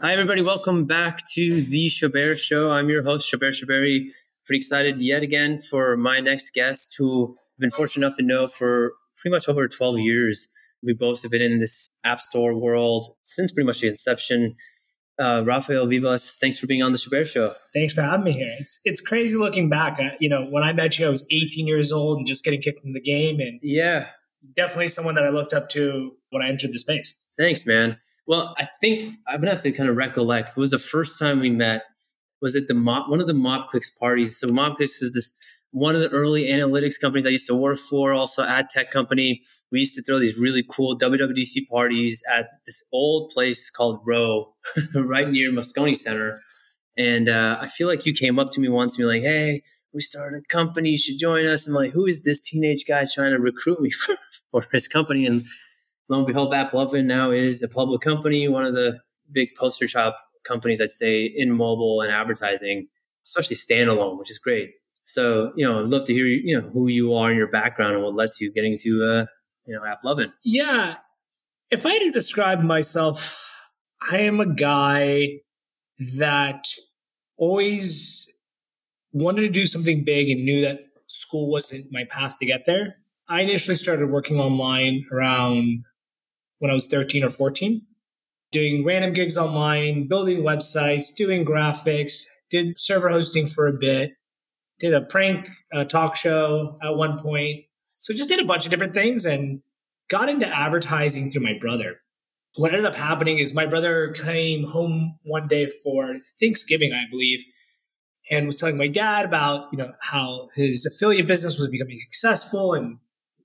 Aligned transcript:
Hi, 0.00 0.12
everybody. 0.12 0.42
Welcome 0.42 0.84
back 0.84 1.20
to 1.32 1.62
the 1.62 1.86
Shobeir 1.88 2.36
Show. 2.38 2.72
I'm 2.72 2.88
your 2.88 3.02
host, 3.02 3.32
Shobeir 3.32 3.50
Shobeir. 3.50 4.10
Pretty 4.46 4.58
excited 4.58 5.00
yet 5.00 5.22
again 5.22 5.60
for 5.60 5.96
my 5.96 6.20
next 6.20 6.52
guest, 6.52 6.94
who 6.98 7.36
I've 7.56 7.60
been 7.60 7.70
fortunate 7.70 8.04
enough 8.06 8.16
to 8.18 8.22
know 8.22 8.46
for 8.46 8.92
pretty 9.16 9.34
much 9.34 9.48
over 9.48 9.66
12 9.66 9.98
years. 10.00 10.48
We 10.82 10.92
both 10.92 11.22
have 11.22 11.30
been 11.30 11.40
in 11.40 11.58
this 11.58 11.88
app 12.04 12.20
store 12.20 12.54
world 12.54 13.14
since 13.22 13.50
pretty 13.52 13.66
much 13.66 13.80
the 13.80 13.88
inception. 13.88 14.56
Uh, 15.18 15.42
Rafael 15.44 15.86
Vivas, 15.86 16.38
thanks 16.40 16.58
for 16.58 16.66
being 16.66 16.82
on 16.82 16.90
the 16.90 16.98
Shobeir 16.98 17.26
Show. 17.26 17.54
Thanks 17.72 17.94
for 17.94 18.02
having 18.02 18.24
me 18.24 18.32
here. 18.32 18.52
It's 18.58 18.80
it's 18.84 19.00
crazy 19.00 19.36
looking 19.36 19.68
back. 19.68 19.98
I, 20.00 20.16
you 20.18 20.28
know, 20.28 20.44
when 20.44 20.64
I 20.64 20.72
met 20.72 20.98
you, 20.98 21.06
I 21.06 21.08
was 21.08 21.24
18 21.30 21.68
years 21.68 21.92
old 21.92 22.18
and 22.18 22.26
just 22.26 22.44
getting 22.44 22.60
kicked 22.60 22.84
in 22.84 22.94
the 22.94 23.00
game, 23.00 23.38
and 23.38 23.60
yeah, 23.62 24.08
definitely 24.56 24.88
someone 24.88 25.14
that 25.14 25.24
I 25.24 25.28
looked 25.28 25.52
up 25.52 25.68
to 25.70 26.12
when 26.30 26.42
I 26.42 26.48
entered 26.48 26.72
the 26.72 26.80
space. 26.80 27.20
Thanks, 27.38 27.64
man. 27.64 27.98
Well, 28.26 28.54
I 28.58 28.66
think 28.80 29.02
I'm 29.28 29.40
gonna 29.40 29.50
have 29.52 29.62
to 29.62 29.72
kind 29.72 29.88
of 29.88 29.96
recollect. 29.96 30.50
It 30.50 30.56
was 30.56 30.72
the 30.72 30.78
first 30.78 31.18
time 31.18 31.38
we 31.38 31.50
met. 31.50 31.84
Was 32.42 32.56
it 32.56 32.66
the 32.66 32.74
mob, 32.74 33.08
one 33.08 33.20
of 33.20 33.26
the 33.28 33.34
mob 33.34 33.68
MobClix 33.68 33.96
parties? 33.98 34.36
So 34.36 34.48
mob 34.48 34.72
MobClix 34.72 35.02
is 35.02 35.12
this 35.14 35.32
one 35.74 35.96
of 35.96 36.00
the 36.00 36.08
early 36.10 36.44
analytics 36.44 37.00
companies 37.00 37.26
I 37.26 37.30
used 37.30 37.48
to 37.48 37.54
work 37.54 37.78
for, 37.78 38.12
also 38.12 38.44
ad 38.44 38.68
tech 38.70 38.92
company. 38.92 39.42
We 39.72 39.80
used 39.80 39.96
to 39.96 40.02
throw 40.02 40.20
these 40.20 40.38
really 40.38 40.62
cool 40.70 40.96
WWDC 40.96 41.66
parties 41.68 42.22
at 42.32 42.46
this 42.64 42.84
old 42.92 43.30
place 43.30 43.70
called 43.70 43.98
Roe, 44.06 44.54
right 44.94 45.28
near 45.28 45.50
Moscone 45.50 45.96
Center. 45.96 46.38
And 46.96 47.28
uh, 47.28 47.58
I 47.60 47.66
feel 47.66 47.88
like 47.88 48.06
you 48.06 48.12
came 48.12 48.38
up 48.38 48.52
to 48.52 48.60
me 48.60 48.68
once 48.68 48.94
and 48.94 49.00
you're 49.00 49.12
like, 49.12 49.22
"Hey, 49.22 49.62
we 49.92 50.00
started 50.00 50.44
a 50.44 50.46
company. 50.46 50.90
You 50.90 50.98
should 50.98 51.18
join 51.18 51.44
us." 51.44 51.66
I'm 51.66 51.74
like, 51.74 51.90
"Who 51.90 52.06
is 52.06 52.22
this 52.22 52.40
teenage 52.40 52.84
guy 52.86 53.04
trying 53.12 53.32
to 53.32 53.40
recruit 53.40 53.80
me 53.80 53.90
for, 53.90 54.14
for 54.52 54.64
his 54.70 54.86
company?" 54.86 55.26
And 55.26 55.44
lo 56.08 56.18
and 56.18 56.26
behold, 56.26 56.52
AppLovin 56.52 57.06
now 57.06 57.32
is 57.32 57.64
a 57.64 57.68
public 57.68 58.00
company, 58.00 58.46
one 58.46 58.64
of 58.64 58.74
the 58.74 59.00
big 59.32 59.48
poster 59.58 59.88
child 59.88 60.14
companies, 60.46 60.80
I'd 60.80 60.90
say, 60.90 61.24
in 61.24 61.50
mobile 61.50 62.00
and 62.00 62.12
advertising, 62.12 62.86
especially 63.26 63.56
standalone, 63.56 64.20
which 64.20 64.30
is 64.30 64.38
great. 64.38 64.70
So, 65.04 65.52
you 65.54 65.66
know, 65.66 65.80
I'd 65.80 65.90
love 65.90 66.06
to 66.06 66.14
hear, 66.14 66.26
you 66.26 66.58
know, 66.58 66.68
who 66.68 66.88
you 66.88 67.14
are 67.14 67.28
and 67.28 67.38
your 67.38 67.50
background 67.50 67.94
and 67.94 68.02
what 68.02 68.14
led 68.14 68.32
to 68.32 68.44
you 68.44 68.52
getting 68.52 68.78
to, 68.78 69.04
uh, 69.04 69.26
you 69.66 69.74
know, 69.74 69.82
AppLovin. 69.82 70.32
Yeah. 70.44 70.96
If 71.70 71.84
I 71.86 71.92
had 71.92 71.98
to 72.00 72.10
describe 72.10 72.62
myself, 72.62 73.40
I 74.10 74.18
am 74.18 74.40
a 74.40 74.46
guy 74.46 75.40
that 76.16 76.64
always 77.36 78.30
wanted 79.12 79.42
to 79.42 79.48
do 79.48 79.66
something 79.66 80.04
big 80.04 80.30
and 80.30 80.44
knew 80.44 80.62
that 80.62 80.80
school 81.06 81.50
wasn't 81.50 81.86
my 81.90 82.04
path 82.04 82.38
to 82.38 82.46
get 82.46 82.64
there. 82.64 82.96
I 83.28 83.42
initially 83.42 83.76
started 83.76 84.10
working 84.10 84.38
online 84.38 85.04
around 85.12 85.84
when 86.58 86.70
I 86.70 86.74
was 86.74 86.86
13 86.86 87.24
or 87.24 87.30
14, 87.30 87.82
doing 88.52 88.84
random 88.84 89.12
gigs 89.12 89.36
online, 89.36 90.08
building 90.08 90.40
websites, 90.40 91.14
doing 91.14 91.44
graphics, 91.44 92.22
did 92.50 92.78
server 92.78 93.08
hosting 93.08 93.46
for 93.46 93.66
a 93.66 93.72
bit, 93.72 94.12
did 94.80 94.94
a 94.94 95.02
prank 95.02 95.48
uh, 95.72 95.84
talk 95.84 96.16
show 96.16 96.76
at 96.82 96.96
one 96.96 97.18
point. 97.18 97.64
So 97.84 98.12
just 98.12 98.28
did 98.28 98.40
a 98.40 98.44
bunch 98.44 98.64
of 98.64 98.70
different 98.70 98.94
things 98.94 99.24
and 99.24 99.60
got 100.08 100.28
into 100.28 100.46
advertising 100.46 101.30
through 101.30 101.42
my 101.42 101.56
brother. 101.58 101.96
What 102.56 102.72
ended 102.72 102.86
up 102.86 102.94
happening 102.94 103.38
is 103.38 103.54
my 103.54 103.66
brother 103.66 104.10
came 104.12 104.64
home 104.64 105.18
one 105.22 105.48
day 105.48 105.68
for 105.82 106.16
Thanksgiving, 106.38 106.92
I 106.92 107.04
believe, 107.10 107.44
and 108.30 108.46
was 108.46 108.56
telling 108.56 108.76
my 108.76 108.86
dad 108.86 109.24
about 109.24 109.68
you 109.72 109.78
know 109.78 109.92
how 110.00 110.48
his 110.54 110.86
affiliate 110.86 111.26
business 111.26 111.58
was 111.58 111.68
becoming 111.68 111.98
successful 111.98 112.74
and 112.74 112.98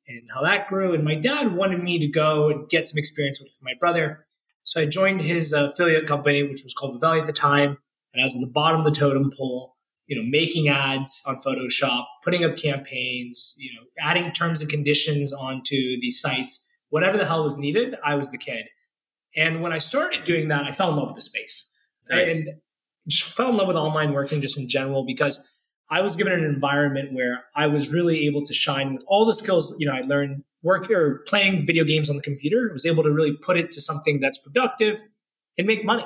and 0.07 0.29
how 0.33 0.43
that 0.43 0.67
grew. 0.67 0.93
And 0.93 1.03
my 1.03 1.15
dad 1.15 1.55
wanted 1.55 1.83
me 1.83 1.99
to 1.99 2.07
go 2.07 2.49
and 2.49 2.69
get 2.69 2.87
some 2.87 2.97
experience 2.97 3.39
with 3.39 3.51
my 3.61 3.73
brother. 3.79 4.25
So 4.63 4.81
I 4.81 4.85
joined 4.85 5.21
his 5.21 5.53
uh, 5.53 5.65
affiliate 5.65 6.07
company, 6.07 6.43
which 6.43 6.63
was 6.63 6.73
called 6.73 6.99
Vivalli 6.99 7.21
at 7.21 7.27
the 7.27 7.33
time. 7.33 7.77
And 8.13 8.21
I 8.21 8.23
was 8.23 8.35
at 8.35 8.41
the 8.41 8.47
bottom 8.47 8.81
of 8.81 8.85
the 8.85 8.91
totem 8.91 9.31
pole, 9.35 9.75
you 10.09 10.19
know, 10.19 10.27
making 10.27 10.67
ads 10.67 11.21
on 11.27 11.35
Photoshop, 11.35 12.05
putting 12.23 12.43
up 12.43 12.57
campaigns, 12.57 13.53
you 13.59 13.71
know, 13.75 13.85
adding 13.99 14.31
terms 14.31 14.59
and 14.59 14.69
conditions 14.69 15.31
onto 15.31 15.99
these 16.01 16.19
sites, 16.19 16.67
whatever 16.89 17.15
the 17.15 17.25
hell 17.25 17.43
was 17.43 17.57
needed, 17.57 17.95
I 18.03 18.15
was 18.15 18.31
the 18.31 18.39
kid. 18.39 18.65
And 19.35 19.61
when 19.61 19.71
I 19.71 19.77
started 19.77 20.23
doing 20.23 20.47
that, 20.47 20.63
I 20.63 20.71
fell 20.71 20.89
in 20.89 20.95
love 20.95 21.09
with 21.09 21.15
the 21.15 21.21
space. 21.21 21.71
Nice. 22.09 22.43
And 22.47 22.59
just 23.07 23.35
fell 23.37 23.49
in 23.49 23.57
love 23.57 23.67
with 23.67 23.77
online 23.77 24.11
working 24.11 24.41
just 24.41 24.57
in 24.57 24.67
general 24.67 25.05
because 25.05 25.47
I 25.91 26.01
was 26.01 26.15
given 26.15 26.33
an 26.33 26.43
environment 26.43 27.13
where 27.13 27.45
I 27.55 27.67
was 27.67 27.93
really 27.93 28.25
able 28.25 28.43
to 28.45 28.53
shine 28.53 28.95
with 28.95 29.05
all 29.07 29.25
the 29.25 29.33
skills, 29.33 29.75
you 29.77 29.85
know, 29.85 29.93
I 29.93 30.01
learned 30.01 30.43
work 30.63 30.89
or 30.89 31.23
playing 31.27 31.67
video 31.67 31.83
games 31.83 32.09
on 32.09 32.15
the 32.15 32.23
computer. 32.23 32.69
I 32.71 32.73
was 32.73 32.85
able 32.87 33.03
to 33.03 33.11
really 33.11 33.33
put 33.33 33.57
it 33.57 33.71
to 33.73 33.81
something 33.81 34.19
that's 34.19 34.39
productive 34.39 35.03
and 35.55 35.67
make 35.67 35.85
money. 35.85 36.05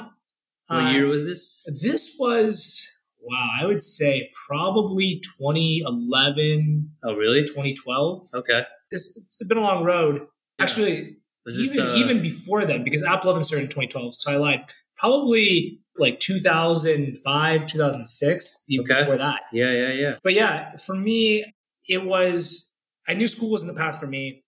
What 0.67 0.91
year 0.91 1.05
um, 1.05 1.09
was 1.09 1.25
this? 1.25 1.63
This 1.81 2.15
was 2.19 2.92
wow, 3.23 3.49
I 3.59 3.65
would 3.65 3.81
say 3.81 4.31
probably 4.47 5.21
2011. 5.39 6.91
Oh, 7.03 7.15
really? 7.15 7.41
2012. 7.41 8.29
Okay. 8.33 8.63
It's, 8.91 9.15
it's 9.15 9.37
been 9.37 9.57
a 9.57 9.61
long 9.61 9.83
road. 9.83 10.21
Yeah. 10.21 10.63
Actually, 10.63 11.17
this, 11.45 11.75
even 11.75 11.89
uh, 11.89 11.95
even 11.95 12.21
before 12.21 12.65
then, 12.65 12.83
because 12.83 13.03
AppLovin 13.03 13.43
started 13.43 13.65
in 13.65 13.69
2012, 13.69 14.15
so 14.15 14.31
I 14.31 14.35
lied. 14.37 14.73
Probably 14.97 15.79
like 15.97 16.19
2005, 16.19 17.67
2006, 17.67 18.63
even 18.69 18.85
okay. 18.91 19.01
before 19.01 19.17
that. 19.17 19.41
Yeah, 19.51 19.71
yeah, 19.71 19.91
yeah. 19.91 20.15
But 20.23 20.33
yeah, 20.33 20.75
for 20.75 20.95
me, 20.95 21.45
it 21.87 22.05
was, 22.05 22.75
I 23.07 23.13
knew 23.13 23.27
school 23.27 23.51
wasn't 23.51 23.73
the 23.73 23.79
path 23.79 23.99
for 23.99 24.07
me. 24.07 24.43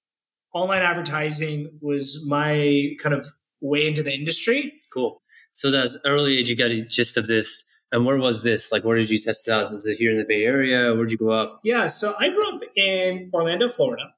Online 0.53 0.81
advertising 0.81 1.77
was 1.81 2.23
my 2.25 2.95
kind 3.01 3.13
of 3.13 3.25
way 3.61 3.87
into 3.87 4.01
the 4.01 4.13
industry. 4.13 4.73
Cool. 4.93 5.21
So 5.51 5.71
that's 5.71 5.97
early 6.05 6.37
age, 6.37 6.49
you 6.49 6.55
got 6.55 6.71
a 6.71 6.83
gist 6.85 7.17
of 7.17 7.27
this. 7.27 7.65
And 7.95 8.05
where 8.05 8.17
was 8.17 8.43
this? 8.43 8.73
Like, 8.73 8.83
where 8.83 8.97
did 8.97 9.09
you 9.09 9.17
test 9.17 9.47
out? 9.47 9.71
Was 9.71 9.85
it 9.85 9.95
here 9.97 10.11
in 10.11 10.17
the 10.17 10.25
Bay 10.25 10.43
Area? 10.43 10.93
Where'd 10.93 11.11
you 11.11 11.17
grow 11.17 11.31
up? 11.31 11.61
Yeah, 11.63 11.87
so 11.87 12.13
I 12.19 12.27
grew 12.27 12.45
up 12.53 12.61
in 12.75 13.31
Orlando, 13.33 13.69
Florida. 13.69 14.13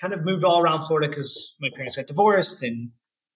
Kind 0.00 0.12
of 0.12 0.24
moved 0.24 0.42
all 0.42 0.60
around 0.60 0.82
Florida 0.82 1.06
because 1.06 1.54
my 1.60 1.68
parents 1.72 1.94
got 1.94 2.08
divorced 2.08 2.64
and 2.64 2.90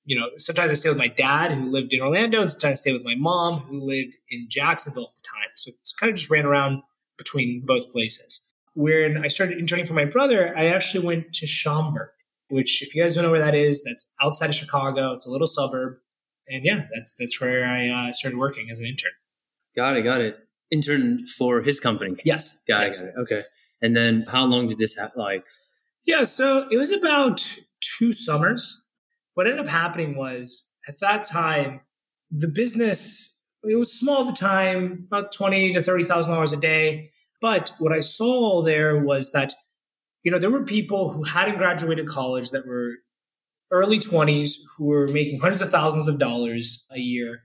you 0.04 0.18
know, 0.18 0.30
sometimes 0.36 0.72
I 0.72 0.74
stay 0.74 0.88
with 0.88 0.98
my 0.98 1.06
dad 1.06 1.52
who 1.52 1.70
lived 1.70 1.94
in 1.94 2.00
Orlando, 2.00 2.42
and 2.42 2.50
sometimes 2.50 2.72
I 2.72 2.80
stay 2.80 2.92
with 2.92 3.04
my 3.04 3.14
mom 3.16 3.60
who 3.60 3.80
lived 3.80 4.14
in 4.28 4.48
Jacksonville 4.50 5.04
at 5.04 5.14
the 5.14 5.22
time. 5.22 5.48
So 5.54 5.70
it's 5.80 5.92
kind 5.92 6.10
of 6.10 6.16
just 6.16 6.28
ran 6.28 6.44
around 6.44 6.82
between 7.16 7.62
both 7.64 7.90
places. 7.90 8.50
When 8.74 9.24
I 9.24 9.28
started 9.28 9.58
interning 9.58 9.86
for 9.86 9.94
my 9.94 10.04
brother, 10.04 10.52
I 10.58 10.66
actually 10.66 11.06
went 11.06 11.32
to 11.34 11.46
Schaumburg, 11.46 12.10
which, 12.48 12.82
if 12.82 12.94
you 12.94 13.02
guys 13.02 13.14
don't 13.14 13.24
know 13.24 13.30
where 13.30 13.40
that 13.40 13.54
is, 13.54 13.82
that's 13.82 14.12
outside 14.20 14.50
of 14.50 14.56
Chicago. 14.56 15.12
It's 15.12 15.26
a 15.26 15.30
little 15.30 15.46
suburb, 15.46 15.98
and 16.48 16.64
yeah, 16.64 16.82
that's 16.94 17.14
that's 17.14 17.40
where 17.40 17.64
I 17.64 17.88
uh, 17.88 18.12
started 18.12 18.38
working 18.38 18.68
as 18.70 18.80
an 18.80 18.86
intern. 18.86 19.12
Got 19.76 19.96
it, 19.96 20.02
got 20.02 20.20
it. 20.20 20.36
Intern 20.70 21.26
for 21.26 21.62
his 21.62 21.80
company. 21.80 22.16
Yes, 22.24 22.62
got 22.66 22.86
yes. 22.86 23.00
it, 23.00 23.04
got 23.04 23.10
it. 23.10 23.22
Okay. 23.22 23.42
And 23.82 23.96
then, 23.96 24.22
how 24.28 24.44
long 24.44 24.66
did 24.66 24.78
this 24.78 24.96
have? 24.96 25.12
Like, 25.14 25.44
yeah, 26.06 26.24
so 26.24 26.66
it 26.70 26.76
was 26.76 26.90
about 26.92 27.58
two 27.80 28.12
summers 28.12 28.84
what 29.34 29.46
ended 29.46 29.60
up 29.60 29.68
happening 29.68 30.16
was 30.16 30.72
at 30.88 31.00
that 31.00 31.24
time, 31.24 31.80
the 32.30 32.48
business, 32.48 33.40
it 33.64 33.76
was 33.76 33.92
small 33.92 34.26
at 34.26 34.34
the 34.34 34.40
time, 34.40 35.06
about 35.08 35.32
twenty 35.32 35.72
to 35.72 35.82
thirty 35.82 36.04
thousand 36.04 36.32
dollars 36.32 36.52
a 36.52 36.56
day. 36.56 37.10
But 37.40 37.72
what 37.78 37.92
I 37.92 38.00
saw 38.00 38.62
there 38.62 38.98
was 38.98 39.32
that, 39.32 39.52
you 40.22 40.30
know, 40.30 40.38
there 40.38 40.50
were 40.50 40.64
people 40.64 41.12
who 41.12 41.24
hadn't 41.24 41.58
graduated 41.58 42.08
college 42.08 42.50
that 42.50 42.66
were 42.66 42.92
early 43.70 43.98
20s 43.98 44.52
who 44.76 44.86
were 44.86 45.08
making 45.08 45.40
hundreds 45.40 45.60
of 45.60 45.70
thousands 45.70 46.08
of 46.08 46.18
dollars 46.18 46.86
a 46.90 46.98
year. 46.98 47.40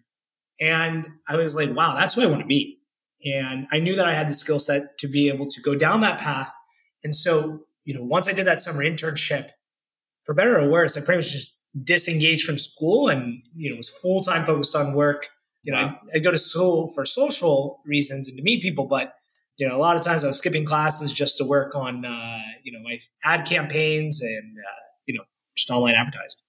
And 0.59 1.07
I 1.27 1.35
was 1.35 1.55
like, 1.55 1.73
wow, 1.73 1.95
that's 1.95 2.17
what 2.17 2.25
I 2.25 2.29
want 2.29 2.41
to 2.41 2.47
be. 2.47 2.79
And 3.23 3.67
I 3.71 3.79
knew 3.79 3.95
that 3.95 4.07
I 4.07 4.13
had 4.13 4.29
the 4.29 4.33
skill 4.33 4.59
set 4.59 4.97
to 4.99 5.07
be 5.07 5.29
able 5.29 5.47
to 5.47 5.61
go 5.61 5.75
down 5.75 6.01
that 6.01 6.19
path. 6.19 6.53
And 7.03 7.15
so, 7.15 7.61
you 7.83 7.93
know, 7.93 8.03
once 8.03 8.27
I 8.27 8.33
did 8.33 8.47
that 8.47 8.61
summer 8.61 8.83
internship, 8.83 9.49
for 10.29 10.35
better 10.35 10.59
or 10.59 10.69
worse, 10.69 10.95
I 10.95 11.01
pretty 11.01 11.17
much 11.17 11.31
just 11.31 11.57
disengaged 11.83 12.45
from 12.45 12.57
school 12.57 13.09
and 13.09 13.41
you 13.55 13.69
know 13.69 13.75
was 13.75 13.89
full 13.89 14.21
time 14.21 14.45
focused 14.45 14.75
on 14.75 14.93
work. 14.93 15.29
You 15.63 15.73
know, 15.73 15.85
wow. 15.85 15.99
I, 16.13 16.17
I 16.17 16.19
go 16.19 16.29
to 16.29 16.37
school 16.37 16.87
for 16.87 17.03
social 17.03 17.81
reasons 17.83 18.27
and 18.27 18.37
to 18.37 18.43
meet 18.43 18.61
people, 18.61 18.85
but 18.85 19.15
you 19.57 19.67
know, 19.67 19.75
a 19.75 19.79
lot 19.79 19.95
of 19.95 20.03
times 20.03 20.23
I 20.23 20.27
was 20.27 20.37
skipping 20.37 20.65
classes 20.65 21.11
just 21.11 21.37
to 21.39 21.45
work 21.45 21.73
on 21.75 22.05
uh, 22.05 22.41
you 22.63 22.71
know 22.71 22.79
my 22.83 22.99
ad 23.23 23.47
campaigns 23.47 24.21
and 24.21 24.55
uh, 24.57 24.81
you 25.07 25.17
know 25.17 25.23
just 25.57 25.71
online 25.71 25.95
advertising. 25.95 26.41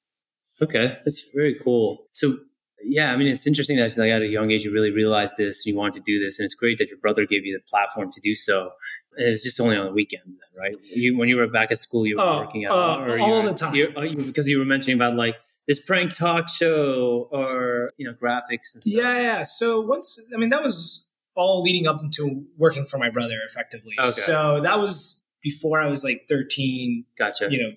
Okay, 0.61 0.99
that's 1.05 1.25
very 1.35 1.55
cool. 1.55 2.07
So 2.13 2.37
yeah, 2.85 3.13
I 3.13 3.17
mean, 3.17 3.29
it's 3.29 3.47
interesting 3.47 3.77
that 3.77 3.97
like, 3.97 4.11
at 4.11 4.23
a 4.23 4.31
young 4.31 4.51
age 4.51 4.65
you 4.65 4.73
really 4.73 4.91
realized 4.91 5.37
this 5.37 5.65
and 5.65 5.73
you 5.73 5.79
wanted 5.79 6.05
to 6.05 6.13
do 6.13 6.25
this, 6.25 6.39
and 6.39 6.45
it's 6.45 6.55
great 6.55 6.79
that 6.79 6.89
your 6.89 6.99
brother 6.99 7.27
gave 7.27 7.45
you 7.45 7.57
the 7.57 7.63
platform 7.69 8.11
to 8.13 8.21
do 8.21 8.35
so. 8.35 8.73
It 9.17 9.29
was 9.29 9.43
just 9.43 9.61
only 9.61 9.77
on 9.77 9.87
the 9.87 9.93
weekends, 9.93 10.37
then, 10.37 10.61
right? 10.63 10.75
You, 10.85 11.19
when 11.19 11.29
you 11.29 11.37
were 11.37 11.47
back 11.49 11.71
at 11.71 11.79
school, 11.79 12.07
you 12.07 12.17
were 12.17 12.23
oh, 12.23 12.39
working 12.39 12.65
out 12.65 12.73
uh, 12.73 13.05
or 13.05 13.19
all 13.19 13.43
the 13.43 13.55
time. 13.55 13.75
You're, 13.75 14.05
you, 14.05 14.17
because 14.17 14.49
you 14.49 14.59
were 14.59 14.65
mentioning 14.65 14.97
about 14.97 15.15
like 15.15 15.37
this 15.67 15.81
prank 15.81 16.13
talk 16.13 16.49
show 16.49 17.29
or 17.31 17.91
you 17.97 18.07
know 18.07 18.13
graphics 18.13 18.75
and 18.75 18.83
stuff. 18.83 18.95
Yeah, 18.95 19.19
yeah. 19.19 19.43
So 19.43 19.81
once, 19.81 20.21
I 20.35 20.39
mean, 20.39 20.51
that 20.51 20.63
was 20.63 21.09
all 21.35 21.63
leading 21.63 21.87
up 21.87 22.01
into 22.03 22.45
working 22.57 22.87
for 22.87 22.99
my 22.99 23.11
brother 23.11 23.39
effectively. 23.47 23.95
Okay. 23.99 24.11
So 24.11 24.61
that 24.63 24.79
was 24.79 25.23
before 25.43 25.81
I 25.81 25.89
was 25.89 26.05
like 26.05 26.25
13, 26.29 27.05
Gotcha. 27.19 27.49
you 27.51 27.63
know, 27.63 27.71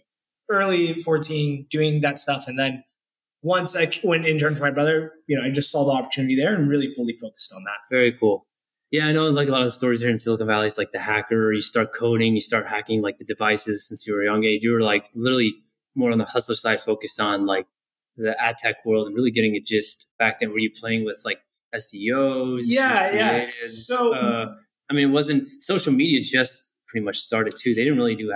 early 0.50 1.00
14 1.00 1.68
doing 1.70 2.02
that 2.02 2.20
stuff. 2.20 2.48
And 2.48 2.60
then 2.60 2.84
once 3.44 3.76
I 3.76 3.92
went 4.04 4.26
intern 4.26 4.56
for 4.56 4.64
my 4.64 4.72
brother, 4.72 5.12
you 5.28 5.38
know, 5.38 5.44
I 5.46 5.52
just 5.52 5.70
saw 5.72 5.84
the 5.86 5.92
opportunity 5.92 6.36
there 6.36 6.56
and 6.56 6.68
really 6.68 6.88
fully 6.88 7.14
focused 7.14 7.54
on 7.54 7.64
that. 7.66 7.94
Very 7.96 8.12
cool. 8.14 8.48
Yeah, 8.90 9.08
I 9.08 9.12
know 9.12 9.30
like 9.30 9.48
a 9.48 9.52
lot 9.52 9.64
of 9.64 9.74
stories 9.74 10.02
here 10.02 10.10
in 10.10 10.18
Silicon 10.18 10.48
Valley. 10.48 10.68
It's 10.68 10.78
like 10.78 10.92
the 10.92 11.00
hacker, 11.00 11.52
you 11.52 11.62
start 11.62 11.94
coding, 11.94 12.36
you 12.36 12.42
start 12.42 12.68
hacking 12.68 13.02
like 13.02 13.18
the 13.18 13.26
devices 13.26 13.88
since 13.88 14.08
you 14.08 14.14
were 14.14 14.22
a 14.22 14.26
young 14.26 14.44
age. 14.44 14.64
You 14.64 14.72
were 14.72 14.82
like 14.82 15.06
literally 15.14 15.54
more 15.96 16.12
on 16.12 16.18
the 16.20 16.26
hustler 16.26 16.56
side, 16.56 16.80
focused 16.80 17.20
on 17.20 17.46
like 17.46 17.68
the 18.18 18.36
ad 18.42 18.58
tech 18.58 18.78
world 18.86 19.08
and 19.08 19.16
really 19.16 19.32
getting 19.32 19.56
a 19.56 19.60
gist 19.60 20.12
back 20.18 20.40
then. 20.40 20.52
Were 20.52 20.60
you 20.60 20.72
playing 20.72 21.04
with 21.06 21.22
like 21.26 21.40
SEOs? 21.76 22.64
Yeah, 22.66 23.12
yeah. 23.14 23.50
So- 23.66 24.14
uh, 24.14 24.54
I 24.90 24.94
mean, 24.94 25.10
it 25.10 25.12
wasn't 25.14 25.50
social 25.62 25.92
media 25.94 26.22
just 26.22 26.73
pretty 26.94 27.04
much 27.04 27.18
started 27.18 27.56
too. 27.58 27.74
They 27.74 27.84
didn't 27.84 27.98
really 27.98 28.16
do 28.16 28.32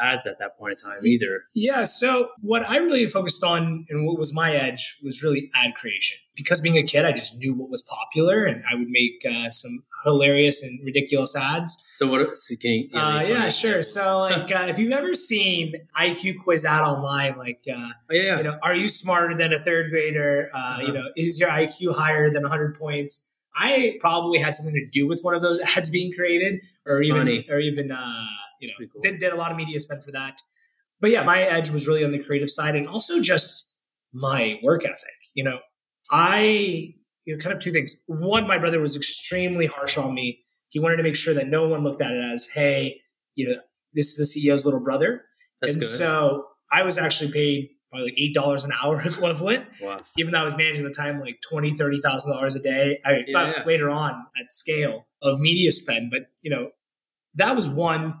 ads 0.00 0.26
at 0.26 0.38
that 0.38 0.56
point 0.58 0.78
in 0.78 0.90
time 0.90 1.04
either. 1.04 1.40
Yeah. 1.54 1.82
So 1.84 2.28
what 2.40 2.62
I 2.68 2.76
really 2.76 3.06
focused 3.06 3.42
on 3.42 3.84
and 3.88 4.06
what 4.06 4.16
was 4.16 4.32
my 4.32 4.52
edge 4.52 4.98
was 5.02 5.24
really 5.24 5.50
ad 5.56 5.74
creation. 5.74 6.18
Because 6.36 6.60
being 6.60 6.76
a 6.76 6.84
kid, 6.84 7.04
I 7.04 7.10
just 7.12 7.38
knew 7.38 7.52
what 7.54 7.68
was 7.68 7.82
popular 7.82 8.44
and 8.44 8.62
I 8.70 8.76
would 8.76 8.88
make 8.88 9.24
uh, 9.28 9.50
some 9.50 9.82
hilarious 10.04 10.62
and 10.62 10.78
ridiculous 10.84 11.34
ads. 11.34 11.84
So 11.94 12.06
what? 12.06 12.36
So 12.36 12.54
can 12.60 12.70
you, 12.70 12.88
Uh, 12.94 13.24
yeah, 13.26 13.48
sure. 13.48 13.82
So 13.82 14.18
like, 14.30 14.54
uh, 14.54 14.66
if 14.68 14.78
you've 14.78 14.92
ever 14.92 15.14
seen 15.14 15.74
IQ 15.98 16.44
quiz 16.44 16.64
ad 16.64 16.84
online, 16.84 17.36
like, 17.38 17.64
uh, 17.68 17.74
oh, 17.76 17.90
yeah, 18.12 18.22
yeah. 18.22 18.36
you 18.36 18.42
know, 18.44 18.58
are 18.62 18.74
you 18.74 18.88
smarter 18.88 19.34
than 19.34 19.52
a 19.52 19.62
third 19.62 19.90
grader? 19.90 20.50
Uh, 20.54 20.58
Uh-huh. 20.58 20.82
You 20.82 20.92
know, 20.92 21.06
is 21.16 21.40
your 21.40 21.48
IQ 21.48 21.96
higher 21.96 22.30
than 22.30 22.42
100 22.42 22.78
points? 22.78 23.32
I 23.56 23.96
probably 24.00 24.38
had 24.38 24.54
something 24.54 24.74
to 24.74 24.86
do 24.92 25.06
with 25.08 25.20
one 25.22 25.34
of 25.34 25.42
those 25.42 25.58
ads 25.76 25.90
being 25.90 26.12
created, 26.12 26.60
or 26.86 27.00
even, 27.02 27.18
Funny. 27.18 27.46
or 27.50 27.58
even, 27.58 27.90
uh, 27.90 28.26
you 28.60 28.68
That's 28.68 28.80
know, 28.80 28.86
cool. 28.92 29.00
did, 29.02 29.18
did 29.18 29.32
a 29.32 29.36
lot 29.36 29.50
of 29.50 29.56
media 29.56 29.80
spend 29.80 30.02
for 30.04 30.12
that. 30.12 30.38
But 31.00 31.10
yeah, 31.10 31.24
my 31.24 31.42
edge 31.42 31.70
was 31.70 31.86
really 31.86 32.04
on 32.04 32.12
the 32.12 32.18
creative 32.18 32.50
side, 32.50 32.74
and 32.76 32.88
also 32.88 33.20
just 33.20 33.74
my 34.12 34.60
work 34.62 34.84
ethic. 34.84 35.10
You 35.34 35.44
know, 35.44 35.58
I 36.10 36.94
you 37.26 37.34
know, 37.34 37.40
kind 37.40 37.52
of 37.52 37.60
two 37.60 37.72
things. 37.72 37.96
One, 38.06 38.46
my 38.46 38.56
brother 38.56 38.80
was 38.80 38.96
extremely 38.96 39.66
harsh 39.66 39.98
on 39.98 40.14
me. 40.14 40.44
He 40.68 40.78
wanted 40.78 40.96
to 40.96 41.02
make 41.02 41.16
sure 41.16 41.34
that 41.34 41.48
no 41.48 41.68
one 41.68 41.82
looked 41.82 42.00
at 42.00 42.12
it 42.12 42.24
as, 42.24 42.48
hey, 42.54 43.00
you 43.34 43.48
know, 43.48 43.60
this 43.94 44.16
is 44.16 44.32
the 44.32 44.48
CEO's 44.48 44.64
little 44.64 44.80
brother. 44.80 45.22
That's 45.60 45.74
and 45.74 45.82
good. 45.82 45.88
so 45.88 46.44
I 46.72 46.82
was 46.82 46.98
actually 46.98 47.32
paid 47.32 47.68
probably 47.96 48.10
like 48.10 48.18
eight 48.20 48.34
dollars 48.34 48.64
an 48.64 48.72
hour 48.82 49.00
equivalent, 49.04 49.66
wow. 49.80 50.00
even 50.18 50.32
though 50.32 50.40
I 50.40 50.44
was 50.44 50.56
managing 50.56 50.84
the 50.84 50.90
time 50.90 51.20
like 51.20 51.40
twenty, 51.48 51.72
thirty 51.72 51.98
thousand 51.98 52.32
dollars 52.32 52.54
a 52.56 52.60
day. 52.60 53.00
I 53.04 53.24
Yeah, 53.26 53.52
yeah. 53.56 53.62
later 53.66 53.90
on 53.90 54.26
at 54.40 54.52
scale 54.52 55.06
of 55.22 55.40
media 55.40 55.72
spend. 55.72 56.10
But 56.10 56.30
you 56.42 56.50
know, 56.50 56.70
that 57.34 57.56
was 57.56 57.68
one. 57.68 58.20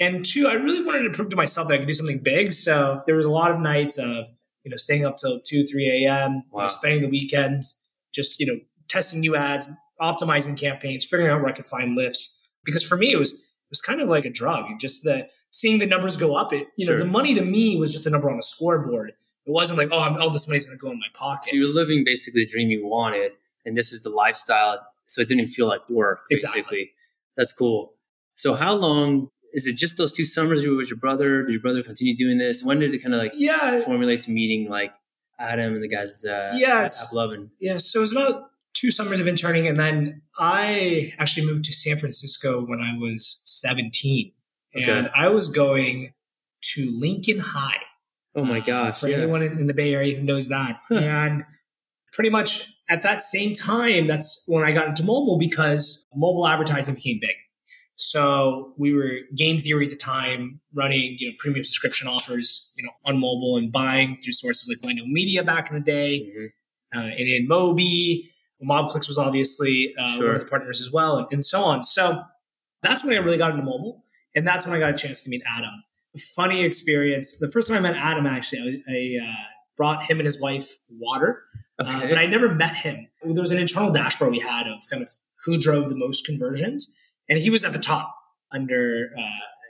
And 0.00 0.24
two, 0.24 0.48
I 0.48 0.54
really 0.54 0.84
wanted 0.84 1.04
to 1.04 1.10
prove 1.10 1.28
to 1.28 1.36
myself 1.36 1.68
that 1.68 1.74
I 1.74 1.78
could 1.78 1.86
do 1.86 1.94
something 1.94 2.18
big. 2.18 2.52
So 2.52 3.02
there 3.06 3.14
was 3.14 3.26
a 3.26 3.30
lot 3.30 3.52
of 3.52 3.60
nights 3.60 3.96
of, 3.96 4.26
you 4.64 4.70
know, 4.70 4.76
staying 4.76 5.04
up 5.04 5.16
till 5.16 5.40
two, 5.40 5.64
three 5.64 5.88
AM, 5.88 6.42
you 6.52 6.60
know, 6.60 6.66
spending 6.66 7.00
the 7.00 7.08
weekends, 7.08 7.80
just, 8.12 8.40
you 8.40 8.46
know, 8.46 8.58
testing 8.88 9.20
new 9.20 9.36
ads, 9.36 9.68
optimizing 10.00 10.58
campaigns, 10.58 11.04
figuring 11.04 11.30
out 11.30 11.40
where 11.40 11.50
I 11.50 11.52
could 11.52 11.64
find 11.64 11.94
lifts. 11.94 12.40
Because 12.64 12.82
for 12.82 12.96
me, 12.96 13.12
it 13.12 13.18
was 13.18 13.34
it 13.34 13.70
was 13.70 13.80
kind 13.80 14.00
of 14.00 14.08
like 14.08 14.24
a 14.24 14.30
drug. 14.30 14.64
Just 14.80 15.04
the 15.04 15.28
seeing 15.60 15.78
the 15.78 15.86
numbers 15.94 16.16
go 16.16 16.34
up. 16.34 16.52
It 16.52 16.66
you 16.76 16.86
know 16.88 16.98
the 16.98 17.04
money 17.18 17.32
to 17.34 17.44
me 17.56 17.76
was 17.78 17.92
just 17.92 18.06
a 18.06 18.10
number 18.10 18.28
on 18.30 18.38
a 18.38 18.42
scoreboard. 18.42 19.10
It 19.46 19.50
wasn't 19.60 19.78
like 19.78 19.88
oh 19.92 20.00
I'm, 20.06 20.14
all 20.20 20.30
this 20.30 20.48
money's 20.48 20.66
going 20.66 20.78
to 20.78 20.82
go 20.82 20.90
in 20.90 20.98
my 20.98 21.10
pocket. 21.14 21.44
So 21.50 21.56
you're 21.56 21.74
living 21.82 22.02
basically 22.04 22.42
the 22.44 22.50
dream 22.54 22.68
you 22.68 22.86
wanted, 22.86 23.32
and 23.64 23.76
this 23.76 23.92
is 23.92 24.02
the 24.02 24.10
lifestyle. 24.10 24.80
So 25.06 25.20
it 25.22 25.28
didn't 25.28 25.48
feel 25.48 25.68
like 25.68 25.82
work. 25.90 26.20
Basically, 26.30 26.60
Exactly. 26.60 26.92
that's 27.36 27.52
cool. 27.52 27.92
So 28.36 28.54
how 28.54 28.74
long 28.74 29.28
is 29.52 29.66
it? 29.66 29.76
Just 29.76 29.98
those 29.98 30.12
two 30.12 30.24
summers 30.24 30.64
you 30.64 30.70
were 30.72 30.78
with 30.78 30.90
your 30.90 30.98
brother? 30.98 31.42
Did 31.44 31.52
your 31.52 31.60
brother 31.60 31.82
continue 31.82 32.16
doing 32.16 32.38
this? 32.38 32.64
When 32.64 32.78
did 32.80 32.92
it 32.94 32.98
kind 33.02 33.14
of 33.14 33.20
like 33.20 33.32
yeah, 33.36 33.80
formulate 33.84 34.22
to 34.22 34.30
meeting 34.30 34.68
like 34.70 34.92
Adam 35.38 35.74
and 35.74 35.82
the 35.84 35.88
guys 35.88 36.24
uh, 36.24 36.52
Yes. 36.56 36.90
AppLovin? 37.12 37.50
yeah. 37.60 37.76
So 37.76 37.98
it 38.00 38.04
was 38.06 38.12
about 38.12 38.50
two 38.72 38.90
summers 38.90 39.20
of 39.20 39.28
interning, 39.28 39.68
and 39.68 39.76
then 39.76 40.22
I 40.38 41.12
actually 41.18 41.46
moved 41.46 41.64
to 41.66 41.72
San 41.72 41.96
Francisco 41.98 42.64
when 42.64 42.80
I 42.80 42.96
was 42.98 43.42
17, 43.44 44.32
and 44.74 45.06
Okay. 45.06 45.10
I 45.14 45.28
was 45.28 45.48
going 45.48 46.12
to 46.74 46.90
Lincoln 46.98 47.38
High. 47.38 47.76
Oh 48.34 48.44
my 48.44 48.58
Uh, 48.60 48.64
gosh! 48.64 49.00
For 49.00 49.08
yeah. 49.08 49.18
anyone 49.18 49.42
in, 49.42 49.66
the 49.66 49.74
Bay 49.74 49.94
Area 49.94 50.16
who 50.16 50.22
knows 50.24 50.48
that. 50.48 50.80
and 50.90 51.44
pretty 52.12 52.30
much 52.30 52.72
at 52.88 53.02
that 53.02 53.22
same 53.22 53.54
time, 53.54 54.06
that's 54.06 54.42
when 54.46 54.64
I 54.64 54.72
got 54.72 54.88
into 54.88 55.02
mobile 55.04 55.38
because 55.38 56.06
mobile 56.14 56.46
advertising 56.46 56.94
became 56.94 57.18
big. 57.20 57.36
So 57.96 58.74
we 58.76 58.92
were 58.92 59.20
game 59.36 59.58
theory 59.58 59.84
at 59.84 59.90
the 59.90 59.96
time, 59.96 60.60
running 60.74 61.16
you 61.18 61.28
know 61.28 61.34
premium 61.38 61.64
subscription 61.64 62.08
offers, 62.08 62.72
you 62.76 62.82
know, 62.84 62.90
on 63.04 63.18
mobile 63.20 63.56
and 63.56 63.70
buying 63.70 64.18
through 64.22 64.32
sources 64.32 64.68
like 64.68 64.80
Glendale 64.82 65.06
Media 65.06 65.44
back 65.44 65.70
in 65.70 65.76
the 65.76 65.80
day, 65.82 66.20
Mhm. 66.36 66.48
uh, 66.96 67.06
and 67.18 67.28
in 67.28 67.46
Moby. 67.48 68.30
MobClix 68.62 69.06
was 69.08 69.18
obviously 69.18 69.94
uh, 69.98 70.16
one 70.16 70.26
of 70.36 70.40
the 70.40 70.46
partners 70.48 70.80
as 70.80 70.90
well, 70.90 71.18
and, 71.18 71.26
and 71.30 71.44
so 71.44 71.62
on. 71.64 71.82
So 71.84 72.22
that's 72.82 73.04
when 73.04 73.12
I 73.14 73.18
really 73.18 73.36
got 73.36 73.50
into 73.50 73.62
mobile, 73.62 74.03
and 74.34 74.46
that's 74.46 74.66
when 74.66 74.74
I 74.74 74.78
got 74.78 74.90
a 74.90 74.96
chance 74.96 75.22
to 75.24 75.30
meet 75.30 75.42
Adam. 75.46 75.70
Funny 76.36 76.62
experience. 76.62 77.38
The 77.38 77.48
first 77.48 77.68
time 77.68 77.78
I 77.78 77.80
met 77.80 77.96
Adam, 77.96 78.26
actually, 78.26 78.82
I, 78.88 78.92
I 78.92 79.28
uh, 79.28 79.34
brought 79.76 80.04
him 80.04 80.20
and 80.20 80.26
his 80.26 80.40
wife 80.40 80.76
water, 80.88 81.42
uh, 81.78 82.00
but 82.08 82.18
I 82.18 82.26
never 82.26 82.54
met 82.54 82.76
him. 82.76 83.08
There 83.24 83.40
was 83.40 83.50
an 83.50 83.58
internal 83.58 83.90
dashboard 83.90 84.30
we 84.30 84.38
had 84.38 84.66
of 84.68 84.82
kind 84.90 85.02
of 85.02 85.10
who 85.44 85.58
drove 85.58 85.88
the 85.88 85.96
most 85.96 86.24
conversions, 86.24 86.92
and 87.28 87.38
he 87.40 87.50
was 87.50 87.64
at 87.64 87.72
the 87.72 87.78
top 87.80 88.14
under 88.52 89.10
uh, 89.18 89.22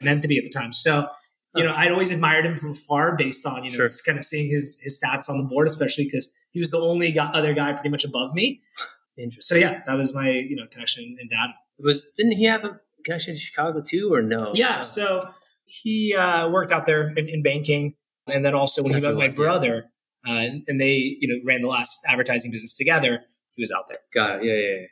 an 0.02 0.08
entity 0.08 0.36
at 0.38 0.44
the 0.44 0.50
time. 0.50 0.72
So. 0.72 1.08
You 1.56 1.62
know, 1.62 1.72
I'd 1.72 1.92
always 1.92 2.10
admired 2.10 2.44
him 2.44 2.56
from 2.56 2.72
afar 2.72 3.14
based 3.16 3.46
on, 3.46 3.62
you 3.62 3.70
know, 3.70 3.84
Sure. 3.84 4.02
kind 4.04 4.18
of 4.18 4.24
seeing 4.24 4.50
his 4.50 4.76
his 4.82 5.00
stats 5.00 5.30
on 5.30 5.38
the 5.38 5.44
board, 5.44 5.68
especially 5.68 6.02
because 6.02 6.34
he 6.50 6.58
was 6.58 6.72
the 6.72 6.80
only 6.80 7.12
guy, 7.12 7.26
other 7.26 7.54
guy 7.54 7.72
pretty 7.72 7.90
much 7.90 8.04
above 8.04 8.34
me. 8.34 8.60
Interesting. 9.16 9.40
So 9.42 9.54
yeah, 9.54 9.80
that 9.86 9.94
was 9.94 10.12
my 10.12 10.30
you 10.30 10.56
know 10.56 10.66
connection 10.68 11.16
and 11.20 11.30
dad. 11.30 11.50
Was 11.78 12.08
didn't 12.16 12.32
he 12.32 12.46
have 12.46 12.64
a 12.64 12.80
connection 13.04 13.34
to 13.34 13.38
Chicago 13.38 13.80
too, 13.84 14.12
or 14.12 14.22
no? 14.22 14.52
Yeah, 14.54 14.80
so 14.80 15.28
he 15.66 16.14
uh, 16.14 16.48
worked 16.48 16.72
out 16.72 16.86
there 16.86 17.10
in, 17.16 17.28
in 17.28 17.42
banking, 17.42 17.94
and 18.26 18.44
then 18.44 18.54
also 18.54 18.82
when 18.82 18.92
That's 18.92 19.04
he 19.04 19.10
met 19.10 19.18
my 19.18 19.24
was, 19.26 19.38
yeah. 19.38 19.44
brother, 19.44 19.84
uh, 20.26 20.46
and 20.66 20.80
they 20.80 21.16
you 21.20 21.28
know 21.28 21.40
ran 21.44 21.62
the 21.62 21.68
last 21.68 22.00
advertising 22.08 22.50
business 22.50 22.76
together. 22.76 23.20
He 23.54 23.62
was 23.62 23.70
out 23.70 23.86
there. 23.88 23.98
Got 24.12 24.40
it. 24.40 24.46
Yeah, 24.46 24.54
yeah, 24.54 24.80
yeah. 24.80 24.86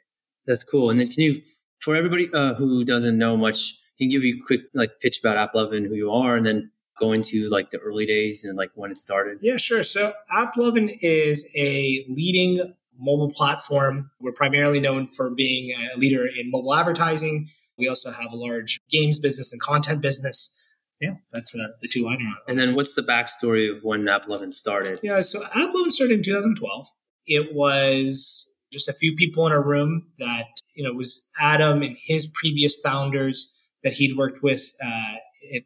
That's 0.46 0.64
cool. 0.64 0.90
And 0.90 1.00
then 1.00 1.08
can 1.08 1.22
you, 1.22 1.42
for 1.80 1.96
everybody 1.96 2.28
uh, 2.32 2.54
who 2.54 2.84
doesn't 2.84 3.18
know 3.18 3.36
much, 3.36 3.74
can 3.98 4.10
you 4.10 4.18
give 4.18 4.24
you 4.24 4.42
a 4.42 4.46
quick 4.46 4.60
like 4.74 5.00
pitch 5.00 5.20
about 5.20 5.52
AppLovin, 5.52 5.86
who 5.86 5.94
you 5.94 6.10
are, 6.10 6.36
and 6.36 6.46
then 6.46 6.70
go 6.98 7.12
into 7.12 7.48
like 7.48 7.70
the 7.70 7.78
early 7.78 8.06
days 8.06 8.44
and 8.44 8.56
like 8.56 8.70
when 8.74 8.90
it 8.90 8.96
started? 8.96 9.38
Yeah, 9.40 9.56
sure. 9.56 9.82
So 9.82 10.12
AppLovin 10.32 10.98
is 11.00 11.48
a 11.56 12.04
leading 12.08 12.74
mobile 12.98 13.32
platform. 13.32 14.10
We're 14.20 14.32
primarily 14.32 14.80
known 14.80 15.06
for 15.06 15.30
being 15.30 15.74
a 15.76 15.98
leader 15.98 16.26
in 16.26 16.50
mobile 16.50 16.74
advertising. 16.74 17.48
We 17.82 17.88
also 17.88 18.12
have 18.12 18.32
a 18.32 18.36
large 18.36 18.78
games 18.88 19.18
business 19.18 19.50
and 19.50 19.60
content 19.60 20.00
business. 20.00 20.56
Yeah, 21.00 21.14
that's 21.32 21.52
uh, 21.52 21.66
the 21.80 21.88
two 21.88 22.06
I 22.06 22.12
liner. 22.12 22.30
And 22.46 22.56
then 22.56 22.76
what's 22.76 22.94
the 22.94 23.02
backstory 23.02 23.68
of 23.68 23.82
when 23.82 24.02
AppLovin 24.02 24.52
started? 24.52 25.00
Yeah, 25.02 25.20
so 25.20 25.40
AppLovin 25.46 25.90
started 25.90 26.18
in 26.18 26.22
2012. 26.22 26.86
It 27.26 27.52
was 27.52 28.54
just 28.72 28.88
a 28.88 28.92
few 28.92 29.16
people 29.16 29.44
in 29.48 29.52
a 29.52 29.58
room 29.60 30.12
that, 30.20 30.46
you 30.76 30.84
know, 30.84 30.90
it 30.90 30.96
was 30.96 31.28
Adam 31.40 31.82
and 31.82 31.96
his 32.06 32.28
previous 32.32 32.76
founders 32.76 33.52
that 33.82 33.94
he'd 33.94 34.16
worked 34.16 34.44
with 34.44 34.70
uh, 34.80 35.16
at 35.56 35.64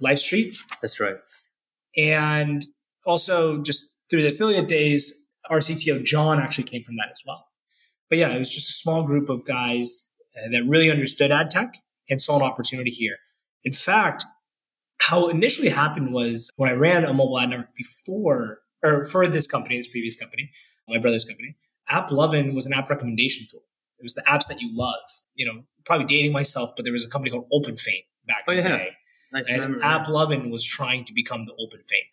LiveStreet. 0.00 0.56
That's 0.80 1.00
right. 1.00 1.16
And 1.96 2.64
also 3.04 3.60
just 3.60 3.86
through 4.08 4.22
the 4.22 4.28
affiliate 4.28 4.68
days, 4.68 5.26
our 5.50 5.58
CTO, 5.58 6.04
John, 6.04 6.38
actually 6.38 6.62
came 6.62 6.84
from 6.84 6.94
that 6.94 7.10
as 7.10 7.22
well. 7.26 7.48
But 8.08 8.18
yeah, 8.18 8.28
it 8.28 8.38
was 8.38 8.54
just 8.54 8.70
a 8.70 8.72
small 8.72 9.02
group 9.02 9.28
of 9.28 9.44
guys 9.44 10.12
Uh, 10.36 10.50
that 10.50 10.62
really 10.68 10.90
understood 10.90 11.30
ad 11.30 11.50
tech 11.50 11.74
and 12.10 12.20
saw 12.20 12.36
an 12.36 12.42
opportunity 12.42 12.90
here. 12.90 13.16
In 13.64 13.72
fact, 13.72 14.24
how 14.98 15.28
it 15.28 15.34
initially 15.34 15.68
happened 15.70 16.12
was 16.12 16.50
when 16.56 16.68
I 16.70 16.74
ran 16.74 17.04
a 17.04 17.12
mobile 17.12 17.38
ad 17.38 17.50
network 17.50 17.74
before, 17.76 18.58
or 18.82 19.04
for 19.04 19.26
this 19.26 19.46
company, 19.46 19.78
this 19.78 19.88
previous 19.88 20.16
company, 20.16 20.50
my 20.88 20.98
brother's 20.98 21.24
company, 21.24 21.56
AppLovin 21.90 22.54
was 22.54 22.66
an 22.66 22.72
app 22.72 22.88
recommendation 22.90 23.46
tool. 23.50 23.62
It 23.98 24.02
was 24.02 24.14
the 24.14 24.22
apps 24.22 24.46
that 24.48 24.60
you 24.60 24.70
love. 24.76 25.00
You 25.34 25.46
know, 25.46 25.62
probably 25.84 26.06
dating 26.06 26.32
myself, 26.32 26.70
but 26.76 26.84
there 26.84 26.92
was 26.92 27.04
a 27.04 27.08
company 27.08 27.30
called 27.30 27.48
OpenFeint 27.52 28.04
back 28.26 28.44
Oh, 28.48 28.52
in 28.52 28.62
the 28.62 28.68
yeah. 28.70 28.76
day. 28.78 28.90
Nice 29.32 29.50
And 29.50 29.60
memory. 29.60 29.80
AppLovin 29.80 30.50
was 30.50 30.64
trying 30.64 31.04
to 31.06 31.12
become 31.14 31.46
the 31.46 31.52
OpenFeint. 31.52 32.10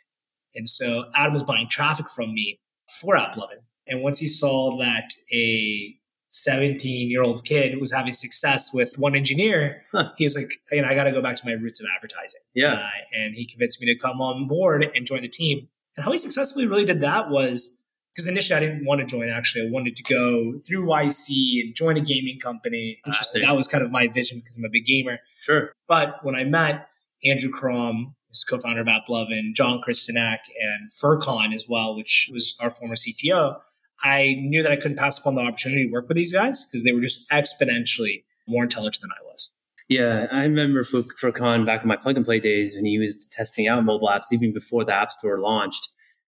And 0.55 0.67
so 0.67 1.05
Adam 1.15 1.33
was 1.33 1.43
buying 1.43 1.67
traffic 1.69 2.09
from 2.09 2.33
me 2.33 2.59
for 3.01 3.15
AppLovin. 3.15 3.63
And 3.87 4.01
once 4.01 4.19
he 4.19 4.27
saw 4.27 4.77
that 4.79 5.09
a 5.33 5.95
17 6.33 7.11
year 7.11 7.21
old 7.21 7.45
kid 7.45 7.79
was 7.79 7.91
having 7.91 8.13
success 8.13 8.73
with 8.73 8.95
one 8.97 9.15
engineer, 9.15 9.83
Huh. 9.91 10.11
he 10.17 10.25
was 10.25 10.35
like, 10.35 10.49
you 10.71 10.81
know, 10.81 10.87
I 10.87 10.95
got 10.95 11.03
to 11.03 11.11
go 11.11 11.21
back 11.21 11.35
to 11.35 11.45
my 11.45 11.51
roots 11.53 11.79
of 11.79 11.85
advertising. 11.95 12.41
Yeah. 12.55 12.73
Uh, 12.73 12.89
and 13.13 13.35
he 13.35 13.45
convinced 13.45 13.79
me 13.79 13.85
to 13.93 13.95
come 13.99 14.19
on 14.19 14.47
board 14.47 14.89
and 14.95 15.05
join 15.05 15.21
the 15.21 15.27
team. 15.29 15.67
And 15.95 16.03
how 16.03 16.11
he 16.11 16.17
successfully 16.17 16.65
really 16.65 16.85
did 16.85 17.01
that 17.01 17.29
was 17.29 17.79
because 18.15 18.27
initially 18.27 18.57
I 18.57 18.59
didn't 18.61 18.83
want 18.85 18.99
to 19.01 19.05
join. 19.05 19.29
Actually, 19.29 19.67
I 19.67 19.71
wanted 19.71 19.95
to 19.95 20.03
go 20.03 20.59
through 20.67 20.85
YC 20.87 21.61
and 21.61 21.75
join 21.75 21.97
a 21.97 22.01
gaming 22.01 22.39
company. 22.39 22.99
Uh, 23.05 23.09
Interesting. 23.09 23.43
Uh, 23.43 23.47
that 23.47 23.55
was 23.55 23.67
kind 23.67 23.83
of 23.83 23.91
my 23.91 24.07
vision 24.07 24.39
because 24.39 24.57
I'm 24.57 24.65
a 24.65 24.69
big 24.69 24.85
gamer. 24.85 25.19
Sure. 25.39 25.71
But 25.87 26.23
when 26.23 26.35
I 26.35 26.43
met 26.45 26.87
Andrew 27.23 27.51
Karam, 27.51 28.15
who's 28.27 28.43
co-founder 28.43 28.81
of 28.81 28.87
AppLovin, 28.87 29.53
John 29.55 29.81
Krystynak, 29.87 30.39
and 30.59 30.89
Furcon 30.91 31.53
as 31.53 31.67
well, 31.69 31.95
which 31.95 32.29
was 32.33 32.55
our 32.59 32.71
former 32.71 32.95
CTO, 32.95 33.59
I 34.01 34.35
knew 34.39 34.63
that 34.63 34.71
I 34.71 34.75
couldn't 34.75 34.97
pass 34.97 35.17
upon 35.17 35.35
the 35.35 35.41
opportunity 35.41 35.87
to 35.87 35.91
work 35.91 36.07
with 36.07 36.17
these 36.17 36.33
guys 36.33 36.65
because 36.65 36.83
they 36.83 36.91
were 36.91 37.01
just 37.01 37.29
exponentially 37.29 38.23
more 38.47 38.63
intelligent 38.63 39.01
than 39.01 39.11
I 39.11 39.23
was. 39.25 39.57
Yeah, 39.89 40.27
I 40.31 40.43
remember 40.43 40.83
for, 40.83 41.01
Furcon 41.01 41.65
back 41.65 41.81
in 41.81 41.87
my 41.87 41.97
plug 41.97 42.15
and 42.15 42.25
play 42.25 42.39
days 42.39 42.75
when 42.75 42.85
he 42.85 42.97
was 42.97 43.27
testing 43.27 43.67
out 43.67 43.83
mobile 43.83 44.07
apps 44.07 44.31
even 44.31 44.53
before 44.53 44.85
the 44.85 44.93
App 44.93 45.11
Store 45.11 45.39
launched. 45.39 45.89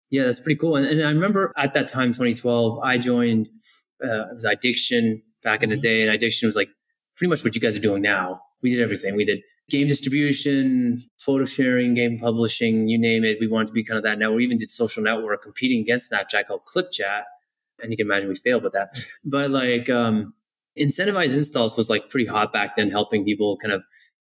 Yeah, 0.10 0.24
that's 0.24 0.40
pretty 0.40 0.58
cool. 0.58 0.76
And, 0.76 0.86
and 0.86 1.02
I 1.02 1.12
remember 1.12 1.52
at 1.58 1.74
that 1.74 1.88
time, 1.88 2.10
2012, 2.10 2.80
I 2.80 2.98
joined, 2.98 3.48
uh, 4.04 4.30
it 4.30 4.34
was 4.34 4.46
Iddiction 4.46 5.22
back 5.44 5.64
in 5.64 5.70
the 5.70 5.78
day. 5.78 6.02
And 6.02 6.14
Iddiction 6.14 6.48
was 6.48 6.56
like 6.56 6.70
pretty 7.16 7.30
much 7.30 7.44
what 7.44 7.56
you 7.56 7.62
guys 7.62 7.78
are 7.78 7.82
doing 7.82 8.02
now. 8.02 8.42
We 8.62 8.72
did 8.72 8.82
everything. 8.82 9.16
We 9.16 9.26
did 9.26 9.40
game 9.70 9.88
distribution, 9.88 11.00
photo 11.20 11.46
sharing, 11.46 11.94
game 11.94 12.20
publishing, 12.20 12.90
you 12.90 12.98
name 12.98 13.24
it. 13.24 13.38
We 13.40 13.48
wanted 13.48 13.68
to 13.68 13.74
be 13.74 13.84
kind 13.84 13.98
of 13.98 14.04
that 14.04 14.20
network. 14.20 14.38
We 14.38 14.44
even 14.44 14.58
did 14.58 14.70
social 14.70 15.02
network 15.02 15.42
competing 15.42 15.82
against 15.82 16.12
Snapchat 16.12 16.48
called 16.48 16.64
ClipChat. 16.76 17.24
And 17.82 17.92
you 17.92 17.98
can 17.98 18.08
imagine 18.08 18.30
we 18.30 18.36
failed 18.36 18.64
with 18.64 18.74
that. 18.74 18.98
But 19.24 19.52
like, 19.52 19.90
um, 19.90 20.34
incentivized 20.80 21.36
installs 21.36 21.78
was 21.78 21.90
like 21.90 22.10
pretty 22.10 22.28
hot 22.28 22.54
back 22.54 22.76
then, 22.76 22.90
helping 22.90 23.26
people 23.26 23.58
kind 23.58 23.74
of 23.74 23.84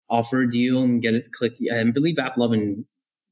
offer 0.10 0.40
a 0.40 0.50
deal 0.50 0.82
and 0.84 1.02
get 1.02 1.14
it 1.14 1.26
to 1.26 1.30
click. 1.30 1.56
And 1.70 1.90
I 1.90 1.92
believe 1.92 2.16
AppLovin 2.16 2.86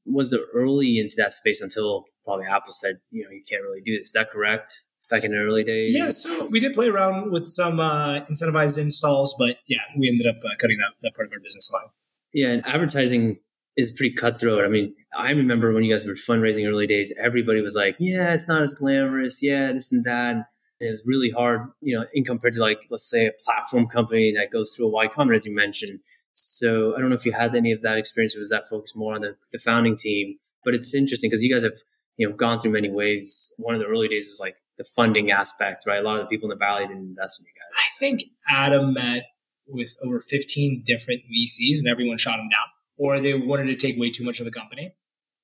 was 0.04 0.30
the 0.30 0.46
early 0.54 0.98
into 0.98 1.14
that 1.16 1.32
space 1.32 1.60
until 1.60 2.04
probably 2.24 2.46
Apple 2.46 2.72
said, 2.72 2.96
you 3.10 3.24
know, 3.24 3.30
you 3.30 3.42
can't 3.48 3.62
really 3.62 3.80
do 3.80 3.98
this. 3.98 4.08
Is 4.08 4.12
that 4.12 4.30
correct? 4.30 4.82
Back 5.08 5.22
in 5.22 5.30
the 5.30 5.38
early 5.38 5.62
days? 5.62 5.94
Yeah, 5.96 6.10
so 6.10 6.46
we 6.46 6.58
did 6.58 6.74
play 6.74 6.88
around 6.88 7.30
with 7.30 7.46
some 7.46 7.78
uh, 7.78 8.22
incentivized 8.22 8.76
installs, 8.76 9.36
but 9.38 9.58
yeah, 9.68 9.82
we 9.96 10.08
ended 10.08 10.26
up 10.26 10.42
uh, 10.44 10.56
cutting 10.58 10.78
that, 10.78 10.94
that 11.00 11.14
part 11.14 11.28
of 11.28 11.32
our 11.32 11.38
business 11.38 11.70
line. 11.72 11.90
Yeah, 12.32 12.48
and 12.48 12.66
advertising 12.66 13.38
is 13.76 13.90
pretty 13.90 14.14
cutthroat. 14.14 14.64
I 14.64 14.68
mean, 14.68 14.94
I 15.16 15.30
remember 15.30 15.72
when 15.72 15.84
you 15.84 15.92
guys 15.92 16.06
were 16.06 16.14
fundraising 16.14 16.66
early 16.66 16.86
days, 16.86 17.12
everybody 17.18 17.60
was 17.60 17.74
like, 17.74 17.96
yeah, 17.98 18.32
it's 18.32 18.48
not 18.48 18.62
as 18.62 18.74
glamorous. 18.74 19.42
Yeah, 19.42 19.72
this 19.72 19.92
and 19.92 20.04
that. 20.04 20.34
And 20.34 20.88
it 20.88 20.90
was 20.90 21.04
really 21.06 21.30
hard, 21.30 21.68
you 21.80 21.98
know, 21.98 22.06
in 22.12 22.24
compared 22.24 22.54
to 22.54 22.60
like, 22.60 22.86
let's 22.90 23.08
say 23.08 23.26
a 23.26 23.32
platform 23.44 23.86
company 23.86 24.32
that 24.36 24.50
goes 24.50 24.74
through 24.74 24.88
a 24.88 24.90
Y 24.90 25.08
Combinator, 25.08 25.34
as 25.34 25.46
you 25.46 25.54
mentioned. 25.54 26.00
So 26.34 26.94
I 26.94 27.00
don't 27.00 27.08
know 27.08 27.16
if 27.16 27.24
you 27.24 27.32
had 27.32 27.54
any 27.54 27.72
of 27.72 27.80
that 27.82 27.96
experience 27.96 28.36
or 28.36 28.40
was 28.40 28.50
that 28.50 28.68
focused 28.68 28.96
more 28.96 29.14
on 29.14 29.22
the, 29.22 29.36
the 29.52 29.58
founding 29.58 29.96
team? 29.96 30.36
But 30.64 30.74
it's 30.74 30.94
interesting 30.94 31.30
because 31.30 31.42
you 31.42 31.52
guys 31.52 31.62
have, 31.62 31.78
you 32.16 32.28
know, 32.28 32.34
gone 32.34 32.60
through 32.60 32.72
many 32.72 32.90
waves. 32.90 33.54
One 33.58 33.74
of 33.74 33.80
the 33.80 33.86
early 33.86 34.08
days 34.08 34.26
was 34.26 34.38
like 34.40 34.56
the 34.76 34.84
funding 34.84 35.30
aspect, 35.30 35.84
right? 35.86 35.98
A 35.98 36.02
lot 36.02 36.16
of 36.16 36.22
the 36.22 36.28
people 36.28 36.50
in 36.50 36.58
the 36.58 36.62
valley 36.62 36.86
didn't 36.86 37.04
invest 37.04 37.40
in 37.40 37.46
you 37.46 37.52
guys. 37.52 37.78
I 37.78 37.98
think 37.98 38.24
Adam 38.48 38.92
met 38.92 39.22
with 39.66 39.96
over 40.04 40.20
15 40.20 40.82
different 40.84 41.22
VCs 41.22 41.78
and 41.78 41.88
everyone 41.88 42.18
shot 42.18 42.38
him 42.38 42.48
down 42.50 42.68
or 42.98 43.20
they 43.20 43.34
wanted 43.34 43.66
to 43.66 43.76
take 43.76 43.98
way 43.98 44.10
too 44.10 44.24
much 44.24 44.38
of 44.38 44.44
the 44.44 44.50
company. 44.50 44.94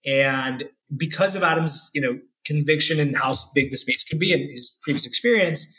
And 0.05 0.65
because 0.97 1.35
of 1.35 1.43
Adam's, 1.43 1.91
you 1.95 2.01
know, 2.01 2.19
conviction 2.45 2.99
in 2.99 3.15
how 3.15 3.33
big 3.55 3.71
the 3.71 3.77
space 3.77 4.05
could 4.05 4.19
be 4.19 4.33
and 4.33 4.51
his 4.51 4.79
previous 4.83 5.07
experience, 5.07 5.75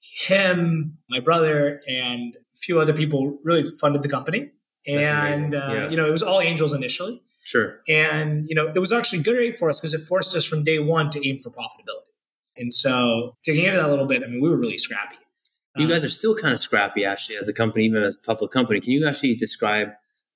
him, 0.00 0.98
my 1.08 1.18
brother, 1.20 1.80
and 1.88 2.36
a 2.36 2.56
few 2.56 2.78
other 2.78 2.92
people 2.92 3.38
really 3.42 3.64
funded 3.64 4.02
the 4.02 4.08
company. 4.08 4.50
And, 4.86 5.54
uh, 5.54 5.68
yeah. 5.72 5.90
you 5.90 5.96
know, 5.96 6.06
it 6.06 6.12
was 6.12 6.22
all 6.22 6.40
angels 6.40 6.72
initially. 6.72 7.22
Sure. 7.42 7.80
And, 7.88 8.46
you 8.48 8.54
know, 8.54 8.70
it 8.74 8.78
was 8.78 8.92
actually 8.92 9.22
good 9.22 9.36
rate 9.36 9.56
for 9.56 9.68
us 9.68 9.80
because 9.80 9.94
it 9.94 10.00
forced 10.00 10.36
us 10.36 10.44
from 10.44 10.64
day 10.64 10.78
one 10.78 11.10
to 11.10 11.26
aim 11.26 11.40
for 11.40 11.50
profitability. 11.50 12.04
And 12.56 12.72
so 12.72 13.36
digging 13.42 13.64
into 13.64 13.78
that 13.78 13.86
a 13.86 13.90
little 13.90 14.06
bit, 14.06 14.22
I 14.22 14.26
mean, 14.26 14.40
we 14.40 14.48
were 14.48 14.56
really 14.56 14.78
scrappy. 14.78 15.16
You 15.76 15.88
guys 15.88 16.04
are 16.04 16.08
still 16.08 16.36
kind 16.36 16.52
of 16.52 16.60
scrappy, 16.60 17.04
actually, 17.04 17.36
as 17.36 17.48
a 17.48 17.52
company, 17.52 17.84
even 17.84 18.00
as 18.04 18.16
a 18.16 18.24
public 18.24 18.52
company. 18.52 18.78
Can 18.80 18.92
you 18.92 19.08
actually 19.08 19.34
describe 19.34 19.88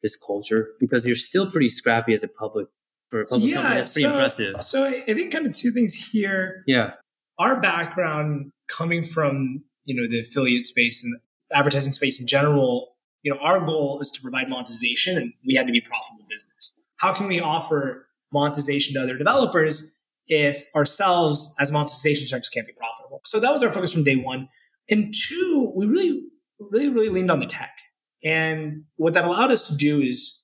this 0.02 0.16
culture? 0.16 0.68
Because 0.80 1.04
you're 1.04 1.16
still 1.16 1.50
pretty 1.50 1.68
scrappy 1.68 2.14
as 2.14 2.22
a 2.22 2.28
public 2.28 2.68
for 3.10 3.22
a 3.22 3.26
public 3.26 3.50
yeah, 3.50 3.56
company. 3.56 3.74
That's 3.76 3.92
pretty 3.92 4.04
so, 4.04 4.10
impressive. 4.10 4.62
So 4.62 4.84
I 4.86 5.14
think 5.14 5.32
kind 5.32 5.46
of 5.46 5.52
two 5.52 5.70
things 5.70 5.94
here. 5.94 6.62
Yeah. 6.66 6.94
Our 7.38 7.60
background 7.60 8.50
coming 8.68 9.04
from, 9.04 9.64
you 9.84 9.94
know, 9.94 10.08
the 10.08 10.20
affiliate 10.20 10.66
space 10.66 11.04
and 11.04 11.18
advertising 11.52 11.92
space 11.92 12.20
in 12.20 12.26
general, 12.26 12.96
you 13.22 13.32
know, 13.32 13.40
our 13.40 13.64
goal 13.64 14.00
is 14.00 14.10
to 14.12 14.20
provide 14.20 14.48
monetization 14.48 15.16
and 15.16 15.32
we 15.46 15.54
had 15.54 15.66
to 15.66 15.72
be 15.72 15.80
profitable 15.80 16.26
business. 16.28 16.80
How 16.96 17.12
can 17.12 17.26
we 17.26 17.40
offer 17.40 18.08
monetization 18.32 18.94
to 18.94 19.02
other 19.02 19.16
developers 19.16 19.94
if 20.26 20.66
ourselves 20.74 21.54
as 21.58 21.72
monetization 21.72 22.26
structures 22.26 22.50
can't 22.50 22.66
be 22.66 22.72
profitable? 22.74 23.20
So 23.24 23.40
that 23.40 23.50
was 23.50 23.62
our 23.62 23.72
focus 23.72 23.92
from 23.92 24.04
day 24.04 24.16
one. 24.16 24.48
And 24.90 25.14
two, 25.14 25.72
we 25.76 25.86
really, 25.86 26.22
really, 26.58 26.88
really 26.88 27.08
leaned 27.08 27.30
on 27.30 27.40
the 27.40 27.46
tech. 27.46 27.78
And 28.24 28.84
what 28.96 29.14
that 29.14 29.24
allowed 29.24 29.50
us 29.50 29.68
to 29.68 29.76
do 29.76 30.00
is 30.00 30.42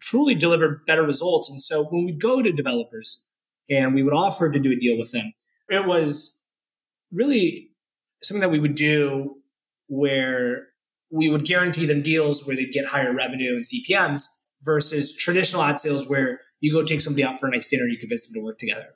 truly 0.00 0.34
deliver 0.34 0.82
better 0.86 1.02
results. 1.02 1.50
And 1.50 1.60
so 1.60 1.84
when 1.84 2.04
we 2.04 2.12
go 2.12 2.42
to 2.42 2.52
developers 2.52 3.26
and 3.68 3.94
we 3.94 4.02
would 4.02 4.14
offer 4.14 4.50
to 4.50 4.58
do 4.58 4.72
a 4.72 4.76
deal 4.76 4.98
with 4.98 5.12
them, 5.12 5.32
it 5.68 5.86
was 5.86 6.42
really 7.12 7.70
something 8.22 8.40
that 8.40 8.50
we 8.50 8.58
would 8.58 8.74
do 8.74 9.36
where 9.86 10.68
we 11.10 11.28
would 11.28 11.44
guarantee 11.44 11.86
them 11.86 12.02
deals 12.02 12.44
where 12.44 12.56
they'd 12.56 12.72
get 12.72 12.86
higher 12.86 13.12
revenue 13.14 13.54
and 13.54 13.64
CPMs 13.64 14.26
versus 14.62 15.14
traditional 15.14 15.62
ad 15.62 15.78
sales 15.78 16.06
where 16.06 16.40
you 16.60 16.72
go 16.72 16.82
take 16.82 17.00
somebody 17.00 17.24
out 17.24 17.38
for 17.38 17.48
a 17.48 17.50
nice 17.50 17.70
dinner 17.70 17.84
and 17.84 17.92
you 17.92 17.98
convince 17.98 18.26
them 18.26 18.34
to 18.34 18.44
work 18.44 18.58
together. 18.58 18.88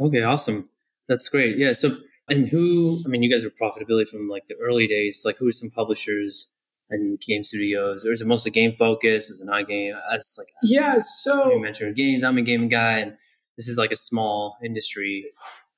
Okay, 0.00 0.22
awesome. 0.22 0.68
That's 1.08 1.28
great. 1.28 1.56
Yeah. 1.56 1.72
So, 1.72 1.96
and 2.28 2.48
who, 2.48 2.98
I 3.06 3.08
mean, 3.08 3.22
you 3.22 3.30
guys 3.30 3.44
were 3.44 3.50
profitability 3.50 4.08
from 4.08 4.28
like 4.28 4.48
the 4.48 4.56
early 4.56 4.86
days. 4.86 5.22
Like, 5.24 5.36
who 5.36 5.46
are 5.46 5.52
some 5.52 5.70
publishers 5.70 6.52
and 6.90 7.20
game 7.20 7.44
studios, 7.44 8.04
or 8.04 8.12
is 8.12 8.20
it 8.20 8.26
mostly 8.26 8.50
game 8.50 8.74
focused? 8.74 9.30
Was 9.30 9.40
it 9.40 9.46
not 9.46 9.66
game? 9.66 9.94
As 10.12 10.36
like 10.38 10.48
ah, 10.56 10.60
yeah, 10.62 10.98
so 11.00 11.50
you 11.50 11.60
mentioned 11.60 11.96
games. 11.96 12.24
I'm 12.24 12.38
a 12.38 12.42
gaming 12.42 12.68
guy, 12.68 12.98
and 12.98 13.16
this 13.56 13.68
is 13.68 13.78
like 13.78 13.92
a 13.92 13.96
small 13.96 14.56
industry. 14.64 15.26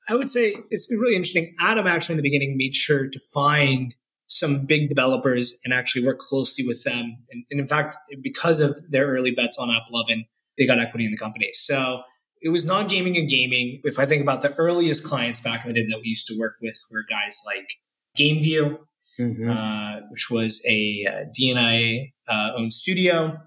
I 0.09 0.15
would 0.15 0.29
say 0.29 0.55
it's 0.69 0.87
really 0.91 1.15
interesting. 1.15 1.55
Adam 1.59 1.87
actually 1.87 2.13
in 2.13 2.17
the 2.17 2.23
beginning 2.23 2.55
made 2.57 2.73
sure 2.73 3.09
to 3.09 3.19
find 3.33 3.95
some 4.27 4.65
big 4.65 4.89
developers 4.89 5.55
and 5.63 5.73
actually 5.73 6.05
work 6.05 6.19
closely 6.19 6.65
with 6.67 6.83
them. 6.83 7.17
And, 7.31 7.45
and 7.49 7.59
in 7.59 7.67
fact, 7.67 7.97
because 8.21 8.59
of 8.59 8.77
their 8.89 9.07
early 9.07 9.31
bets 9.31 9.57
on 9.57 9.69
AppLovin, 9.69 10.25
they 10.57 10.65
got 10.65 10.79
equity 10.79 11.05
in 11.05 11.11
the 11.11 11.17
company. 11.17 11.49
So 11.53 12.01
it 12.41 12.49
was 12.49 12.65
non 12.65 12.87
gaming 12.87 13.17
and 13.17 13.29
gaming. 13.29 13.81
If 13.83 13.99
I 13.99 14.05
think 14.05 14.21
about 14.21 14.41
the 14.41 14.53
earliest 14.55 15.03
clients 15.03 15.39
back 15.39 15.65
in 15.65 15.73
the 15.73 15.81
day 15.81 15.87
that 15.89 15.99
we 15.99 16.07
used 16.07 16.27
to 16.27 16.37
work 16.37 16.55
with 16.61 16.75
were 16.91 17.03
guys 17.09 17.41
like 17.45 17.69
GameView, 18.17 18.79
mm-hmm. 19.19 19.49
uh, 19.49 20.07
which 20.09 20.29
was 20.29 20.61
a 20.67 21.05
uh, 21.07 21.25
DeNA 21.37 22.11
uh, 22.27 22.49
owned 22.57 22.73
studio. 22.73 23.37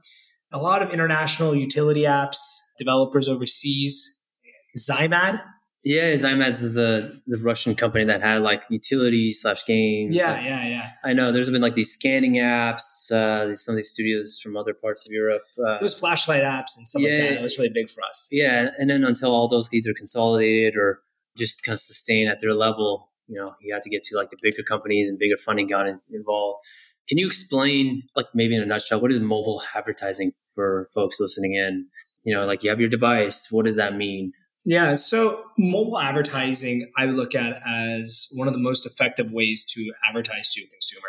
A 0.52 0.58
lot 0.58 0.82
of 0.82 0.92
international 0.92 1.54
utility 1.54 2.02
apps, 2.02 2.38
developers 2.78 3.28
overseas. 3.28 4.18
ZiMAD. 4.78 5.42
Yeah, 5.82 6.12
ZiMADs 6.12 6.62
is 6.62 6.74
the 6.74 7.22
the 7.26 7.38
Russian 7.38 7.74
company 7.74 8.04
that 8.04 8.20
had 8.20 8.42
like 8.42 8.64
utilities 8.68 9.40
slash 9.40 9.64
games. 9.64 10.14
Yeah, 10.14 10.32
like, 10.32 10.44
yeah, 10.44 10.66
yeah. 10.66 10.90
I 11.02 11.14
know. 11.14 11.32
There's 11.32 11.48
been 11.48 11.62
like 11.62 11.74
these 11.74 11.92
scanning 11.92 12.34
apps. 12.34 13.10
Uh, 13.10 13.54
some 13.54 13.72
of 13.72 13.76
these 13.76 13.88
studios 13.88 14.40
from 14.42 14.58
other 14.58 14.74
parts 14.74 15.08
of 15.08 15.12
Europe. 15.12 15.42
Uh, 15.58 15.78
it 15.82 15.90
flashlight 15.92 16.42
apps 16.42 16.76
and 16.76 16.86
stuff 16.86 17.00
yeah, 17.00 17.10
like 17.10 17.20
that. 17.20 17.38
It 17.38 17.42
was 17.42 17.58
really 17.58 17.70
big 17.72 17.88
for 17.88 18.02
us. 18.02 18.28
Yeah, 18.30 18.70
and 18.78 18.90
then 18.90 19.04
until 19.04 19.32
all 19.32 19.48
those 19.48 19.72
either 19.72 19.94
consolidated 19.94 20.76
or 20.76 21.00
just 21.38 21.62
kind 21.62 21.74
of 21.74 21.80
sustain 21.80 22.28
at 22.28 22.40
their 22.40 22.52
level, 22.52 23.09
you 23.30 23.40
know 23.40 23.54
you 23.60 23.72
had 23.72 23.82
to 23.82 23.90
get 23.90 24.02
to 24.02 24.16
like 24.16 24.28
the 24.28 24.36
bigger 24.42 24.62
companies 24.68 25.08
and 25.08 25.18
bigger 25.18 25.36
funding 25.36 25.68
got 25.68 25.86
involved. 26.12 26.64
Can 27.08 27.16
you 27.16 27.26
explain 27.26 28.02
like 28.16 28.26
maybe 28.34 28.56
in 28.56 28.62
a 28.62 28.66
nutshell 28.66 29.00
what 29.00 29.10
is 29.10 29.20
mobile 29.20 29.62
advertising 29.74 30.32
for 30.54 30.90
folks 30.94 31.20
listening 31.20 31.54
in? 31.54 31.86
You 32.24 32.34
know 32.34 32.44
like 32.44 32.62
you 32.62 32.70
have 32.70 32.80
your 32.80 32.90
device 32.90 33.48
what 33.50 33.64
does 33.64 33.76
that 33.76 33.96
mean? 33.96 34.32
Yeah 34.64 34.94
so 34.94 35.44
mobile 35.56 35.98
advertising 35.98 36.90
i 36.98 37.06
look 37.06 37.34
at 37.34 37.62
as 37.66 38.28
one 38.34 38.48
of 38.48 38.52
the 38.52 38.60
most 38.60 38.84
effective 38.84 39.30
ways 39.30 39.64
to 39.74 39.92
advertise 40.06 40.52
to 40.54 40.62
a 40.62 40.66
consumer. 40.66 41.08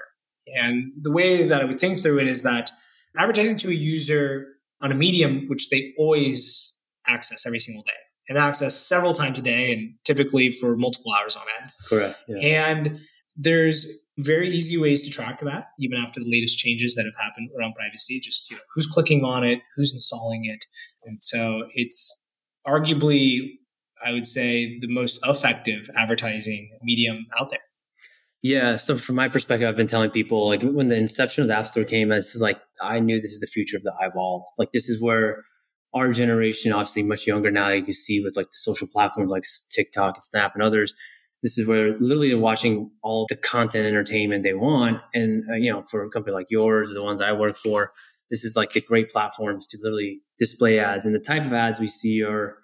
And 0.53 0.91
the 1.01 1.11
way 1.11 1.47
that 1.47 1.61
i 1.61 1.65
would 1.65 1.79
think 1.79 1.99
through 1.99 2.19
it 2.19 2.27
is 2.27 2.43
that 2.43 2.69
advertising 3.17 3.57
to 3.57 3.69
a 3.69 3.73
user 3.73 4.47
on 4.81 4.91
a 4.91 4.95
medium 4.95 5.47
which 5.47 5.69
they 5.69 5.93
always 5.97 6.79
access 7.07 7.45
every 7.45 7.59
single 7.59 7.83
day 7.83 8.01
and 8.29 8.37
access 8.37 8.75
several 8.75 9.13
times 9.13 9.39
a 9.39 9.41
day 9.41 9.73
and 9.73 9.93
typically 10.05 10.51
for 10.51 10.75
multiple 10.77 11.11
hours 11.13 11.35
on 11.35 11.43
end. 11.59 11.71
Correct. 11.87 12.19
Yeah. 12.27 12.37
And 12.69 12.99
there's 13.35 13.87
very 14.17 14.49
easy 14.49 14.77
ways 14.77 15.03
to 15.05 15.09
track 15.09 15.39
that, 15.39 15.67
even 15.79 15.97
after 15.97 16.19
the 16.19 16.29
latest 16.29 16.57
changes 16.57 16.95
that 16.95 17.05
have 17.05 17.15
happened 17.23 17.49
around 17.57 17.73
privacy. 17.73 18.19
Just 18.19 18.49
you 18.49 18.57
know, 18.57 18.61
who's 18.75 18.87
clicking 18.87 19.23
on 19.23 19.43
it, 19.43 19.59
who's 19.75 19.93
installing 19.93 20.45
it, 20.45 20.65
and 21.03 21.21
so 21.21 21.63
it's 21.73 22.23
arguably, 22.67 23.39
I 24.05 24.11
would 24.11 24.27
say, 24.27 24.77
the 24.79 24.87
most 24.87 25.19
effective 25.25 25.89
advertising 25.95 26.77
medium 26.83 27.25
out 27.39 27.49
there. 27.49 27.59
Yeah. 28.43 28.75
So 28.75 28.95
from 28.95 29.15
my 29.15 29.27
perspective, 29.27 29.67
I've 29.67 29.77
been 29.77 29.87
telling 29.87 30.09
people 30.11 30.47
like 30.47 30.61
when 30.63 30.89
the 30.89 30.97
inception 30.97 31.43
of 31.43 31.47
the 31.47 31.55
App 31.55 31.67
Store 31.67 31.83
came, 31.83 32.09
this 32.09 32.35
is 32.35 32.41
like 32.41 32.59
I 32.81 32.99
knew 32.99 33.21
this 33.21 33.31
is 33.31 33.39
the 33.39 33.47
future 33.47 33.77
of 33.77 33.83
the 33.83 33.93
eyeball. 34.01 34.51
Like 34.57 34.71
this 34.71 34.89
is 34.89 35.01
where 35.01 35.43
our 35.93 36.11
generation, 36.13 36.71
obviously 36.71 37.03
much 37.03 37.27
younger 37.27 37.51
now, 37.51 37.69
you 37.69 37.83
can 37.83 37.93
see 37.93 38.21
with 38.21 38.35
like 38.37 38.47
the 38.47 38.57
social 38.57 38.87
platforms 38.87 39.29
like 39.29 39.43
TikTok 39.71 40.15
and 40.15 40.23
Snap 40.23 40.53
and 40.53 40.63
others. 40.63 40.93
This 41.43 41.57
is 41.57 41.67
where 41.67 41.97
literally 41.97 42.29
they're 42.29 42.37
watching 42.37 42.91
all 43.03 43.25
the 43.27 43.35
content 43.35 43.87
entertainment 43.87 44.43
they 44.43 44.53
want. 44.53 45.01
And, 45.13 45.43
uh, 45.51 45.55
you 45.55 45.71
know, 45.71 45.83
for 45.89 46.03
a 46.03 46.09
company 46.09 46.33
like 46.33 46.47
yours 46.49 46.89
or 46.89 46.93
the 46.93 47.03
ones 47.03 47.19
I 47.19 47.31
work 47.33 47.57
for, 47.57 47.91
this 48.29 48.43
is 48.43 48.55
like 48.55 48.71
the 48.71 48.81
great 48.81 49.09
platforms 49.09 49.67
to 49.67 49.77
literally 49.81 50.21
display 50.37 50.79
ads. 50.79 51.05
And 51.05 51.13
the 51.13 51.19
type 51.19 51.45
of 51.45 51.51
ads 51.51 51.79
we 51.79 51.87
see 51.87 52.23
are 52.23 52.57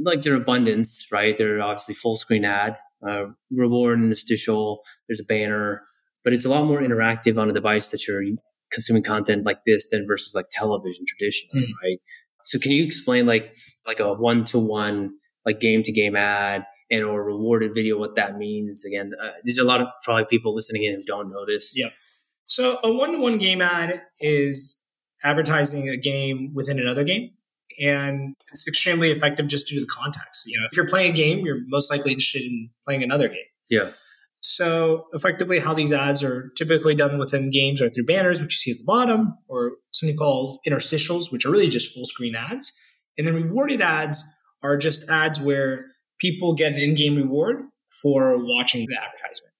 like 0.00 0.22
their 0.22 0.34
abundance, 0.34 1.08
right? 1.10 1.36
They're 1.36 1.60
obviously 1.60 1.94
full 1.94 2.14
screen 2.14 2.44
ad, 2.44 2.76
uh, 3.06 3.24
reward 3.50 3.98
interstitial, 3.98 4.82
there's 5.08 5.20
a 5.20 5.24
banner, 5.24 5.82
but 6.22 6.32
it's 6.32 6.44
a 6.44 6.50
lot 6.50 6.66
more 6.66 6.80
interactive 6.80 7.40
on 7.40 7.50
a 7.50 7.52
device 7.52 7.90
that 7.90 8.06
you're 8.06 8.22
consuming 8.70 9.02
content 9.02 9.44
like 9.44 9.60
this 9.64 9.88
than 9.90 10.06
versus 10.06 10.34
like 10.34 10.46
television 10.50 11.04
traditionally, 11.06 11.66
mm. 11.66 11.72
right? 11.82 11.98
So 12.48 12.58
can 12.58 12.72
you 12.72 12.82
explain 12.82 13.26
like 13.26 13.54
like 13.86 14.00
a 14.00 14.14
one 14.14 14.42
to 14.44 14.58
one 14.58 15.10
like 15.44 15.60
game 15.60 15.82
to 15.82 15.92
game 15.92 16.16
ad 16.16 16.64
and 16.90 17.04
or 17.04 17.22
rewarded 17.22 17.74
video 17.74 17.98
what 17.98 18.14
that 18.14 18.38
means? 18.38 18.86
Again, 18.86 19.12
uh, 19.22 19.32
these 19.44 19.58
are 19.58 19.62
a 19.62 19.66
lot 19.66 19.82
of 19.82 19.88
probably 20.02 20.24
people 20.24 20.54
listening 20.54 20.84
in 20.84 20.94
who 20.94 21.02
don't 21.02 21.30
know 21.30 21.44
this. 21.46 21.74
Yeah. 21.76 21.90
So 22.46 22.78
a 22.82 22.90
one 22.90 23.12
to 23.12 23.18
one 23.18 23.36
game 23.36 23.60
ad 23.60 24.02
is 24.18 24.82
advertising 25.22 25.90
a 25.90 25.98
game 25.98 26.54
within 26.54 26.80
another 26.80 27.04
game. 27.04 27.32
And 27.78 28.34
it's 28.50 28.66
extremely 28.66 29.10
effective 29.10 29.46
just 29.46 29.68
due 29.68 29.74
to 29.74 29.82
the 29.82 29.86
context. 29.86 30.44
You 30.46 30.58
know, 30.58 30.66
if 30.70 30.74
you're 30.74 30.88
playing 30.88 31.12
a 31.12 31.14
game, 31.14 31.44
you're 31.44 31.60
most 31.66 31.90
likely 31.90 32.12
interested 32.12 32.42
in 32.42 32.70
playing 32.86 33.02
another 33.02 33.28
game. 33.28 33.44
Yeah. 33.68 33.90
So 34.40 35.06
effectively 35.12 35.58
how 35.58 35.74
these 35.74 35.92
ads 35.92 36.22
are 36.22 36.50
typically 36.56 36.94
done 36.94 37.18
within 37.18 37.50
games 37.50 37.82
are 37.82 37.90
through 37.90 38.06
banners, 38.06 38.40
which 38.40 38.52
you 38.52 38.56
see 38.56 38.70
at 38.72 38.78
the 38.78 38.84
bottom, 38.84 39.34
or 39.48 39.72
something 39.92 40.16
called 40.16 40.58
interstitials, 40.66 41.32
which 41.32 41.44
are 41.44 41.50
really 41.50 41.68
just 41.68 41.92
full 41.92 42.04
screen 42.04 42.34
ads. 42.34 42.72
And 43.16 43.26
then 43.26 43.34
rewarded 43.34 43.82
ads 43.82 44.24
are 44.62 44.76
just 44.76 45.08
ads 45.08 45.40
where 45.40 45.84
people 46.20 46.54
get 46.54 46.72
an 46.72 46.78
in-game 46.78 47.16
reward 47.16 47.62
for 48.02 48.36
watching 48.38 48.86
the 48.88 48.96
advertisement. 48.96 49.52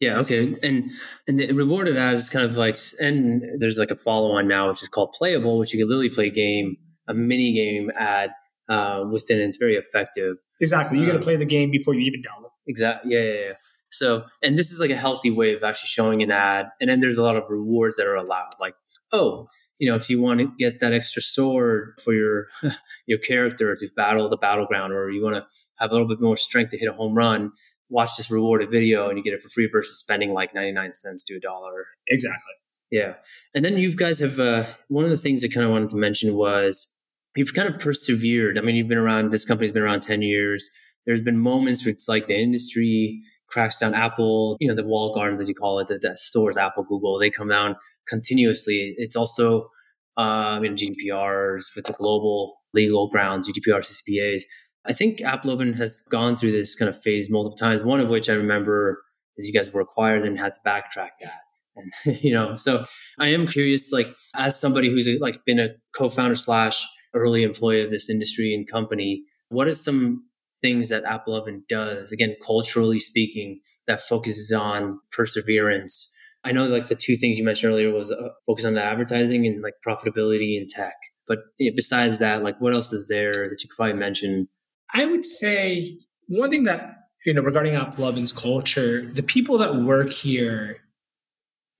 Yeah, 0.00 0.18
okay. 0.18 0.56
And 0.62 0.90
and 1.26 1.38
the 1.38 1.52
rewarded 1.52 1.96
ads 1.96 2.20
is 2.22 2.30
kind 2.30 2.44
of 2.44 2.56
like 2.56 2.76
and 3.00 3.42
there's 3.58 3.78
like 3.78 3.90
a 3.90 3.96
follow-on 3.96 4.46
now 4.46 4.68
which 4.68 4.82
is 4.82 4.88
called 4.88 5.12
playable, 5.12 5.58
which 5.58 5.72
you 5.72 5.78
can 5.78 5.88
literally 5.88 6.10
play 6.10 6.26
a 6.26 6.30
game, 6.30 6.76
a 7.08 7.14
mini 7.14 7.54
game 7.54 7.90
ad 7.96 8.30
uh, 8.68 9.04
within 9.10 9.40
it's 9.40 9.58
very 9.58 9.76
effective. 9.76 10.36
Exactly. 10.60 10.98
You 10.98 11.04
um, 11.04 11.12
got 11.12 11.18
to 11.18 11.22
play 11.22 11.36
the 11.36 11.46
game 11.46 11.70
before 11.70 11.94
you 11.94 12.00
even 12.02 12.20
download. 12.20 12.50
Exactly. 12.66 13.14
Yeah, 13.14 13.22
yeah, 13.22 13.40
yeah. 13.40 13.52
So, 13.90 14.24
and 14.42 14.58
this 14.58 14.70
is 14.70 14.80
like 14.80 14.90
a 14.90 14.96
healthy 14.96 15.30
way 15.30 15.54
of 15.54 15.62
actually 15.62 15.88
showing 15.88 16.22
an 16.22 16.30
ad. 16.30 16.66
And 16.80 16.90
then 16.90 17.00
there's 17.00 17.18
a 17.18 17.22
lot 17.22 17.36
of 17.36 17.44
rewards 17.48 17.96
that 17.96 18.06
are 18.06 18.16
allowed. 18.16 18.52
Like, 18.60 18.74
oh, 19.12 19.48
you 19.78 19.88
know, 19.88 19.96
if 19.96 20.10
you 20.10 20.20
want 20.20 20.40
to 20.40 20.52
get 20.58 20.80
that 20.80 20.92
extra 20.92 21.22
sword 21.22 21.98
for 22.02 22.14
your 22.14 22.46
your 23.06 23.18
character 23.18 23.74
to 23.74 23.88
battle 23.96 24.28
the 24.28 24.36
battleground, 24.36 24.92
or 24.92 25.10
you 25.10 25.22
want 25.22 25.36
to 25.36 25.46
have 25.76 25.90
a 25.90 25.92
little 25.92 26.08
bit 26.08 26.20
more 26.20 26.36
strength 26.36 26.70
to 26.70 26.78
hit 26.78 26.88
a 26.88 26.92
home 26.92 27.14
run, 27.14 27.52
watch 27.88 28.16
this 28.16 28.30
rewarded 28.30 28.70
video 28.70 29.08
and 29.08 29.18
you 29.18 29.24
get 29.24 29.34
it 29.34 29.42
for 29.42 29.48
free 29.48 29.68
versus 29.70 29.98
spending 29.98 30.32
like 30.32 30.54
99 30.54 30.92
cents 30.92 31.24
to 31.24 31.36
a 31.36 31.40
dollar. 31.40 31.86
Exactly. 32.08 32.52
Yeah. 32.90 33.14
And 33.54 33.64
then 33.64 33.76
you 33.76 33.94
guys 33.94 34.20
have 34.20 34.38
uh, 34.38 34.64
one 34.88 35.04
of 35.04 35.10
the 35.10 35.16
things 35.16 35.44
I 35.44 35.48
kind 35.48 35.64
of 35.64 35.72
wanted 35.72 35.90
to 35.90 35.96
mention 35.96 36.34
was 36.34 36.94
you've 37.34 37.54
kind 37.54 37.68
of 37.68 37.80
persevered. 37.80 38.58
I 38.58 38.60
mean, 38.60 38.76
you've 38.76 38.88
been 38.88 38.98
around, 38.98 39.30
this 39.30 39.44
company's 39.44 39.72
been 39.72 39.82
around 39.82 40.02
10 40.02 40.22
years. 40.22 40.70
There's 41.04 41.20
been 41.20 41.38
moments 41.38 41.84
where 41.84 41.92
it's 41.92 42.08
like 42.08 42.26
the 42.26 42.38
industry 42.38 43.22
cracks 43.56 43.78
down 43.78 43.94
Apple, 43.94 44.58
you 44.60 44.68
know, 44.68 44.74
the 44.74 44.84
wall 44.84 45.14
gardens, 45.14 45.40
as 45.40 45.48
you 45.48 45.54
call 45.54 45.78
it, 45.78 45.86
that, 45.86 46.02
that 46.02 46.18
stores 46.18 46.58
Apple, 46.58 46.84
Google, 46.84 47.18
they 47.18 47.30
come 47.30 47.48
down 47.48 47.74
continuously. 48.06 48.94
It's 48.98 49.16
also, 49.16 49.70
uh, 50.18 50.60
you 50.62 50.68
know, 50.68 50.76
GDPRs 50.76 51.74
with 51.74 51.86
the 51.86 51.94
global 51.94 52.58
legal 52.74 53.08
grounds, 53.08 53.48
GDPR, 53.48 53.78
CCPAs. 53.78 54.42
I 54.84 54.92
think 54.92 55.20
AppLovin 55.20 55.74
has 55.76 56.02
gone 56.10 56.36
through 56.36 56.52
this 56.52 56.74
kind 56.74 56.90
of 56.90 57.00
phase 57.00 57.30
multiple 57.30 57.56
times. 57.56 57.82
One 57.82 57.98
of 57.98 58.10
which 58.10 58.28
I 58.28 58.34
remember 58.34 59.02
is 59.38 59.46
you 59.46 59.54
guys 59.54 59.72
were 59.72 59.80
acquired 59.80 60.26
and 60.26 60.38
had 60.38 60.52
to 60.52 60.60
backtrack 60.66 61.12
that. 61.22 61.40
And 61.76 62.18
you 62.22 62.34
know, 62.34 62.56
so 62.56 62.84
I 63.18 63.28
am 63.28 63.46
curious, 63.46 63.90
like 63.90 64.08
as 64.34 64.60
somebody 64.60 64.90
who's 64.90 65.08
like 65.18 65.46
been 65.46 65.58
a 65.58 65.70
co-founder 65.96 66.34
slash 66.34 66.84
early 67.14 67.42
employee 67.42 67.82
of 67.82 67.90
this 67.90 68.10
industry 68.10 68.54
and 68.54 68.68
company, 68.68 69.24
what 69.48 69.66
is 69.66 69.82
some 69.82 70.25
things 70.60 70.88
that 70.88 71.04
AppLovin 71.04 71.66
does, 71.68 72.12
again, 72.12 72.36
culturally 72.44 72.98
speaking, 72.98 73.60
that 73.86 74.00
focuses 74.00 74.52
on 74.52 75.00
perseverance. 75.12 76.14
I 76.44 76.52
know 76.52 76.66
like 76.66 76.88
the 76.88 76.94
two 76.94 77.16
things 77.16 77.38
you 77.38 77.44
mentioned 77.44 77.72
earlier 77.72 77.92
was 77.92 78.12
uh, 78.12 78.28
focus 78.46 78.64
on 78.64 78.74
the 78.74 78.82
advertising 78.82 79.46
and 79.46 79.62
like 79.62 79.74
profitability 79.86 80.60
in 80.60 80.66
tech. 80.68 80.94
But 81.26 81.38
besides 81.58 82.20
that, 82.20 82.42
like 82.42 82.60
what 82.60 82.72
else 82.72 82.92
is 82.92 83.08
there 83.08 83.48
that 83.48 83.62
you 83.62 83.68
could 83.68 83.76
probably 83.76 83.94
mention? 83.94 84.48
I 84.94 85.06
would 85.06 85.24
say 85.24 85.98
one 86.28 86.50
thing 86.50 86.64
that, 86.64 86.94
you 87.24 87.34
know, 87.34 87.42
regarding 87.42 87.74
AppLovin's 87.74 88.32
culture, 88.32 89.04
the 89.04 89.22
people 89.22 89.58
that 89.58 89.76
work 89.76 90.12
here, 90.12 90.78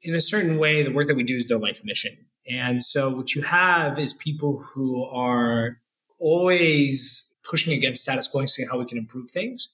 in 0.02 0.14
a 0.14 0.20
certain 0.20 0.58
way, 0.58 0.82
the 0.82 0.92
work 0.92 1.06
that 1.06 1.16
we 1.16 1.22
do 1.22 1.36
is 1.36 1.48
their 1.48 1.58
life 1.58 1.80
mission. 1.84 2.16
And 2.48 2.82
so 2.82 3.08
what 3.08 3.34
you 3.34 3.42
have 3.42 3.98
is 3.98 4.14
people 4.14 4.64
who 4.72 5.04
are 5.04 5.78
always 6.18 7.25
pushing 7.48 7.72
against 7.72 8.02
status 8.02 8.28
quo 8.28 8.40
and 8.40 8.50
seeing 8.50 8.68
how 8.68 8.78
we 8.78 8.84
can 8.84 8.98
improve 8.98 9.30
things, 9.30 9.68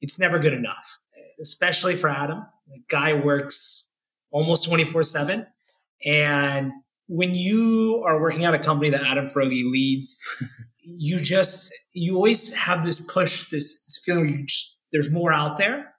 it's 0.00 0.18
never 0.18 0.38
good 0.38 0.52
enough, 0.52 0.98
especially 1.40 1.96
for 1.96 2.08
Adam. 2.08 2.46
The 2.68 2.82
guy 2.88 3.12
works 3.12 3.94
almost 4.30 4.64
24 4.66 5.02
7. 5.02 5.46
And 6.04 6.72
when 7.08 7.34
you 7.34 8.02
are 8.06 8.20
working 8.20 8.44
at 8.44 8.54
a 8.54 8.58
company 8.58 8.90
that 8.90 9.02
Adam 9.02 9.26
Foroughi 9.26 9.64
leads, 9.64 10.18
you 10.78 11.18
just, 11.18 11.72
you 11.92 12.16
always 12.16 12.54
have 12.54 12.84
this 12.84 13.00
push, 13.00 13.50
this, 13.50 13.84
this 13.84 14.00
feeling 14.04 14.28
you 14.28 14.46
just, 14.46 14.78
there's 14.92 15.10
more 15.10 15.32
out 15.32 15.58
there. 15.58 15.94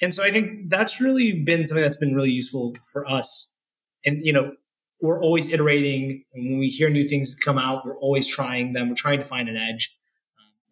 And 0.00 0.12
so 0.12 0.24
I 0.24 0.30
think 0.30 0.68
that's 0.68 1.00
really 1.00 1.42
been 1.44 1.64
something 1.64 1.82
that's 1.82 1.96
been 1.96 2.14
really 2.14 2.30
useful 2.30 2.76
for 2.92 3.08
us. 3.08 3.56
And, 4.04 4.24
you 4.24 4.32
know, 4.32 4.52
we're 5.00 5.22
always 5.22 5.48
iterating. 5.48 6.24
And 6.32 6.50
when 6.50 6.58
we 6.58 6.68
hear 6.68 6.88
new 6.88 7.06
things 7.06 7.34
come 7.34 7.58
out, 7.58 7.84
we're 7.84 7.98
always 7.98 8.26
trying 8.26 8.72
them. 8.72 8.88
We're 8.88 8.94
trying 8.94 9.20
to 9.20 9.24
find 9.24 9.48
an 9.48 9.56
edge. 9.56 9.96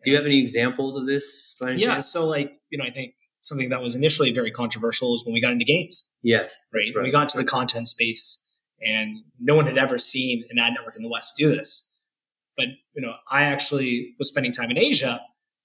Do 0.04 0.10
you 0.10 0.16
have 0.16 0.26
any 0.26 0.38
examples 0.38 0.96
of 0.96 1.06
this? 1.06 1.56
yeah. 1.60 1.76
Chance? 1.76 2.12
So, 2.12 2.26
like, 2.26 2.54
you 2.70 2.78
know, 2.78 2.84
I 2.84 2.90
think 2.90 3.14
something 3.42 3.70
that 3.70 3.82
was 3.82 3.94
initially 3.94 4.32
very 4.32 4.50
controversial 4.50 5.14
is 5.14 5.24
when 5.24 5.32
we 5.32 5.40
got 5.40 5.52
into 5.52 5.64
games. 5.64 6.12
Yes. 6.22 6.66
Right. 6.72 6.82
right. 6.86 6.94
When 6.94 7.04
we 7.04 7.10
got 7.10 7.22
into 7.22 7.38
the 7.38 7.44
content 7.44 7.88
space 7.88 8.48
and 8.80 9.18
no 9.38 9.54
one 9.54 9.66
had 9.66 9.78
ever 9.78 9.98
seen 9.98 10.44
an 10.50 10.58
ad 10.58 10.74
network 10.74 10.96
in 10.96 11.02
the 11.02 11.08
West 11.08 11.36
do 11.36 11.50
this. 11.50 11.92
But, 12.56 12.66
you 12.94 13.02
know, 13.02 13.14
I 13.30 13.44
actually 13.44 14.14
was 14.18 14.28
spending 14.28 14.52
time 14.52 14.70
in 14.70 14.78
Asia 14.78 15.20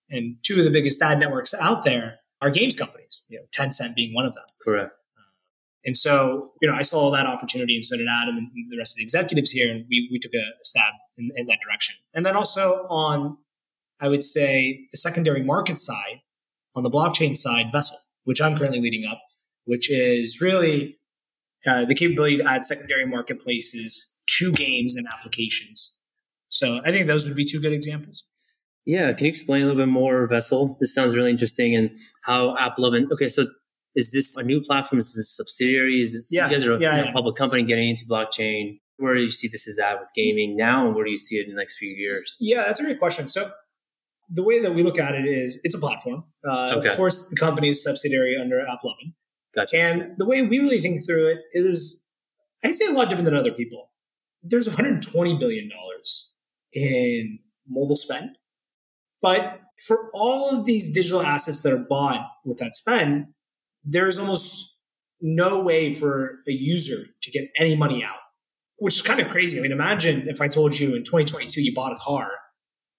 and 0.09 0.37
two 0.43 0.59
of 0.59 0.65
the 0.65 0.71
biggest 0.71 1.01
ad 1.01 1.19
networks 1.19 1.53
out 1.53 1.83
there 1.83 2.19
are 2.41 2.49
games 2.49 2.75
companies, 2.75 3.23
you 3.27 3.39
know, 3.39 3.45
Tencent 3.55 3.95
being 3.95 4.13
one 4.13 4.25
of 4.25 4.33
them. 4.33 4.43
Correct. 4.61 4.91
Um, 5.17 5.23
and 5.85 5.97
so, 5.97 6.51
you 6.61 6.69
know, 6.69 6.75
I 6.75 6.81
saw 6.83 7.11
that 7.11 7.25
opportunity 7.25 7.75
and 7.75 7.85
so 7.85 7.97
did 7.97 8.07
Adam 8.07 8.37
and 8.37 8.49
the 8.69 8.77
rest 8.77 8.93
of 8.93 8.97
the 8.97 9.03
executives 9.03 9.51
here. 9.51 9.71
And 9.71 9.85
we, 9.89 10.09
we 10.11 10.19
took 10.19 10.33
a 10.33 10.43
stab 10.63 10.93
in, 11.17 11.31
in 11.35 11.47
that 11.47 11.59
direction. 11.65 11.95
And 12.13 12.25
then 12.25 12.35
also 12.35 12.85
on 12.89 13.37
I 13.99 14.09
would 14.09 14.23
say 14.23 14.87
the 14.91 14.97
secondary 14.97 15.43
market 15.43 15.79
side, 15.79 16.21
on 16.75 16.83
the 16.83 16.89
blockchain 16.89 17.37
side, 17.37 17.71
Vessel, 17.71 17.97
which 18.25 18.41
I'm 18.41 18.57
currently 18.57 18.81
leading 18.81 19.05
up, 19.09 19.21
which 19.65 19.89
is 19.89 20.41
really 20.41 20.97
uh, 21.65 21.85
the 21.85 21.95
capability 21.95 22.37
to 22.37 22.43
add 22.43 22.65
secondary 22.65 23.05
marketplaces 23.05 24.15
to 24.37 24.51
games 24.51 24.95
and 24.95 25.07
applications. 25.07 25.97
So 26.49 26.81
I 26.85 26.91
think 26.91 27.07
those 27.07 27.25
would 27.25 27.35
be 27.35 27.45
two 27.45 27.59
good 27.59 27.73
examples. 27.73 28.25
Yeah, 28.85 29.11
can 29.13 29.25
you 29.25 29.29
explain 29.29 29.63
a 29.63 29.65
little 29.65 29.81
bit 29.81 29.89
more 29.89 30.27
Vessel? 30.27 30.77
This 30.79 30.93
sounds 30.93 31.15
really 31.15 31.31
interesting, 31.31 31.75
and 31.75 31.91
how 32.23 32.55
AppLovin. 32.55 33.11
Okay, 33.11 33.27
so 33.27 33.45
is 33.95 34.11
this 34.11 34.35
a 34.35 34.43
new 34.43 34.61
platform? 34.61 34.99
Is 34.99 35.15
this 35.15 35.25
a 35.25 35.43
subsidiary? 35.43 36.01
Is 36.01 36.11
this, 36.11 36.27
yeah, 36.29 36.45
you 36.45 36.51
guys 36.51 36.65
are 36.65 36.73
a, 36.73 36.79
yeah, 36.79 37.05
yeah. 37.05 37.11
public 37.11 37.35
company 37.35 37.63
getting 37.63 37.89
into 37.89 38.05
blockchain? 38.05 38.79
Where 38.97 39.15
do 39.15 39.21
you 39.21 39.31
see 39.31 39.47
this 39.47 39.67
is 39.67 39.79
at 39.79 39.97
with 39.97 40.09
gaming 40.15 40.55
now, 40.55 40.85
and 40.85 40.95
where 40.95 41.03
do 41.03 41.11
you 41.11 41.17
see 41.17 41.37
it 41.37 41.47
in 41.47 41.55
the 41.55 41.59
next 41.59 41.77
few 41.77 41.89
years? 41.89 42.37
Yeah, 42.39 42.65
that's 42.67 42.79
a 42.79 42.83
great 42.83 42.99
question. 42.99 43.27
So 43.27 43.51
the 44.29 44.43
way 44.43 44.61
that 44.61 44.73
we 44.73 44.83
look 44.83 44.99
at 44.99 45.15
it 45.15 45.25
is 45.25 45.59
it's 45.63 45.75
a 45.75 45.79
platform. 45.79 46.23
Uh, 46.47 46.75
okay. 46.77 46.89
Of 46.89 46.97
course, 46.97 47.27
the 47.27 47.35
company 47.35 47.69
is 47.69 47.83
subsidiary 47.83 48.37
under 48.39 48.57
AppLovin. 48.57 49.13
Gotcha. 49.55 49.77
And 49.77 50.17
the 50.17 50.25
way 50.25 50.41
we 50.41 50.59
really 50.59 50.79
think 50.79 51.05
through 51.05 51.27
it 51.27 51.39
is, 51.53 52.07
I'd 52.63 52.75
say 52.75 52.87
a 52.87 52.91
lot 52.91 53.09
different 53.09 53.25
than 53.25 53.35
other 53.35 53.51
people. 53.51 53.91
There's 54.43 54.67
120 54.67 55.37
billion 55.37 55.69
dollars 55.69 56.33
in 56.73 57.39
mobile 57.67 57.95
spend, 57.95 58.37
but 59.21 59.61
for 59.87 60.09
all 60.13 60.57
of 60.57 60.65
these 60.65 60.93
digital 60.93 61.21
assets 61.21 61.61
that 61.63 61.73
are 61.73 61.85
bought 61.89 62.27
with 62.45 62.57
that 62.59 62.75
spend, 62.75 63.27
there's 63.83 64.19
almost 64.19 64.77
no 65.21 65.59
way 65.61 65.93
for 65.93 66.39
a 66.47 66.51
user 66.51 67.05
to 67.21 67.31
get 67.31 67.49
any 67.57 67.75
money 67.75 68.03
out, 68.03 68.19
which 68.77 68.95
is 68.95 69.01
kind 69.01 69.19
of 69.19 69.29
crazy. 69.29 69.57
I 69.57 69.61
mean, 69.61 69.71
imagine 69.71 70.27
if 70.27 70.41
I 70.41 70.47
told 70.47 70.77
you 70.77 70.95
in 70.95 71.03
2022 71.03 71.61
you 71.61 71.73
bought 71.73 71.93
a 71.93 71.97
car 71.97 72.29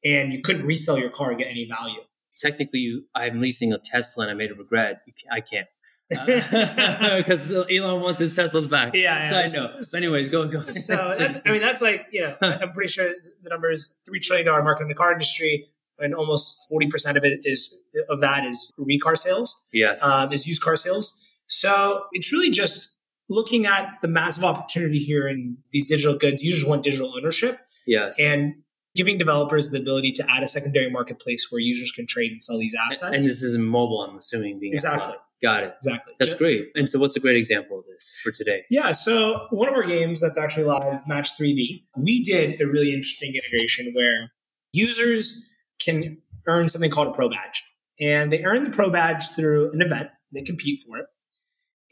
and 0.06 0.32
you 0.32 0.40
couldn't 0.40 0.64
resell 0.64 0.98
your 0.98 1.10
car 1.10 1.30
and 1.30 1.38
get 1.38 1.48
any 1.48 1.66
value. 1.66 2.00
Technically, 2.34 2.80
you, 2.80 3.04
I'm 3.14 3.40
leasing 3.40 3.72
a 3.72 3.78
Tesla 3.78 4.24
and 4.24 4.30
I 4.30 4.34
made 4.34 4.50
a 4.50 4.54
regret. 4.54 5.02
I 5.30 5.40
can't. 5.40 5.66
because 6.08 7.50
uh, 7.54 7.64
Elon 7.70 8.00
wants 8.00 8.20
his 8.20 8.32
Teslas 8.32 8.70
back. 8.70 8.94
Yeah, 8.94 9.20
yeah. 9.20 9.46
Side 9.48 9.56
note. 9.56 9.84
So 9.84 9.98
anyways, 9.98 10.28
go 10.28 10.46
go. 10.46 10.60
So 10.70 11.12
that's, 11.18 11.36
I 11.44 11.50
mean, 11.50 11.60
that's 11.60 11.82
like, 11.82 12.06
you 12.12 12.20
know, 12.22 12.36
I'm 12.40 12.72
pretty 12.72 12.92
sure 12.92 13.10
the 13.42 13.50
number 13.50 13.70
is 13.70 13.98
three 14.06 14.20
trillion 14.20 14.46
dollar 14.46 14.62
market 14.62 14.82
in 14.82 14.88
the 14.88 14.94
car 14.94 15.10
industry, 15.10 15.66
and 15.98 16.14
almost 16.14 16.68
forty 16.68 16.86
percent 16.86 17.16
of 17.16 17.24
it 17.24 17.40
is 17.42 17.76
of 18.08 18.20
that 18.20 18.44
is 18.44 18.72
recar 18.78 19.18
sales. 19.18 19.66
yes. 19.72 20.04
um, 20.04 20.32
is 20.32 20.46
used 20.46 20.62
car 20.62 20.76
sales. 20.76 21.20
So 21.48 22.04
it's 22.12 22.32
really 22.32 22.50
just 22.50 22.94
looking 23.28 23.66
at 23.66 23.94
the 24.00 24.08
massive 24.08 24.44
opportunity 24.44 25.00
here 25.00 25.26
in 25.26 25.58
these 25.72 25.88
digital 25.88 26.16
goods. 26.16 26.40
Users 26.40 26.64
want 26.64 26.84
digital 26.84 27.16
ownership 27.16 27.58
yes. 27.84 28.16
and 28.20 28.54
giving 28.96 29.18
developers 29.18 29.70
the 29.70 29.78
ability 29.78 30.12
to 30.12 30.30
add 30.30 30.42
a 30.42 30.48
secondary 30.48 30.90
marketplace 30.90 31.46
where 31.50 31.60
users 31.60 31.92
can 31.92 32.06
trade 32.06 32.32
and 32.32 32.42
sell 32.42 32.58
these 32.58 32.74
assets. 32.74 33.02
and 33.02 33.14
this 33.14 33.42
is 33.42 33.56
mobile, 33.58 34.00
I'm 34.02 34.16
assuming. 34.16 34.58
Being 34.58 34.72
Exactly. 34.72 35.14
Got 35.42 35.64
it. 35.64 35.74
exactly. 35.76 36.14
That's 36.18 36.32
great. 36.32 36.68
And 36.74 36.88
so, 36.88 36.98
what's 36.98 37.14
a 37.14 37.20
great 37.20 37.36
example 37.36 37.78
of 37.78 37.84
this 37.86 38.10
for 38.22 38.32
today? 38.32 38.64
Yeah, 38.70 38.92
so 38.92 39.46
one 39.50 39.68
of 39.68 39.74
our 39.74 39.82
games 39.82 40.18
that's 40.20 40.38
actually 40.38 40.64
live, 40.64 41.06
Match 41.06 41.38
3D, 41.38 41.84
we 41.96 42.22
did 42.22 42.58
a 42.60 42.66
really 42.66 42.92
interesting 42.94 43.34
integration 43.34 43.92
where 43.92 44.32
users 44.72 45.44
can 45.78 46.18
earn 46.46 46.68
something 46.68 46.90
called 46.90 47.08
a 47.08 47.12
pro 47.12 47.28
badge. 47.28 47.62
And 48.00 48.32
they 48.32 48.44
earn 48.44 48.64
the 48.64 48.70
pro 48.70 48.90
badge 48.90 49.30
through 49.30 49.72
an 49.72 49.82
event, 49.82 50.08
they 50.32 50.42
compete 50.42 50.80
for 50.86 50.98
it. 50.98 51.06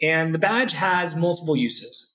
And 0.02 0.34
the 0.34 0.38
badge 0.38 0.72
has 0.72 1.14
multiple 1.14 1.56
uses. 1.56 2.13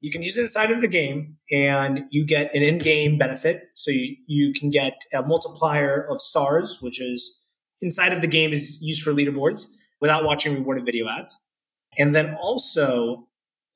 You 0.00 0.10
can 0.10 0.22
use 0.22 0.38
it 0.38 0.42
inside 0.42 0.70
of 0.70 0.80
the 0.80 0.88
game 0.88 1.36
and 1.50 2.00
you 2.10 2.24
get 2.24 2.54
an 2.54 2.62
in 2.62 2.78
game 2.78 3.18
benefit. 3.18 3.64
So 3.74 3.90
you, 3.90 4.16
you 4.26 4.52
can 4.52 4.70
get 4.70 5.02
a 5.12 5.22
multiplier 5.22 6.06
of 6.10 6.20
stars, 6.20 6.78
which 6.80 7.00
is 7.00 7.40
inside 7.82 8.12
of 8.12 8.20
the 8.20 8.26
game 8.26 8.52
is 8.52 8.78
used 8.80 9.02
for 9.02 9.12
leaderboards 9.12 9.66
without 10.00 10.24
watching 10.24 10.54
rewarded 10.54 10.84
video 10.84 11.06
ads. 11.08 11.38
And 11.98 12.14
then 12.14 12.34
also, 12.40 13.26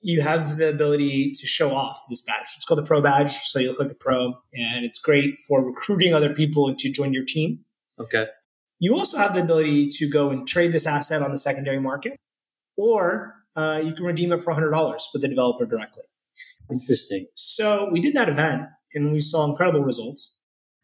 you 0.01 0.21
have 0.21 0.57
the 0.59 0.69
ability 0.69 1.33
to 1.35 1.47
show 1.47 1.75
off 1.75 1.99
this 2.09 2.21
badge. 2.21 2.55
It's 2.57 2.65
called 2.65 2.79
the 2.79 2.87
Pro 2.87 3.01
Badge. 3.01 3.31
So 3.31 3.59
you 3.59 3.69
look 3.69 3.81
like 3.81 3.91
a 3.91 3.95
pro, 3.95 4.35
and 4.53 4.85
it's 4.85 4.99
great 4.99 5.39
for 5.41 5.65
recruiting 5.65 6.15
other 6.15 6.33
people 6.33 6.75
to 6.75 6.93
join 6.93 7.15
your 7.15 7.25
team. 7.25 7.61
Okay. 7.99 8.27
You 8.79 8.97
also 8.97 9.17
have 9.17 9.33
the 9.33 9.41
ability 9.41 9.89
to 9.95 10.09
go 10.09 10.31
and 10.31 10.47
trade 10.47 10.73
this 10.73 10.87
asset 10.87 11.23
on 11.23 11.31
the 11.31 11.39
secondary 11.39 11.81
market, 11.81 12.17
or 12.77 13.35
uh, 13.57 13.81
you 13.83 13.95
can 13.95 14.05
redeem 14.05 14.33
it 14.33 14.43
for 14.43 14.55
$100 14.55 14.73
with 15.13 15.23
the 15.23 15.29
developer 15.29 15.65
directly. 15.65 16.03
Interesting. 16.70 17.27
So 17.35 17.88
we 17.90 18.00
did 18.00 18.14
that 18.14 18.29
event 18.29 18.62
and 18.94 19.12
we 19.12 19.20
saw 19.20 19.44
incredible 19.48 19.81
results. 19.85 20.38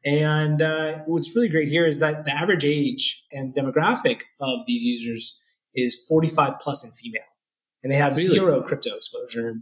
And 0.04 0.62
uh, 0.62 0.98
what's 1.06 1.34
really 1.36 1.48
great 1.48 1.68
here 1.68 1.86
is 1.86 1.98
that 1.98 2.24
the 2.24 2.32
average 2.34 2.64
age 2.64 3.22
and 3.32 3.54
demographic 3.54 4.22
of 4.40 4.60
these 4.66 4.82
users 4.82 5.38
is 5.74 6.04
45 6.08 6.54
plus 6.60 6.82
and 6.84 6.92
female. 6.94 7.22
And 7.82 7.92
they 7.92 7.96
have 7.96 8.16
Really? 8.16 8.28
zero 8.34 8.62
crypto 8.62 8.94
exposure. 8.96 9.54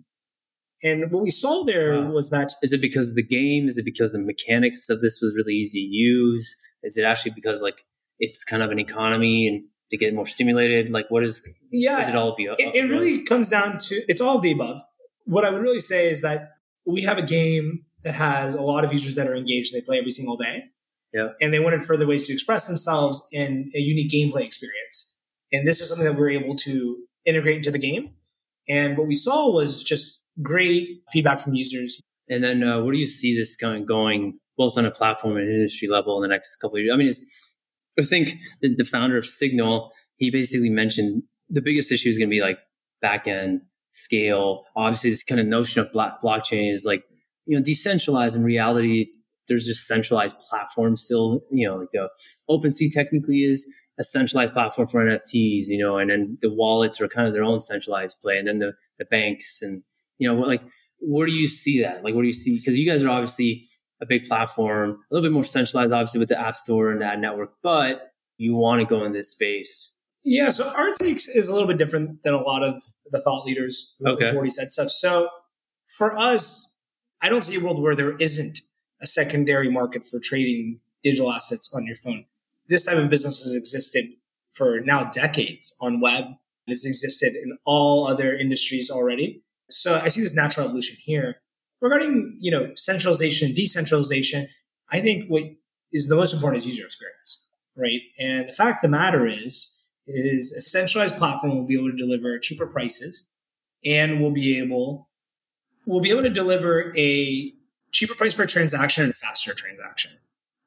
And 0.83 1.11
what 1.11 1.23
we 1.23 1.31
saw 1.31 1.65
there 1.65 2.01
Wow. 2.01 2.11
was 2.13 2.31
that 2.31 2.53
Is 2.63 2.73
it 2.73 2.81
because 2.81 3.11
of 3.11 3.17
the 3.17 3.23
game? 3.23 3.67
Is 3.69 3.79
it 3.79 3.85
because 3.85 4.13
the 4.13 4.19
mechanics 4.21 4.89
of 4.89 5.01
this 5.01 5.21
was 5.21 5.35
really 5.37 5.55
easy 5.55 5.81
to 5.87 5.93
use? 5.93 6.57
Is 6.85 6.97
it 6.97 7.03
actually 7.03 7.33
because 7.35 7.61
like 7.63 7.81
it's 8.21 8.45
kind 8.45 8.63
of 8.63 8.71
an 8.71 8.79
economy 8.79 9.49
and 9.49 9.65
to 9.91 9.97
get 9.97 10.15
more 10.15 10.27
stimulated? 10.27 10.91
Like, 10.91 11.07
what 11.11 11.25
is? 11.25 11.43
yeah, 11.73 11.99
Is 11.99 12.09
it 12.09 12.15
all 12.15 12.35
be? 12.37 12.45
it, 12.45 12.75
it 12.75 12.83
really 12.83 13.23
comes 13.25 13.49
down 13.49 13.79
to 13.79 14.03
it's 14.09 14.21
all 14.21 14.37
of 14.37 14.43
the 14.43 14.53
above. 14.53 14.81
What 15.29 15.45
I 15.45 15.51
would 15.51 15.61
really 15.61 15.81
say 15.81 16.09
is 16.09 16.23
that 16.23 16.53
we 16.87 17.03
have 17.03 17.19
a 17.19 17.23
game 17.23 17.85
that 18.03 18.15
has 18.15 18.55
a 18.55 18.63
lot 18.63 18.85
of 18.85 18.93
users 18.93 19.15
that 19.17 19.27
are 19.27 19.35
engaged. 19.35 19.75
and 19.75 19.83
They 19.83 19.85
play 19.85 19.99
every 19.99 20.11
single 20.11 20.37
day. 20.37 20.65
Yeah. 21.13 21.29
And 21.41 21.53
they 21.53 21.61
wanted 21.61 21.83
further 21.83 22.07
ways 22.07 22.25
to 22.25 22.33
express 22.33 22.67
themselves 22.67 23.27
in 23.31 23.71
a 23.75 23.79
unique 23.79 24.11
gameplay 24.11 24.45
experience. 24.45 25.17
And 25.53 25.67
this 25.67 25.81
is 25.81 25.89
something 25.89 26.07
that 26.07 26.17
we 26.17 26.23
are 26.23 26.31
able 26.31 26.57
to 26.57 26.97
integrate 27.27 27.57
into 27.57 27.71
the 27.71 27.79
game. 27.79 28.15
And 28.69 28.97
what 28.97 29.07
we 29.07 29.15
saw 29.15 29.51
was 29.51 29.83
just 29.83 30.23
great 30.43 31.03
feedback 31.11 31.41
from 31.41 31.55
users. 31.55 32.01
And 32.29 32.45
then, 32.45 32.63
uh, 32.63 32.83
where 32.83 32.93
do 32.93 32.99
you 32.99 33.07
see 33.07 33.37
this 33.37 33.57
kind 33.57 33.81
of 33.81 33.87
going, 33.87 34.39
both 34.57 34.77
on 34.77 34.85
a 34.85 34.91
platform 34.91 35.37
and 35.37 35.49
industry 35.49 35.89
level, 35.89 36.17
in 36.17 36.23
the 36.23 36.35
next 36.35 36.57
couple 36.57 36.77
of 36.77 36.85
years? 36.85 36.93
I 36.95 36.97
mean, 36.97 37.09
it's, 37.09 37.55
I 37.99 38.03
think 38.03 38.35
the, 38.61 38.75
the 38.75 38.85
founder 38.85 39.17
of 39.17 39.25
Signal, 39.25 39.93
he 40.17 40.31
basically 40.31 40.71
mentioned 40.71 41.23
the 41.49 41.63
biggest 41.63 41.91
issue 41.91 42.11
is 42.11 42.19
going 42.19 42.29
to 42.29 42.35
be 42.35 42.43
like 42.43 42.59
back 43.01 43.27
end 43.27 43.63
scale. 43.93 44.65
Obviously, 44.77 45.11
this 45.11 45.23
kind 45.23 45.41
of 45.41 45.47
notion 45.47 45.83
of 45.83 45.93
block, 45.93 46.21
blockchain 46.23 46.73
is 46.73 46.85
like 46.85 47.05
you 47.47 47.57
know 47.57 47.65
decentralized. 47.65 48.37
In 48.37 48.45
reality, 48.45 49.07
there's 49.49 49.67
just 49.67 49.87
centralized 49.87 50.39
platforms 50.39 51.03
still. 51.03 51.43
You 51.51 51.69
know, 51.69 51.77
like 51.77 51.91
the 51.93 52.09
OpenSea 52.51 52.93
technically 52.93 53.43
is 53.43 53.73
a 53.99 54.05
centralized 54.05 54.53
platform 54.53 54.89
for 54.89 55.05
NFTs. 55.05 55.69
You 55.69 55.79
know, 55.79 55.99
and 55.99 56.11
then 56.11 56.39
the 56.43 56.53
wallets 56.53 57.01
are 57.01 57.09
kind 57.09 57.27
of 57.27 57.35
their 57.35 57.45
own 57.45 57.61
centralized 57.61 58.21
play, 58.21 58.39
and 58.39 58.49
then 58.49 58.59
the 58.59 58.73
the 58.99 59.05
banks 59.05 59.61
and 59.63 59.83
you 60.19 60.29
know 60.29 60.41
like 60.41 60.63
where 61.01 61.27
do 61.27 61.33
you 61.33 61.49
see 61.49 61.83
that? 61.83 62.05
Like, 62.05 62.15
where 62.15 62.23
do 62.23 62.29
you 62.29 62.33
see? 62.33 62.55
Because 62.55 62.79
you 62.79 62.89
guys 62.89 63.03
are 63.03 63.09
obviously 63.09 63.67
a 64.01 64.07
big 64.07 64.25
platform, 64.25 64.91
a 64.91 65.15
little 65.15 65.29
bit 65.29 65.33
more 65.33 65.45
centralized, 65.45 65.93
obviously, 65.93 66.21
with 66.21 66.29
the 66.29 66.41
App 66.41 66.55
Store 66.55 66.91
and 66.91 67.01
that 67.03 67.19
network, 67.19 67.53
but 67.63 68.13
you 68.37 68.55
want 68.55 68.81
to 68.81 68.87
go 68.87 69.05
in 69.05 69.13
this 69.13 69.33
space. 69.33 69.98
Yeah, 70.25 70.51
so 70.51 70.69
our 70.69 70.91
takes 70.93 71.29
is 71.29 71.49
a 71.49 71.53
little 71.53 71.69
bit 71.69 71.79
different 71.79 72.23
than 72.25 72.35
a 72.35 72.41
lot 72.43 72.63
of 72.63 72.83
the 73.11 73.21
thought 73.23 73.47
leaders 73.47 73.95
who 73.99 74.11
Okay. 74.11 74.27
have 74.27 74.35
already 74.35 74.51
said 74.51 74.71
stuff. 74.71 74.91
So 74.91 75.29
for 75.87 76.19
us, 76.19 76.77
I 77.21 77.29
don't 77.29 77.43
see 77.43 77.57
a 77.57 77.61
world 77.61 77.81
where 77.81 77.97
there 77.97 78.17
isn't 78.17 78.61
a 79.01 79.07
secondary 79.07 79.71
market 79.71 80.07
for 80.07 80.19
trading 80.21 80.81
digital 81.03 81.33
assets 81.33 81.73
on 81.73 81.87
your 81.87 81.97
phone. 81.97 82.27
This 82.69 82.85
type 82.85 82.99
of 82.99 83.09
business 83.09 83.43
has 83.43 83.55
existed 83.55 84.07
for 84.51 84.81
now 84.81 85.05
decades 85.05 85.75
on 85.81 86.01
web. 86.01 86.25
It's 86.67 86.85
existed 86.85 87.35
in 87.35 87.57
all 87.65 88.07
other 88.07 88.37
industries 88.37 88.91
already. 88.91 89.43
So 89.71 89.99
I 89.99 90.09
see 90.09 90.21
this 90.21 90.35
natural 90.35 90.67
evolution 90.67 90.97
here. 91.01 91.37
Regarding, 91.81 92.37
you 92.41 92.51
know, 92.51 92.73
centralization, 92.75 93.55
decentralization, 93.55 94.49
I 94.91 95.01
think 95.01 95.29
what 95.29 95.45
is 95.93 96.09
the 96.09 96.17
most 96.17 96.35
important 96.35 96.61
is 96.63 96.67
user 96.67 96.85
experience, 96.85 97.47
right? 97.77 98.01
And 98.19 98.49
the 98.49 98.53
fact 98.53 98.79
of 98.85 98.91
the 98.91 98.97
matter 98.97 99.27
is, 99.27 99.78
is 100.09 100.53
a 100.53 100.61
centralized 100.61 101.17
platform 101.17 101.55
will 101.55 101.65
be 101.67 101.75
able 101.79 101.91
to 101.91 101.97
deliver 101.97 102.39
cheaper 102.39 102.67
prices 102.67 103.29
and 103.85 104.21
will 104.21 104.31
be 104.33 104.59
able 104.59 105.09
will 105.87 106.01
be 106.01 106.11
able 106.11 106.23
to 106.23 106.31
deliver 106.31 106.93
a 106.99 107.53
cheaper 107.93 108.15
price 108.15 108.35
for 108.35 108.43
a 108.43 108.47
transaction 108.47 109.05
and 109.05 109.13
a 109.13 109.17
faster 109.17 109.55
transaction. 109.55 110.13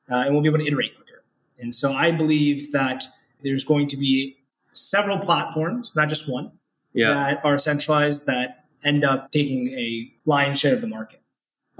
Uh, 0.10 0.16
and 0.16 0.34
we'll 0.34 0.42
be 0.42 0.50
able 0.50 0.58
to 0.60 0.66
iterate 0.66 0.96
quicker. 0.96 1.24
And 1.60 1.74
so 1.74 1.94
I 1.94 2.12
believe 2.12 2.72
that 2.72 3.04
there's 3.44 3.64
going 3.64 3.86
to 3.88 3.98
be 3.98 4.38
several 4.74 5.20
platforms, 5.20 5.96
not 5.96 6.10
just 6.10 6.32
one, 6.32 6.52
Yeah. 6.94 7.14
that 7.14 7.46
are 7.46 7.60
centralized 7.60 8.26
that 8.26 8.66
end 8.84 9.04
up 9.04 9.32
taking 9.32 9.68
a 9.78 10.12
lion's 10.26 10.60
share 10.60 10.74
of 10.74 10.82
the 10.82 10.88
market. 10.88 11.22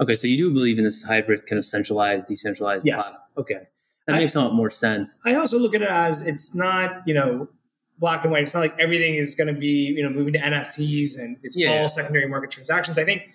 Okay, 0.00 0.14
so 0.14 0.26
you 0.28 0.36
do 0.36 0.52
believe 0.52 0.78
in 0.78 0.84
this 0.84 1.02
hybrid 1.02 1.44
kind 1.46 1.58
of 1.58 1.64
centralized, 1.64 2.28
decentralized 2.28 2.86
Yes. 2.86 3.10
platform. 3.10 3.28
Okay. 3.38 3.68
That 4.06 4.16
I- 4.16 4.18
makes 4.18 4.34
a 4.34 4.40
lot 4.40 4.54
more 4.54 4.70
sense. 4.70 5.20
I 5.24 5.34
also 5.34 5.58
look 5.58 5.74
at 5.74 5.82
it 5.82 5.88
as 5.90 6.26
it's 6.26 6.54
not, 6.54 7.02
you 7.06 7.14
know, 7.14 7.48
black 7.98 8.24
and 8.24 8.32
white. 8.32 8.42
It's 8.42 8.54
not 8.54 8.60
like 8.60 8.76
everything 8.78 9.14
is 9.14 9.34
going 9.34 9.52
to 9.52 9.58
be, 9.58 9.94
you 9.96 10.02
know, 10.02 10.10
moving 10.10 10.32
to 10.32 10.38
NFTs 10.40 11.18
and 11.18 11.38
it's 11.42 11.56
Yeah. 11.56 11.80
all 11.80 11.88
secondary 11.88 12.26
market 12.28 12.50
transactions. 12.50 12.98
I 12.98 13.04
think 13.04 13.28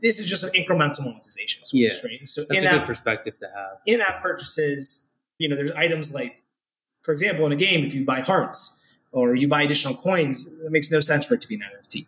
this 0.00 0.18
is 0.18 0.26
just 0.26 0.44
an 0.44 0.50
incremental 0.50 1.04
monetization 1.04 1.64
source, 1.66 1.72
Yeah. 1.72 1.90
right? 2.10 2.26
So 2.26 2.44
That's 2.48 2.64
a 2.64 2.68
good 2.70 2.84
perspective 2.84 3.36
to 3.38 3.46
have. 3.54 3.78
in-app 3.86 4.22
purchases, 4.22 5.10
you 5.38 5.48
know, 5.48 5.56
there's 5.56 5.70
items 5.72 6.14
like, 6.14 6.42
for 7.02 7.12
example, 7.12 7.44
in 7.46 7.52
a 7.52 7.56
game, 7.56 7.84
if 7.84 7.94
you 7.94 8.04
buy 8.04 8.20
hearts 8.20 8.80
or 9.10 9.34
you 9.34 9.46
buy 9.46 9.62
additional 9.62 9.94
coins, 9.94 10.46
it 10.64 10.70
makes 10.72 10.90
no 10.90 11.00
sense 11.00 11.26
for 11.26 11.34
it 11.34 11.40
to 11.42 11.48
be 11.48 11.56
an 11.56 11.62
NFT. 11.62 12.06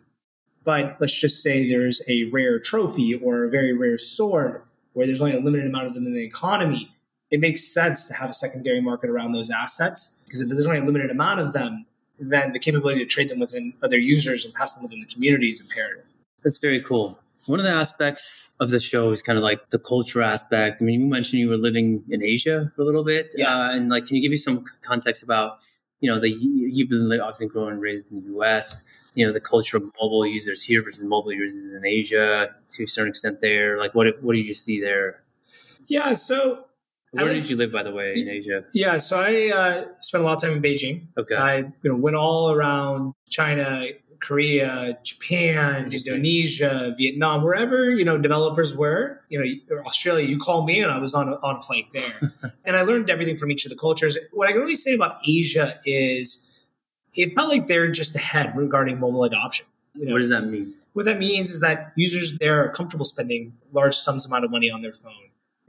But 0.63 0.97
let's 0.99 1.13
just 1.17 1.43
say 1.43 1.69
there's 1.69 2.01
a 2.07 2.23
rare 2.25 2.57
trophy 2.59 3.13
or 3.13 3.43
a 3.43 3.49
very 3.49 3.73
rare 3.73 3.99
sword 3.99 4.63
where 4.93 5.05
there's 5.05 5.21
only 5.21 5.35
a 5.35 5.39
limited 5.39 5.67
amount 5.67 5.85
of 5.87 5.93
them 5.93 6.07
in 6.07 6.13
the 6.13 6.23
economy. 6.23 6.94
It 7.31 7.39
makes 7.39 7.63
sense 7.63 8.07
to 8.07 8.13
have 8.13 8.29
a 8.29 8.33
secondary 8.33 8.81
market 8.81 9.09
around 9.09 9.33
those 9.33 9.49
assets 9.49 10.21
because 10.25 10.41
if 10.41 10.49
there's 10.49 10.67
only 10.67 10.79
a 10.79 10.83
limited 10.85 11.09
amount 11.09 11.39
of 11.39 11.53
them, 11.53 11.85
then 12.19 12.53
the 12.53 12.59
capability 12.59 12.99
to 12.99 13.05
trade 13.05 13.29
them 13.29 13.39
within 13.39 13.73
other 13.83 13.97
users 13.97 14.45
and 14.45 14.53
pass 14.53 14.73
them 14.75 14.83
within 14.83 14.99
the 15.01 15.05
community 15.07 15.49
is 15.49 15.59
imperative. 15.61 16.05
That's 16.43 16.59
very 16.59 16.79
cool. 16.81 17.19
One 17.47 17.59
of 17.59 17.65
the 17.65 17.71
aspects 17.71 18.49
of 18.59 18.69
the 18.71 18.79
show 18.79 19.11
is 19.11 19.21
kind 19.21 19.37
of 19.37 19.43
like 19.43 19.69
the 19.69 19.77
culture 19.79 20.21
aspect. 20.21 20.81
I 20.81 20.85
mean, 20.85 21.01
you 21.01 21.07
mentioned 21.07 21.39
you 21.41 21.49
were 21.49 21.57
living 21.57 22.03
in 22.09 22.23
Asia 22.23 22.71
for 22.75 22.81
a 22.81 22.85
little 22.85 23.03
bit, 23.03 23.33
Yeah. 23.37 23.53
uh, 23.55 23.71
and 23.71 23.89
like, 23.89 24.07
can 24.07 24.15
you 24.15 24.21
give 24.21 24.31
me 24.31 24.37
some 24.37 24.63
context 24.81 25.21
about, 25.23 25.57
you 25.99 26.09
know, 26.11 26.19
the 26.19 26.29
you've 26.29 26.89
been 26.89 27.07
like, 27.09 27.19
obviously 27.19 27.47
grown 27.47 27.73
and 27.73 27.81
raised 27.81 28.11
in 28.11 28.21
the 28.21 28.25
U.S. 28.27 28.85
You 29.15 29.27
know, 29.27 29.33
the 29.33 29.39
culture 29.39 29.77
of 29.77 29.83
mobile 30.01 30.25
users 30.25 30.63
here 30.63 30.81
versus 30.83 31.03
mobile 31.03 31.33
users 31.33 31.73
in 31.73 31.85
Asia 31.85 32.55
to 32.69 32.83
a 32.83 32.87
certain 32.87 33.09
extent. 33.09 33.41
There, 33.41 33.77
like, 33.77 33.93
what 33.93 34.07
what 34.23 34.35
did 34.35 34.45
you 34.45 34.55
see 34.55 34.79
there? 34.81 35.21
Yeah, 35.87 36.15
so 36.15 36.64
Where 37.23 37.33
did 37.33 37.49
you 37.49 37.57
live, 37.57 37.71
by 37.71 37.83
the 37.83 37.91
way, 37.91 38.13
in 38.15 38.29
Asia? 38.29 38.65
yeah, 38.73 38.97
so 38.97 39.19
I 39.19 39.49
uh, 39.49 39.85
spent 40.01 40.23
a 40.23 40.27
lot 40.27 40.35
of 40.35 40.41
time 40.41 40.57
in 40.57 40.61
Beijing. 40.61 41.07
Okay, 41.17 41.35
I 41.35 41.57
you 41.57 41.73
know 41.83 41.95
went 41.95 42.15
all 42.15 42.51
around 42.51 43.13
China, 43.29 43.85
Korea, 44.19 44.97
Japan, 45.03 45.91
Indonesia, 45.91 46.93
Vietnam, 46.97 47.43
wherever 47.43 47.89
you 47.91 48.05
know 48.05 48.17
developers 48.17 48.75
were. 48.75 49.21
You 49.29 49.39
know, 49.39 49.81
Australia. 49.85 50.27
You 50.27 50.37
called 50.37 50.65
me, 50.65 50.81
and 50.81 50.91
I 50.91 50.97
was 50.97 51.13
on 51.13 51.29
a, 51.29 51.35
on 51.35 51.57
a 51.57 51.61
flight 51.61 51.85
there, 51.93 52.33
and 52.65 52.75
I 52.75 52.81
learned 52.81 53.09
everything 53.09 53.37
from 53.37 53.51
each 53.51 53.65
of 53.65 53.69
the 53.69 53.77
cultures. 53.77 54.17
What 54.31 54.47
I 54.47 54.51
can 54.51 54.61
really 54.61 54.75
say 54.75 54.93
about 54.95 55.17
Asia 55.27 55.79
is 55.85 56.51
it 57.13 57.33
felt 57.33 57.49
like 57.49 57.67
they're 57.67 57.91
just 57.91 58.15
ahead 58.15 58.55
regarding 58.55 58.99
mobile 58.99 59.23
adoption. 59.23 59.65
You 59.93 60.05
know, 60.05 60.13
what 60.13 60.19
does 60.19 60.29
that 60.29 60.45
mean? 60.45 60.73
What 60.93 61.05
that 61.05 61.19
means 61.19 61.51
is 61.51 61.59
that 61.61 61.93
users 61.95 62.37
they're 62.37 62.69
comfortable 62.71 63.05
spending 63.05 63.53
large 63.71 63.95
sums 63.95 64.25
amount 64.25 64.45
of 64.45 64.51
money 64.51 64.69
on 64.69 64.81
their 64.81 64.93
phone. 64.93 65.13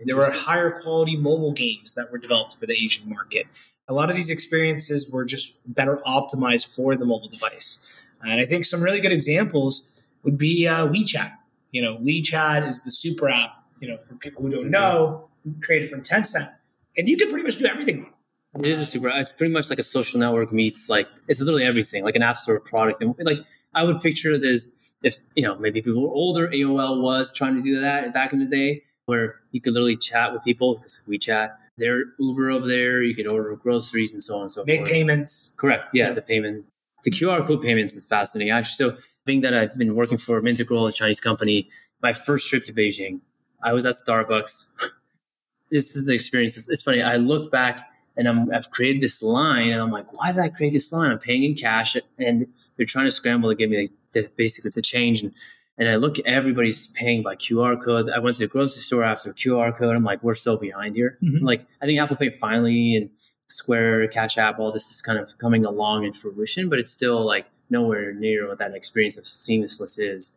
There 0.05 0.17
were 0.17 0.31
higher 0.31 0.79
quality 0.79 1.17
mobile 1.17 1.53
games 1.53 1.95
that 1.95 2.13
were 2.13 2.19
developed 2.19 2.57
for 2.57 2.67
the 2.67 2.75
Asian 2.75 3.09
market. 3.09 3.47
A 3.89 3.95
lot 3.95 4.11
of 4.11 4.17
these 4.17 4.31
experiences 4.31 5.09
were 5.09 5.25
just 5.25 5.57
better 5.67 6.01
optimized 6.07 6.75
for 6.75 6.97
the 6.97 7.07
mobile 7.07 7.29
device. 7.29 7.83
And 8.23 8.41
I 8.41 8.47
think 8.47 8.65
some 8.65 8.83
really 8.83 9.01
good 9.01 9.13
examples 9.13 9.91
would 10.23 10.37
be 10.37 10.67
uh, 10.67 10.89
WeChat. 10.89 11.33
You 11.71 11.83
know, 11.83 11.97
WeChat 11.99 12.67
is 12.67 12.83
the 12.83 12.91
super 12.91 13.29
app. 13.29 13.53
You 13.81 13.89
know, 13.89 13.99
for 13.99 14.15
people 14.15 14.43
who 14.43 14.51
don't 14.51 14.71
know, 14.71 15.29
created 15.61 15.89
from 15.91 16.03
Tencent, 16.03 16.51
and 16.97 17.09
you 17.09 17.17
can 17.17 17.29
pretty 17.29 17.45
much 17.45 17.57
do 17.57 17.67
everything. 17.67 18.11
It 18.59 18.67
is 18.67 18.81
a 18.81 18.87
super. 18.87 19.09
It's 19.11 19.33
pretty 19.33 19.53
much 19.53 19.69
like 19.69 19.79
a 19.79 19.83
social 19.83 20.19
network 20.19 20.53
meets 20.53 20.89
like 20.89 21.09
it's 21.29 21.41
literally 21.41 21.65
everything, 21.65 22.05
like 22.05 22.17
an 22.17 22.23
app 22.23 22.37
store 22.39 22.59
product. 22.59 23.03
And 23.03 23.15
like 23.21 23.41
I 23.75 23.85
would 23.85 24.01
picture 24.01 24.39
this 24.39 24.95
if 25.03 25.17
you 25.35 25.43
know 25.43 25.57
maybe 25.57 25.83
people 25.83 26.03
were 26.03 26.15
older. 26.15 26.49
AOL 26.49 27.03
was 27.03 27.33
trying 27.33 27.57
to 27.57 27.63
do 27.63 27.81
that 27.81 28.15
back 28.15 28.33
in 28.33 28.39
the 28.39 28.47
day, 28.47 28.85
where 29.07 29.37
you 29.53 29.61
could 29.61 29.73
literally 29.73 29.97
chat 29.97 30.33
with 30.33 30.45
people 30.45 30.75
because 30.75 31.01
WeChat. 31.09 31.57
Their 31.79 32.05
Uber 32.19 32.51
over 32.51 32.67
there. 32.67 33.03
You 33.03 33.15
could 33.15 33.27
order 33.27 33.55
groceries 33.57 34.13
and 34.13 34.23
so 34.23 34.37
on 34.37 34.43
and 34.43 34.53
so 34.53 34.65
Make 34.65 34.79
forth. 34.79 34.89
Make 34.89 34.95
payments. 34.95 35.55
Correct. 35.59 35.95
Yeah, 35.95 36.09
yeah, 36.09 36.13
the 36.13 36.23
payment. 36.23 36.67
The 37.05 37.11
QR 37.11 37.47
code 37.47 37.63
payments 37.63 37.95
is 37.95 38.05
fascinating. 38.05 38.51
Actually, 38.51 38.93
so 38.93 38.99
being 39.25 39.43
that 39.43 39.55
I've 39.55 39.77
been 39.77 39.95
working 39.95 40.19
for 40.19 40.41
Mintegral, 40.41 40.87
a 40.87 40.93
Chinese 40.93 41.21
company, 41.21 41.69
my 42.03 42.13
first 42.13 42.49
trip 42.49 42.65
to 42.65 42.73
Beijing, 42.73 43.21
I 43.63 43.73
was 43.73 43.85
at 43.87 43.95
Starbucks. 43.95 44.73
this 45.71 45.97
is 45.97 46.07
the 46.07 46.15
experience. 46.15 46.57
It's, 46.57 46.69
it's 46.69 46.83
funny. 46.83 47.03
I 47.03 47.17
look 47.17 47.51
back 47.51 47.91
and 48.17 48.27
I'm, 48.27 48.51
I've 48.51 48.71
created 48.71 49.03
this 49.03 49.23
line, 49.23 49.71
and 49.71 49.81
I'm 49.81 49.91
like, 49.91 50.11
why 50.11 50.33
did 50.33 50.41
I 50.41 50.49
create 50.49 50.73
this 50.73 50.91
line? 50.91 51.11
I'm 51.11 51.19
paying 51.19 51.43
in 51.43 51.55
cash, 51.55 51.97
and 52.19 52.47
they're 52.77 52.87
trying 52.87 53.05
to 53.05 53.11
scramble 53.11 53.51
to 53.51 53.55
give 53.55 53.69
me 53.69 53.91
the, 54.13 54.31
basically 54.37 54.71
the 54.75 54.81
change. 54.81 55.23
And, 55.23 55.33
and 55.79 55.89
I 55.89 55.97
look, 55.97 56.19
everybody's 56.21 56.87
paying 56.89 57.23
by 57.23 57.37
QR 57.37 57.83
code. 57.83 58.09
I 58.11 58.19
went 58.19 58.37
to 58.37 58.45
the 58.45 58.49
grocery 58.49 58.81
store 58.81 59.05
after 59.05 59.33
QR 59.33 59.77
code. 59.77 59.95
I'm 59.95 60.05
like, 60.05 60.23
we're 60.23 60.35
so 60.35 60.57
behind 60.57 60.97
here. 60.97 61.19
Mm-hmm. 61.23 61.45
Like, 61.45 61.67
I 61.83 61.87
think 61.87 62.01
Apple 62.01 62.17
Pay 62.17 62.31
finally 62.31 62.97
and 62.97 63.11
Square, 63.49 64.09
Cash 64.09 64.39
App, 64.39 64.59
all 64.59 64.73
this 64.73 64.91
is 64.91 65.03
kind 65.03 65.19
of 65.19 65.37
coming 65.39 65.65
along 65.65 66.05
in 66.05 66.13
fruition, 66.13 66.69
but 66.69 66.79
it's 66.79 66.91
still 66.91 67.25
like 67.25 67.47
nowhere 67.69 68.13
near 68.15 68.49
what 68.49 68.59
that 68.59 68.75
experience 68.75 69.19
of 69.19 69.25
seamlessness 69.25 69.99
is. 69.99 70.37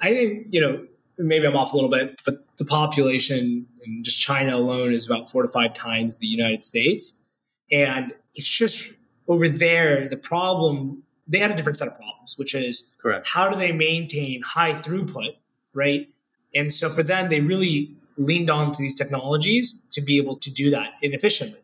I 0.00 0.12
think, 0.12 0.46
you 0.50 0.60
know, 0.60 0.86
maybe 1.18 1.46
I'm 1.46 1.56
off 1.56 1.72
a 1.72 1.76
little 1.76 1.90
bit, 1.90 2.20
but 2.24 2.44
the 2.56 2.64
population 2.64 3.66
in 3.84 4.02
just 4.02 4.20
China 4.20 4.56
alone 4.56 4.92
is 4.92 5.06
about 5.06 5.30
four 5.30 5.42
to 5.42 5.48
five 5.48 5.74
times 5.74 6.16
the 6.16 6.26
United 6.26 6.64
States. 6.64 7.22
And 7.70 8.12
it's 8.34 8.48
just 8.48 8.94
over 9.28 9.48
there, 9.48 10.08
the 10.08 10.16
problem, 10.16 11.04
they 11.30 11.38
had 11.38 11.50
a 11.50 11.54
different 11.54 11.78
set 11.78 11.88
of 11.88 11.96
problems, 11.96 12.36
which 12.36 12.54
is 12.54 12.94
correct. 13.00 13.28
How 13.28 13.48
do 13.48 13.56
they 13.56 13.72
maintain 13.72 14.42
high 14.42 14.72
throughput, 14.72 15.36
right? 15.72 16.08
And 16.54 16.72
so 16.72 16.90
for 16.90 17.02
them, 17.02 17.28
they 17.28 17.40
really 17.40 17.94
leaned 18.18 18.50
on 18.50 18.72
to 18.72 18.82
these 18.82 18.96
technologies 18.96 19.80
to 19.92 20.00
be 20.00 20.18
able 20.18 20.36
to 20.36 20.50
do 20.50 20.70
that 20.70 20.94
inefficiently. 21.00 21.60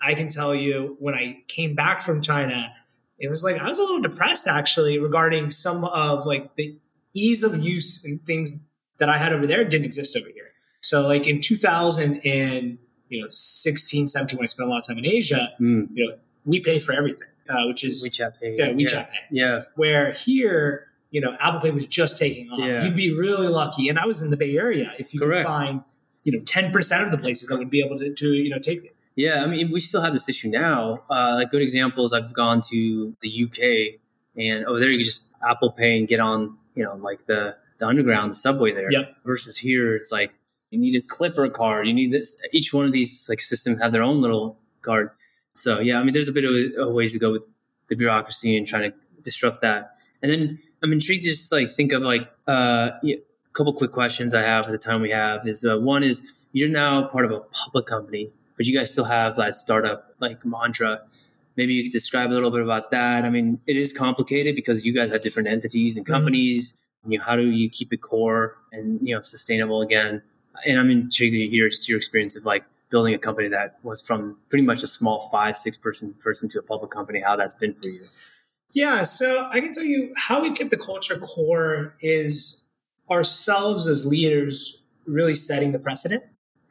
I 0.00 0.14
can 0.14 0.28
tell 0.28 0.54
you 0.54 0.96
when 1.00 1.14
I 1.14 1.42
came 1.48 1.74
back 1.74 2.02
from 2.02 2.20
China, 2.20 2.72
it 3.18 3.28
was 3.28 3.42
like 3.42 3.60
I 3.60 3.66
was 3.66 3.78
a 3.78 3.82
little 3.82 4.00
depressed 4.00 4.46
actually 4.46 4.98
regarding 4.98 5.50
some 5.50 5.84
of 5.84 6.26
like 6.26 6.54
the 6.56 6.78
ease 7.14 7.42
of 7.42 7.64
use 7.64 8.04
and 8.04 8.24
things 8.26 8.62
that 8.98 9.08
I 9.08 9.16
had 9.16 9.32
over 9.32 9.46
there 9.46 9.64
didn't 9.64 9.86
exist 9.86 10.14
over 10.14 10.28
here. 10.28 10.50
So 10.82 11.06
like 11.06 11.26
in 11.26 11.40
2000 11.40 12.20
and 12.24 12.78
you 13.08 13.20
know 13.22 13.26
16, 13.28 14.08
17, 14.08 14.36
when 14.36 14.44
I 14.44 14.46
spent 14.46 14.68
a 14.68 14.70
lot 14.70 14.80
of 14.80 14.86
time 14.86 14.98
in 14.98 15.06
Asia, 15.06 15.52
mm. 15.58 15.88
you 15.92 16.06
know 16.06 16.16
we 16.44 16.60
pay 16.60 16.78
for 16.78 16.92
everything, 16.92 17.28
uh, 17.48 17.66
which 17.66 17.84
is 17.84 18.06
WeChat 18.06 18.40
Pay. 18.40 18.56
Yeah, 18.56 18.68
WeChat 18.68 18.92
yeah. 18.92 19.02
Pay. 19.04 19.18
Yeah. 19.30 19.62
Where 19.74 20.12
here, 20.12 20.88
you 21.10 21.20
know, 21.20 21.36
Apple 21.40 21.60
Pay 21.60 21.70
was 21.70 21.86
just 21.86 22.18
taking 22.18 22.50
off. 22.50 22.60
Yeah. 22.60 22.84
You'd 22.84 22.96
be 22.96 23.16
really 23.16 23.48
lucky, 23.48 23.88
and 23.88 23.98
I 23.98 24.06
was 24.06 24.22
in 24.22 24.30
the 24.30 24.36
Bay 24.36 24.56
Area 24.56 24.92
if 24.98 25.14
you 25.14 25.20
Correct. 25.20 25.46
could 25.46 25.52
find 25.52 25.84
you 26.24 26.32
know 26.32 26.40
10 26.44 26.72
percent 26.72 27.04
of 27.04 27.10
the 27.10 27.18
places 27.18 27.48
that 27.48 27.58
would 27.58 27.70
be 27.70 27.80
able 27.80 27.98
to, 27.98 28.12
to 28.12 28.32
you 28.32 28.50
know 28.50 28.58
take 28.58 28.84
it. 28.84 28.96
Yeah, 29.14 29.42
I 29.42 29.46
mean, 29.46 29.70
we 29.70 29.80
still 29.80 30.02
have 30.02 30.12
this 30.12 30.28
issue 30.28 30.50
now. 30.50 31.02
Uh, 31.10 31.36
like 31.36 31.50
good 31.50 31.62
examples, 31.62 32.12
I've 32.12 32.34
gone 32.34 32.60
to 32.68 33.16
the 33.22 33.44
UK, 33.44 33.98
and 34.36 34.66
over 34.66 34.78
there 34.78 34.90
you 34.90 35.02
just 35.04 35.32
Apple 35.48 35.70
Pay 35.70 35.98
and 35.98 36.06
get 36.06 36.20
on, 36.20 36.58
you 36.74 36.84
know, 36.84 36.96
like 36.96 37.24
the 37.24 37.56
the 37.78 37.86
underground, 37.86 38.30
the 38.30 38.34
subway 38.34 38.72
there. 38.72 38.90
Yep. 38.90 39.16
Versus 39.24 39.56
here, 39.56 39.94
it's 39.94 40.12
like 40.12 40.34
you 40.70 40.78
need 40.78 40.94
a 40.96 41.00
Clipper 41.00 41.48
card. 41.48 41.86
You 41.86 41.94
need 41.94 42.12
this. 42.12 42.36
Each 42.52 42.74
one 42.74 42.84
of 42.84 42.92
these 42.92 43.26
like 43.28 43.40
systems 43.40 43.78
have 43.80 43.92
their 43.92 44.02
own 44.02 44.20
little 44.20 44.58
card. 44.82 45.10
So 45.56 45.80
yeah, 45.80 45.98
I 45.98 46.04
mean, 46.04 46.14
there's 46.14 46.28
a 46.28 46.32
bit 46.32 46.44
of 46.44 46.88
a 46.88 46.90
ways 46.90 47.12
to 47.12 47.18
go 47.18 47.32
with 47.32 47.44
the 47.88 47.96
bureaucracy 47.96 48.56
and 48.56 48.66
trying 48.66 48.90
to 48.90 48.96
disrupt 49.22 49.60
that. 49.62 49.98
And 50.22 50.30
then 50.30 50.58
I'm 50.82 50.92
intrigued 50.92 51.24
to 51.24 51.30
just 51.30 51.52
like 51.52 51.68
think 51.68 51.92
of 51.92 52.02
like 52.02 52.30
uh, 52.46 52.90
a 53.04 53.14
couple 53.52 53.72
quick 53.72 53.92
questions 53.92 54.34
I 54.34 54.42
have 54.42 54.66
at 54.66 54.72
the 54.72 54.78
time 54.78 55.00
we 55.00 55.10
have 55.10 55.46
is 55.46 55.64
uh, 55.64 55.78
one 55.78 56.02
is 56.02 56.48
you're 56.52 56.68
now 56.68 57.06
part 57.08 57.24
of 57.24 57.30
a 57.30 57.40
public 57.40 57.86
company, 57.86 58.30
but 58.56 58.66
you 58.66 58.76
guys 58.76 58.92
still 58.92 59.04
have 59.04 59.36
that 59.36 59.54
startup 59.54 60.14
like 60.20 60.44
mantra. 60.44 61.02
Maybe 61.56 61.74
you 61.74 61.84
could 61.84 61.92
describe 61.92 62.30
a 62.30 62.34
little 62.34 62.50
bit 62.50 62.60
about 62.60 62.90
that. 62.90 63.24
I 63.24 63.30
mean, 63.30 63.60
it 63.66 63.76
is 63.76 63.92
complicated 63.92 64.54
because 64.54 64.84
you 64.84 64.92
guys 64.92 65.10
have 65.10 65.22
different 65.22 65.48
entities 65.48 65.96
and 65.96 66.04
mm-hmm. 66.04 66.14
companies. 66.14 66.72
Mm-hmm 66.72 66.80
you 67.08 67.18
know, 67.18 67.24
how 67.24 67.36
do 67.36 67.50
you 67.50 67.70
keep 67.70 67.92
it 67.92 67.98
core 67.98 68.56
and 68.72 68.98
you 69.06 69.14
know 69.14 69.20
sustainable 69.20 69.82
again? 69.82 70.22
And 70.64 70.78
I'm 70.78 70.90
intrigued 70.90 71.34
to 71.34 71.48
hear 71.48 71.68
just 71.68 71.88
your 71.88 71.98
experience 71.98 72.36
of 72.36 72.44
like 72.44 72.64
building 72.90 73.14
a 73.14 73.18
company 73.18 73.48
that 73.48 73.78
was 73.82 74.00
from 74.00 74.36
pretty 74.48 74.64
much 74.64 74.82
a 74.82 74.86
small 74.86 75.28
five 75.30 75.56
six 75.56 75.76
person 75.76 76.14
person 76.14 76.48
to 76.50 76.58
a 76.58 76.62
public 76.62 76.90
company. 76.90 77.20
How 77.20 77.36
that's 77.36 77.56
been 77.56 77.74
for 77.74 77.88
you? 77.88 78.04
Yeah, 78.72 79.04
so 79.04 79.48
I 79.50 79.60
can 79.60 79.72
tell 79.72 79.84
you 79.84 80.12
how 80.16 80.42
we 80.42 80.52
keep 80.52 80.70
the 80.70 80.76
culture 80.76 81.18
core 81.18 81.96
is 82.00 82.64
ourselves 83.10 83.86
as 83.86 84.04
leaders 84.04 84.82
really 85.06 85.34
setting 85.34 85.72
the 85.72 85.78
precedent 85.78 86.24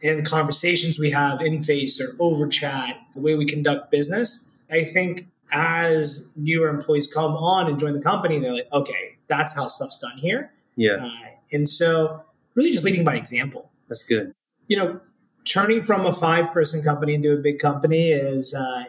and 0.03 0.19
the 0.19 0.29
conversations 0.29 0.99
we 0.99 1.11
have 1.11 1.41
in 1.41 1.63
face 1.63 1.99
or 1.99 2.15
over 2.19 2.47
chat, 2.47 2.97
the 3.15 3.21
way 3.21 3.35
we 3.35 3.45
conduct 3.45 3.89
business. 3.89 4.51
I 4.69 4.83
think 4.83 5.27
as 5.51 6.29
newer 6.35 6.67
employees 6.69 7.07
come 7.07 7.35
on 7.37 7.67
and 7.67 7.79
join 7.79 7.93
the 7.93 8.01
company, 8.01 8.39
they're 8.39 8.53
like, 8.53 8.71
okay, 8.71 9.17
that's 9.27 9.55
how 9.55 9.67
stuff's 9.67 9.97
done 9.97 10.17
here. 10.17 10.51
Yeah. 10.75 11.05
Uh, 11.05 11.29
and 11.51 11.67
so 11.67 12.23
really 12.53 12.71
just 12.71 12.83
leading 12.83 13.03
by 13.03 13.15
example. 13.15 13.71
That's 13.87 14.03
good. 14.03 14.33
You 14.67 14.77
know, 14.77 14.99
turning 15.45 15.83
from 15.83 16.05
a 16.05 16.13
five 16.13 16.51
person 16.51 16.83
company 16.83 17.13
into 17.13 17.33
a 17.33 17.37
big 17.37 17.59
company 17.59 18.09
is 18.09 18.53
uh, 18.53 18.85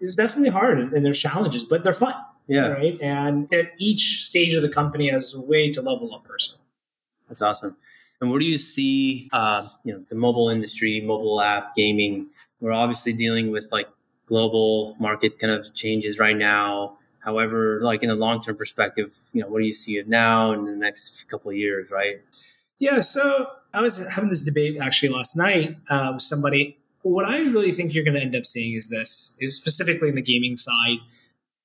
is 0.00 0.16
definitely 0.16 0.50
hard 0.50 0.78
and, 0.78 0.92
and 0.92 1.04
there's 1.04 1.20
challenges, 1.20 1.64
but 1.64 1.84
they're 1.84 1.92
fun. 1.92 2.14
Yeah. 2.48 2.68
Right. 2.68 3.00
And 3.00 3.52
at 3.54 3.72
each 3.78 4.24
stage 4.24 4.54
of 4.54 4.62
the 4.62 4.68
company 4.68 5.08
has 5.10 5.32
a 5.32 5.40
way 5.40 5.70
to 5.72 5.80
level 5.80 6.12
up 6.14 6.24
person. 6.24 6.58
That's 7.28 7.40
awesome. 7.40 7.76
And 8.20 8.30
where 8.30 8.40
do 8.40 8.46
you 8.46 8.58
see, 8.58 9.28
uh, 9.32 9.66
you 9.84 9.92
know, 9.92 10.04
the 10.08 10.16
mobile 10.16 10.48
industry, 10.48 11.00
mobile 11.00 11.40
app, 11.40 11.74
gaming? 11.74 12.28
We're 12.60 12.72
obviously 12.72 13.12
dealing 13.12 13.50
with 13.50 13.68
like 13.72 13.88
global 14.26 14.96
market 14.98 15.38
kind 15.38 15.52
of 15.52 15.72
changes 15.74 16.18
right 16.18 16.36
now. 16.36 16.98
However, 17.20 17.80
like 17.80 18.02
in 18.02 18.08
the 18.08 18.14
long 18.14 18.40
term 18.40 18.56
perspective, 18.56 19.14
you 19.32 19.42
know, 19.42 19.48
what 19.48 19.60
do 19.60 19.66
you 19.66 19.72
see 19.72 19.98
it 19.98 20.08
now 20.08 20.52
in 20.52 20.64
the 20.64 20.72
next 20.72 21.28
couple 21.28 21.50
of 21.50 21.56
years, 21.56 21.90
right? 21.90 22.20
Yeah. 22.82 22.98
So 22.98 23.46
I 23.72 23.80
was 23.80 24.04
having 24.08 24.28
this 24.28 24.42
debate 24.42 24.76
actually 24.76 25.10
last 25.10 25.36
night 25.36 25.76
uh, 25.88 26.10
with 26.14 26.22
somebody. 26.22 26.78
What 27.02 27.24
I 27.24 27.38
really 27.38 27.70
think 27.70 27.94
you're 27.94 28.02
going 28.02 28.16
to 28.16 28.20
end 28.20 28.34
up 28.34 28.44
seeing 28.44 28.76
is 28.76 28.88
this: 28.88 29.36
is 29.38 29.56
specifically 29.56 30.08
in 30.08 30.16
the 30.16 30.22
gaming 30.22 30.56
side, 30.56 30.98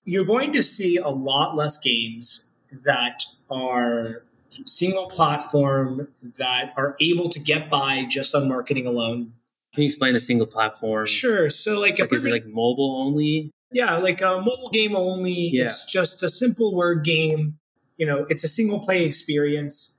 you're 0.03 0.25
going 0.25 0.53
to 0.53 0.61
see 0.61 0.97
a 0.97 1.09
lot 1.09 1.57
less 1.57 1.79
games 1.79 2.51
that 2.85 3.23
are 3.49 4.25
single 4.65 5.07
platform 5.07 6.07
that 6.37 6.71
are 6.77 6.95
able 7.01 7.29
to 7.29 7.39
get 7.39 7.67
by 7.67 8.05
just 8.05 8.35
on 8.35 8.47
marketing 8.47 8.85
alone. 8.85 9.33
Can 9.73 9.81
you 9.81 9.87
explain 9.87 10.15
a 10.15 10.19
single 10.19 10.45
platform? 10.45 11.07
Sure. 11.07 11.49
So, 11.49 11.79
like, 11.79 11.97
like 11.97 12.13
is 12.13 12.25
it 12.25 12.31
like 12.31 12.45
mobile 12.45 13.01
only? 13.01 13.49
Yeah, 13.71 13.97
like 13.97 14.21
a 14.21 14.37
mobile 14.37 14.69
game 14.71 14.95
only. 14.95 15.49
Yeah. 15.51 15.65
It's 15.65 15.83
just 15.83 16.21
a 16.21 16.29
simple 16.29 16.75
word 16.75 17.03
game. 17.03 17.57
You 17.97 18.05
know, 18.05 18.27
it's 18.29 18.43
a 18.43 18.47
single 18.47 18.79
play 18.81 19.03
experience. 19.03 19.96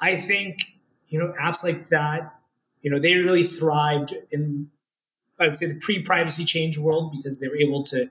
I 0.00 0.16
think, 0.16 0.72
you 1.08 1.18
know, 1.18 1.32
apps 1.40 1.62
like 1.62 1.88
that, 1.88 2.34
you 2.82 2.90
know, 2.90 2.98
they 2.98 3.16
really 3.16 3.44
thrived 3.44 4.14
in 4.30 4.70
I 5.38 5.46
would 5.46 5.56
say 5.56 5.66
the 5.66 5.78
pre-privacy 5.78 6.44
change 6.44 6.76
world 6.76 7.12
because 7.12 7.40
they 7.40 7.48
were 7.48 7.56
able 7.56 7.82
to 7.84 8.10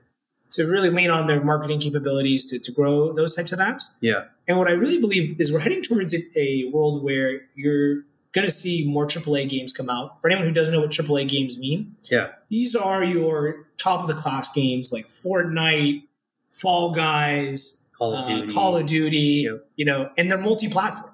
to 0.52 0.66
really 0.66 0.90
lean 0.90 1.10
on 1.10 1.28
their 1.28 1.42
marketing 1.42 1.78
capabilities 1.78 2.44
to, 2.46 2.58
to 2.58 2.72
grow 2.72 3.12
those 3.12 3.36
types 3.36 3.52
of 3.52 3.60
apps. 3.60 3.96
Yeah. 4.00 4.24
And 4.48 4.58
what 4.58 4.66
I 4.66 4.72
really 4.72 4.98
believe 4.98 5.40
is 5.40 5.52
we're 5.52 5.60
heading 5.60 5.80
towards 5.80 6.12
a, 6.12 6.24
a 6.36 6.64
world 6.72 7.04
where 7.04 7.42
you're 7.54 8.02
going 8.32 8.46
to 8.46 8.50
see 8.50 8.84
more 8.84 9.06
AAA 9.06 9.48
games 9.48 9.72
come 9.72 9.88
out. 9.88 10.20
For 10.20 10.28
anyone 10.28 10.48
who 10.48 10.52
doesn't 10.52 10.74
know 10.74 10.80
what 10.80 10.90
AAA 10.90 11.28
games 11.28 11.56
mean, 11.56 11.94
yeah, 12.10 12.30
these 12.48 12.74
are 12.74 13.04
your 13.04 13.66
top 13.76 14.00
of 14.00 14.08
the 14.08 14.14
class 14.14 14.52
games 14.52 14.92
like 14.92 15.06
Fortnite, 15.06 16.02
Fall 16.50 16.90
Guys, 16.90 17.84
Call 17.96 18.14
of 18.14 18.24
uh, 18.24 18.24
Duty, 18.24 18.52
Call 18.52 18.76
of 18.76 18.86
Duty 18.86 19.42
yep. 19.44 19.68
you 19.76 19.84
know, 19.84 20.10
and 20.18 20.30
they're 20.30 20.38
multi-platform. 20.38 21.09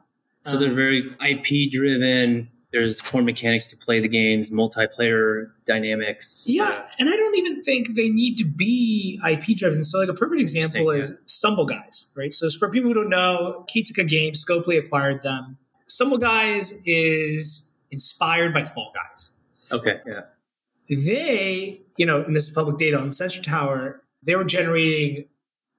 So 0.46 0.54
um, 0.54 0.60
they're 0.60 0.72
very 0.72 1.10
IP 1.20 1.70
driven. 1.72 2.48
there's 2.72 3.00
core 3.00 3.22
mechanics 3.22 3.66
to 3.68 3.76
play 3.76 4.00
the 4.00 4.08
games, 4.08 4.50
multiplayer 4.50 5.46
dynamics. 5.66 6.44
Yeah, 6.46 6.84
and 6.98 7.08
I 7.08 7.16
don't 7.16 7.36
even 7.36 7.62
think 7.62 7.94
they 7.96 8.08
need 8.08 8.36
to 8.38 8.44
be 8.44 9.20
IP 9.28 9.56
driven. 9.56 9.82
So, 9.82 9.98
like 9.98 10.08
a 10.08 10.14
perfect 10.14 10.40
example 10.40 10.90
is 10.90 11.18
Stumble 11.26 11.66
Guys, 11.66 12.12
right? 12.16 12.32
So, 12.32 12.48
for 12.50 12.70
people 12.70 12.90
who 12.90 12.94
don't 12.94 13.10
know, 13.10 13.64
Kitka 13.74 14.06
Games, 14.06 14.44
Scopely 14.44 14.78
acquired 14.78 15.22
them. 15.22 15.58
Stumble 15.88 16.18
Guys 16.18 16.80
is 16.84 17.72
inspired 17.90 18.52
by 18.54 18.64
Fall 18.64 18.92
Guys. 18.94 19.32
Okay. 19.72 20.00
Yeah. 20.06 20.20
They, 20.88 21.80
you 21.96 22.06
know, 22.06 22.22
and 22.22 22.36
this 22.36 22.44
is 22.44 22.50
public 22.50 22.78
data 22.78 22.98
on 22.98 23.10
Sensor 23.10 23.42
Tower, 23.42 24.02
they 24.22 24.36
were 24.36 24.44
generating 24.44 25.24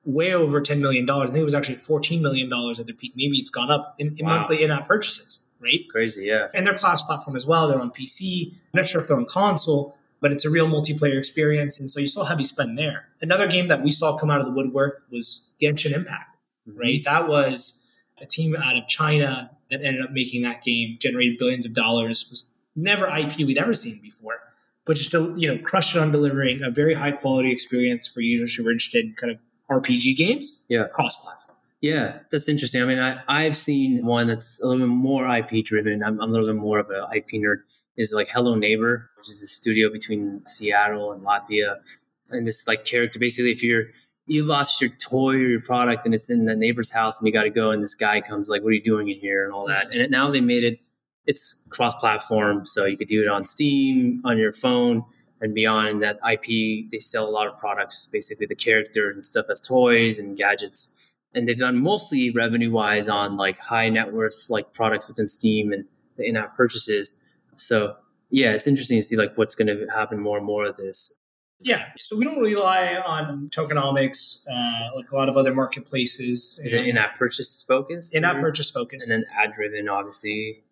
way 0.07 0.33
over 0.33 0.61
$10 0.61 0.79
million. 0.79 1.07
I 1.09 1.25
think 1.25 1.37
it 1.37 1.43
was 1.43 1.53
actually 1.53 1.75
$14 1.75 2.21
million 2.21 2.51
at 2.53 2.85
their 2.85 2.95
peak. 2.95 3.13
Maybe 3.15 3.37
it's 3.39 3.51
gone 3.51 3.69
up 3.69 3.95
in, 3.99 4.15
in 4.17 4.25
Wow. 4.25 4.39
monthly 4.39 4.63
in 4.63 4.71
app 4.71 4.87
purchases, 4.87 5.45
right? 5.59 5.81
Crazy. 5.91 6.25
Yeah. 6.25 6.47
and 6.53 6.65
they're 6.65 6.77
cross 6.77 7.03
platform 7.03 7.35
as 7.35 7.45
well. 7.45 7.67
They're 7.67 7.79
on 7.81 7.91
PC. 7.91 8.51
I'm 8.53 8.57
not 8.73 8.87
sure 8.87 9.01
if 9.01 9.07
they're 9.07 9.17
on 9.17 9.25
console, 9.25 9.97
but 10.21 10.31
it's 10.31 10.45
a 10.45 10.49
real 10.49 10.67
multiplayer 10.67 11.17
experience. 11.17 11.77
And 11.77 11.91
so 11.91 11.99
you 11.99 12.07
saw 12.07 12.23
heavy 12.23 12.45
spend 12.45 12.77
there. 12.77 13.09
Another 13.21 13.47
game 13.47 13.67
that 13.67 13.83
we 13.83 13.91
saw 13.91 14.17
come 14.17 14.31
out 14.31 14.39
of 14.39 14.45
the 14.47 14.53
woodwork 14.53 15.03
was 15.11 15.49
Genshin 15.61 15.93
Impact, 15.93 16.37
Mm-hmm. 16.69 16.79
right? 16.79 17.03
That 17.03 17.27
was 17.27 17.85
a 18.21 18.25
team 18.25 18.55
out 18.55 18.77
of 18.77 18.87
China 18.87 19.51
that 19.69 19.81
ended 19.83 20.01
up 20.01 20.11
making 20.11 20.41
that 20.43 20.63
game, 20.63 20.97
generated 21.01 21.37
billions 21.37 21.65
of 21.65 21.73
dollars, 21.73 22.27
was 22.29 22.51
never 22.75 23.07
IP 23.07 23.37
we'd 23.39 23.57
ever 23.57 23.73
seen 23.73 23.99
before, 24.01 24.39
but 24.85 24.95
just 24.95 25.11
to, 25.11 25.33
you 25.37 25.47
know, 25.53 25.61
crushed 25.63 25.95
it 25.95 25.99
on 25.99 26.11
delivering 26.11 26.63
a 26.63 26.69
very 26.71 26.93
high 26.93 27.11
quality 27.11 27.51
experience 27.51 28.07
for 28.07 28.21
users 28.21 28.55
who 28.55 28.63
were 28.63 28.71
interested 28.71 29.05
in 29.05 29.13
kind 29.15 29.31
of 29.31 29.37
RPG 29.69 30.15
games, 30.15 30.63
Yeah. 30.69 30.85
cross 30.93 31.17
platform. 31.19 31.57
Yeah, 31.81 32.19
that's 32.31 32.49
interesting. 32.49 32.81
I 32.81 32.85
mean, 32.85 32.99
I, 32.99 33.21
I've 33.27 33.55
seen 33.55 34.03
one 34.05 34.27
that's 34.27 34.59
a 34.63 34.67
little 34.67 34.87
bit 34.87 34.91
more 34.93 35.27
IP 35.37 35.63
driven. 35.63 36.03
I'm, 36.03 36.19
I'm 36.19 36.29
a 36.29 36.31
little 36.31 36.47
bit 36.47 36.55
more 36.59 36.79
of 36.79 36.89
an 36.89 37.05
IP 37.15 37.29
nerd. 37.33 37.57
Is 37.97 38.13
like 38.13 38.29
Hello 38.29 38.53
Neighbor, 38.53 39.09
which 39.17 39.27
is 39.27 39.41
a 39.41 39.47
studio 39.47 39.89
between 39.91 40.45
Seattle 40.45 41.11
and 41.13 41.23
Latvia, 41.23 41.77
and 42.29 42.45
this 42.45 42.67
like 42.67 42.85
character. 42.85 43.17
Basically, 43.19 43.51
if 43.51 43.63
you're 43.63 43.85
you 44.27 44.43
lost 44.43 44.79
your 44.81 44.91
toy 45.01 45.33
or 45.33 45.37
your 45.37 45.61
product 45.61 46.05
and 46.05 46.13
it's 46.13 46.29
in 46.29 46.45
the 46.45 46.55
neighbor's 46.55 46.91
house 46.91 47.19
and 47.19 47.25
you 47.25 47.33
got 47.33 47.43
to 47.43 47.49
go 47.49 47.71
and 47.71 47.81
this 47.81 47.95
guy 47.95 48.21
comes 48.21 48.49
like, 48.51 48.61
"What 48.61 48.69
are 48.69 48.75
you 48.75 48.83
doing 48.83 49.07
in 49.09 49.17
here?" 49.19 49.45
and 49.45 49.51
all 49.53 49.65
that. 49.67 49.85
And 49.93 49.95
it, 49.95 50.11
now 50.11 50.29
they 50.29 50.41
made 50.41 50.63
it. 50.63 50.79
It's 51.25 51.65
cross 51.69 51.95
platform, 51.95 52.65
so 52.67 52.85
you 52.85 52.97
could 52.97 53.07
do 53.07 53.21
it 53.23 53.27
on 53.27 53.43
Steam, 53.43 54.21
on 54.23 54.37
your 54.37 54.53
phone, 54.53 55.03
and 55.41 55.53
beyond. 55.53 55.87
And 55.87 56.03
that 56.03 56.19
IP, 56.29 56.89
they 56.89 56.99
sell 56.99 57.27
a 57.27 57.31
lot 57.31 57.47
of 57.47 57.57
products. 57.57 58.07
Basically, 58.07 58.45
the 58.45 58.55
characters 58.55 59.15
and 59.15 59.25
stuff 59.25 59.47
as 59.49 59.61
toys 59.61 60.19
and 60.19 60.37
gadgets 60.37 60.95
and 61.33 61.47
they've 61.47 61.57
done 61.57 61.81
mostly 61.81 62.31
revenue 62.31 62.71
wise 62.71 63.07
on 63.07 63.37
like 63.37 63.59
high 63.59 63.89
net 63.89 64.11
worth 64.11 64.47
like 64.49 64.73
products 64.73 65.07
within 65.07 65.27
Steam 65.27 65.71
and 65.71 65.85
the 66.17 66.25
in-app 66.25 66.55
purchases. 66.55 67.13
So 67.55 67.95
yeah, 68.29 68.53
it's 68.53 68.67
interesting 68.67 68.97
to 68.97 69.03
see 69.03 69.15
like 69.15 69.37
what's 69.37 69.55
going 69.55 69.67
to 69.67 69.87
happen 69.93 70.19
more 70.19 70.37
and 70.37 70.45
more 70.45 70.65
of 70.65 70.77
this. 70.77 71.17
Yeah, 71.59 71.89
so 71.97 72.15
we 72.15 72.23
don't 72.23 72.39
rely 72.41 72.95
on 72.95 73.49
tokenomics 73.49 74.43
uh, 74.47 74.95
like 74.95 75.11
a 75.11 75.15
lot 75.15 75.27
of 75.27 75.37
other 75.37 75.53
marketplaces. 75.53 76.59
Is 76.63 76.73
it 76.73 76.85
in-app 76.85 77.17
purchase 77.17 77.63
focused? 77.67 78.13
in-app 78.15 78.37
or- 78.37 78.41
purchase 78.41 78.69
focused? 78.69 79.09
and 79.09 79.23
then 79.23 79.29
ad 79.35 79.53
driven, 79.53 79.89
obviously. 79.89 80.63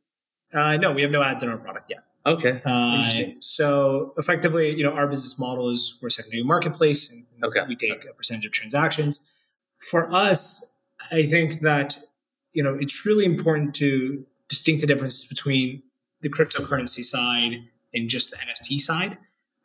uh, 0.54 0.78
no, 0.78 0.92
we 0.92 1.02
have 1.02 1.12
no 1.12 1.24
ads 1.24 1.42
in 1.42 1.50
our 1.50 1.58
product 1.58 1.90
yet. 1.90 2.04
Okay, 2.26 2.60
Uh, 2.66 2.96
Interesting. 2.98 3.38
So 3.42 4.14
effectively, 4.18 4.76
you 4.76 4.84
know, 4.84 4.92
our 4.92 5.08
business 5.08 5.38
model 5.38 5.70
is 5.70 5.98
we're 6.02 6.08
a 6.08 6.12
secondary 6.12 6.44
marketplace, 6.44 7.12
and 7.12 7.26
Okay. 7.44 7.62
we 7.68 7.76
take 7.76 8.04
a 8.06 8.14
percentage 8.14 8.46
of 8.46 8.52
transactions. 8.52 9.22
For 9.78 10.12
us, 10.14 10.74
I 11.12 11.24
think 11.24 11.60
that 11.62 11.98
you 12.54 12.64
know 12.64 12.76
it's 12.76 13.06
really 13.06 13.26
important 13.26 13.76
to 13.76 14.26
distinct 14.50 14.82
the 14.82 14.88
difference 14.88 15.26
between 15.26 15.84
the 16.22 16.30
cryptocurrency 16.30 17.04
side 17.04 17.64
and 17.94 18.10
just 18.10 18.32
the 18.32 18.38
NFT 18.38 18.80
side. 18.80 19.18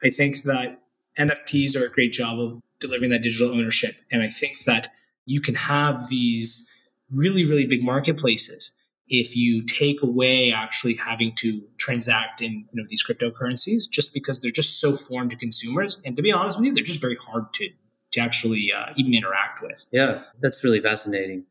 I 0.03 0.11
think 0.11 0.43
that 0.43 0.81
NFTs 1.19 1.77
are 1.77 1.87
a 1.87 1.91
great 1.91 2.13
job 2.13 2.39
of 2.39 2.61
delivering 2.79 3.11
that 3.11 3.23
digital 3.23 3.53
ownership, 3.55 3.95
and 4.11 4.23
I 4.23 4.29
think 4.29 4.65
that 4.65 4.89
you 5.25 5.41
can 5.41 5.55
have 5.55 6.09
these 6.09 6.69
really, 7.11 7.45
really 7.45 7.67
big 7.67 7.83
marketplaces 7.83 8.73
if 9.11 9.37
you 9.37 9.63
take 9.65 10.03
away 10.03 10.53
actually 10.53 10.95
having 10.95 11.35
to 11.35 11.63
transact 11.77 12.41
in 12.41 12.53
you 12.53 12.81
know 12.81 12.85
these 12.89 13.05
cryptocurrencies 13.05 13.91
just 13.91 14.15
because 14.15 14.41
they're 14.41 14.51
just 14.51 14.81
so 14.81 14.95
foreign 14.95 15.29
to 15.29 15.37
consumers 15.37 16.01
and 16.05 16.17
to 16.17 16.23
be 16.23 16.33
honest 16.33 16.59
with 16.59 16.67
you 16.67 16.73
they're 16.75 16.85
just 16.85 17.01
very 17.01 17.17
hard 17.17 17.53
to 17.53 17.69
to 18.13 18.21
actually 18.21 18.73
uh, 18.73 18.93
even 18.97 19.13
interact 19.15 19.61
with 19.61 19.87
yeah, 19.93 20.23
that's 20.41 20.65
really 20.65 20.81
fascinating. 20.81 21.45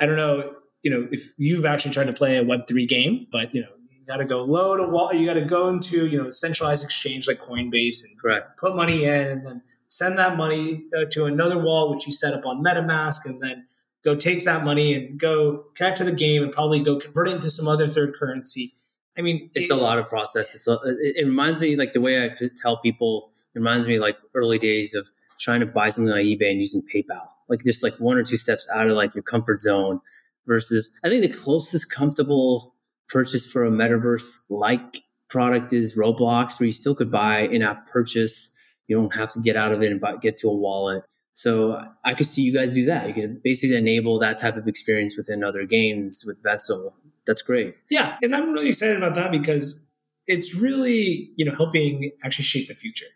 i 0.00 0.06
don't 0.06 0.16
know 0.16 0.54
you 0.82 0.90
know 0.90 1.06
if 1.12 1.34
you've 1.38 1.64
actually 1.64 1.92
tried 1.92 2.06
to 2.06 2.12
play 2.12 2.38
a 2.38 2.44
web3 2.44 2.88
game 2.88 3.26
but 3.30 3.54
you 3.54 3.60
know 3.60 3.68
you 3.90 4.04
got 4.06 4.16
to 4.16 4.24
go 4.24 4.42
load 4.42 4.80
a 4.80 4.88
wall 4.88 5.12
you 5.12 5.26
got 5.26 5.34
to 5.34 5.44
go 5.44 5.68
into 5.68 6.06
you 6.06 6.16
know 6.16 6.28
a 6.28 6.32
centralized 6.32 6.82
exchange 6.82 7.28
like 7.28 7.40
coinbase 7.40 8.02
and 8.04 8.18
Correct. 8.20 8.58
put 8.58 8.74
money 8.74 9.04
in 9.04 9.28
and 9.28 9.46
then 9.46 9.62
send 9.88 10.18
that 10.18 10.36
money 10.36 10.84
uh, 10.96 11.04
to 11.10 11.26
another 11.26 11.58
wall 11.58 11.90
which 11.90 12.06
you 12.06 12.12
set 12.12 12.34
up 12.34 12.44
on 12.46 12.62
metamask 12.62 13.24
and 13.24 13.42
then 13.42 13.66
go 14.04 14.14
take 14.14 14.44
that 14.44 14.64
money 14.64 14.94
and 14.94 15.18
go 15.18 15.64
connect 15.74 15.98
to 15.98 16.04
the 16.04 16.12
game 16.12 16.42
and 16.42 16.52
probably 16.52 16.80
go 16.80 16.96
convert 16.96 17.28
it 17.28 17.34
into 17.34 17.50
some 17.50 17.66
other 17.68 17.86
third 17.88 18.14
currency 18.14 18.72
i 19.16 19.22
mean 19.22 19.50
It's 19.54 19.70
it- 19.70 19.74
a 19.74 19.76
lot 19.76 19.98
of 19.98 20.06
process. 20.08 20.50
Uh, 20.50 20.54
it's 20.54 20.68
a, 20.68 21.20
it, 21.20 21.24
reminds 21.26 21.60
me 21.60 21.76
like 21.76 21.92
the 21.92 22.00
way 22.00 22.24
I 22.24 22.30
tell 22.56 22.76
people. 22.78 23.30
It 23.54 23.58
reminds 23.58 23.86
me 23.86 23.98
like 23.98 24.16
early 24.34 24.58
days 24.58 24.94
of 24.94 25.10
trying 25.40 25.60
to 25.60 25.66
buy 25.66 25.88
something 25.88 26.12
on 26.12 26.18
eBay 26.20 26.50
and 26.50 26.60
using 26.60 26.82
PayPal. 26.94 27.26
Like 27.48 27.60
just 27.64 27.82
like 27.82 27.94
one 27.98 28.16
or 28.16 28.22
two 28.22 28.36
steps 28.36 28.68
out 28.72 28.88
of 28.88 28.96
like 28.96 29.14
your 29.14 29.22
comfort 29.24 29.58
zone. 29.58 30.00
Versus, 30.46 30.90
I 31.04 31.08
think 31.08 31.22
the 31.22 31.28
closest 31.28 31.90
comfortable 31.92 32.74
purchase 33.08 33.44
for 33.46 33.64
a 33.66 33.70
metaverse 33.70 34.44
like 34.48 35.02
product 35.28 35.72
is 35.74 35.94
Roblox, 35.96 36.58
where 36.58 36.66
you 36.66 36.72
still 36.72 36.94
could 36.94 37.10
buy 37.10 37.40
in-app 37.40 37.88
purchase. 37.88 38.54
You 38.86 38.96
don't 38.96 39.14
have 39.14 39.30
to 39.32 39.40
get 39.40 39.56
out 39.56 39.72
of 39.72 39.82
it 39.82 39.90
and 39.92 40.00
buy, 40.00 40.16
get 40.16 40.36
to 40.38 40.48
a 40.48 40.54
wallet. 40.54 41.02
So 41.38 41.80
I 42.04 42.14
could 42.14 42.26
see 42.26 42.42
you 42.42 42.52
guys 42.52 42.74
do 42.74 42.84
that. 42.86 43.06
You 43.06 43.14
could 43.14 43.40
basically 43.44 43.76
enable 43.76 44.18
that 44.18 44.38
type 44.38 44.56
of 44.56 44.66
experience 44.66 45.16
within 45.16 45.44
other 45.44 45.64
games 45.66 46.24
with 46.26 46.42
Vessel. 46.42 46.96
That's 47.28 47.42
great. 47.42 47.76
Yeah, 47.88 48.16
and 48.20 48.34
I'm 48.34 48.50
really 48.50 48.70
excited 48.70 48.96
about 48.96 49.14
that 49.14 49.30
because 49.30 49.80
it's 50.26 50.52
really 50.56 51.30
you 51.36 51.44
know 51.44 51.54
helping 51.54 52.10
actually 52.24 52.42
shape 52.44 52.66
the 52.66 52.74
future. 52.74 53.06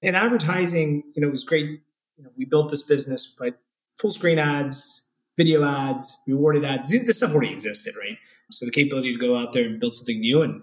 And 0.00 0.14
advertising, 0.14 1.02
you 1.16 1.22
know, 1.22 1.28
was 1.28 1.42
great. 1.42 1.80
You 2.16 2.22
know, 2.22 2.30
we 2.36 2.44
built 2.44 2.70
this 2.70 2.84
business, 2.84 3.26
but 3.26 3.58
full 3.98 4.12
screen 4.12 4.38
ads, 4.38 5.10
video 5.36 5.64
ads, 5.64 6.16
rewarded 6.28 6.64
ads, 6.64 6.88
this 6.88 7.16
stuff 7.16 7.32
already 7.32 7.52
existed, 7.52 7.94
right? 7.98 8.16
So 8.52 8.64
the 8.64 8.70
capability 8.70 9.12
to 9.12 9.18
go 9.18 9.36
out 9.36 9.54
there 9.54 9.64
and 9.64 9.80
build 9.80 9.96
something 9.96 10.20
new 10.20 10.42
and 10.42 10.62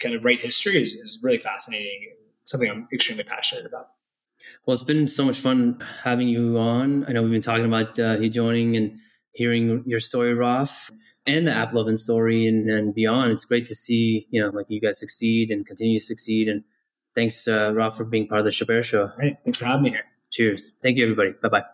kind 0.00 0.14
of 0.14 0.24
write 0.24 0.40
history 0.40 0.82
is, 0.82 0.94
is 0.94 1.18
really 1.22 1.38
fascinating. 1.38 2.08
Something 2.44 2.70
I'm 2.70 2.88
extremely 2.90 3.24
passionate 3.24 3.66
about. 3.66 3.88
Well, 4.66 4.74
it's 4.74 4.82
been 4.82 5.08
so 5.08 5.24
much 5.24 5.38
fun 5.38 5.82
having 6.04 6.28
you 6.28 6.58
on. 6.58 7.04
I 7.06 7.12
know 7.12 7.22
we've 7.22 7.30
been 7.30 7.42
talking 7.42 7.66
about 7.66 7.98
uh, 7.98 8.18
you 8.18 8.30
joining 8.30 8.76
and 8.76 8.98
hearing 9.32 9.82
your 9.86 10.00
story, 10.00 10.34
Raf, 10.34 10.90
and 11.26 11.46
the 11.46 11.50
AppLovin 11.50 11.98
story 11.98 12.46
and, 12.46 12.70
and 12.70 12.94
beyond. 12.94 13.32
It's 13.32 13.44
great 13.44 13.66
to 13.66 13.74
see, 13.74 14.26
you 14.30 14.40
know, 14.40 14.50
like 14.50 14.66
you 14.68 14.80
guys 14.80 14.98
succeed 14.98 15.50
and 15.50 15.66
continue 15.66 15.98
to 15.98 16.04
succeed. 16.04 16.48
And 16.48 16.64
thanks, 17.14 17.46
uh, 17.46 17.72
Raf, 17.74 17.96
for 17.96 18.04
being 18.04 18.26
part 18.26 18.40
of 18.40 18.44
the 18.44 18.50
Shobeir 18.50 18.84
Show. 18.84 19.10
Right. 19.18 19.36
Thanks 19.44 19.58
for 19.58 19.66
having 19.66 19.82
me 19.82 19.90
here. 19.90 20.04
Cheers. 20.30 20.76
Thank 20.82 20.96
you, 20.96 21.04
everybody. 21.04 21.34
Bye 21.42 21.48
bye. 21.48 21.73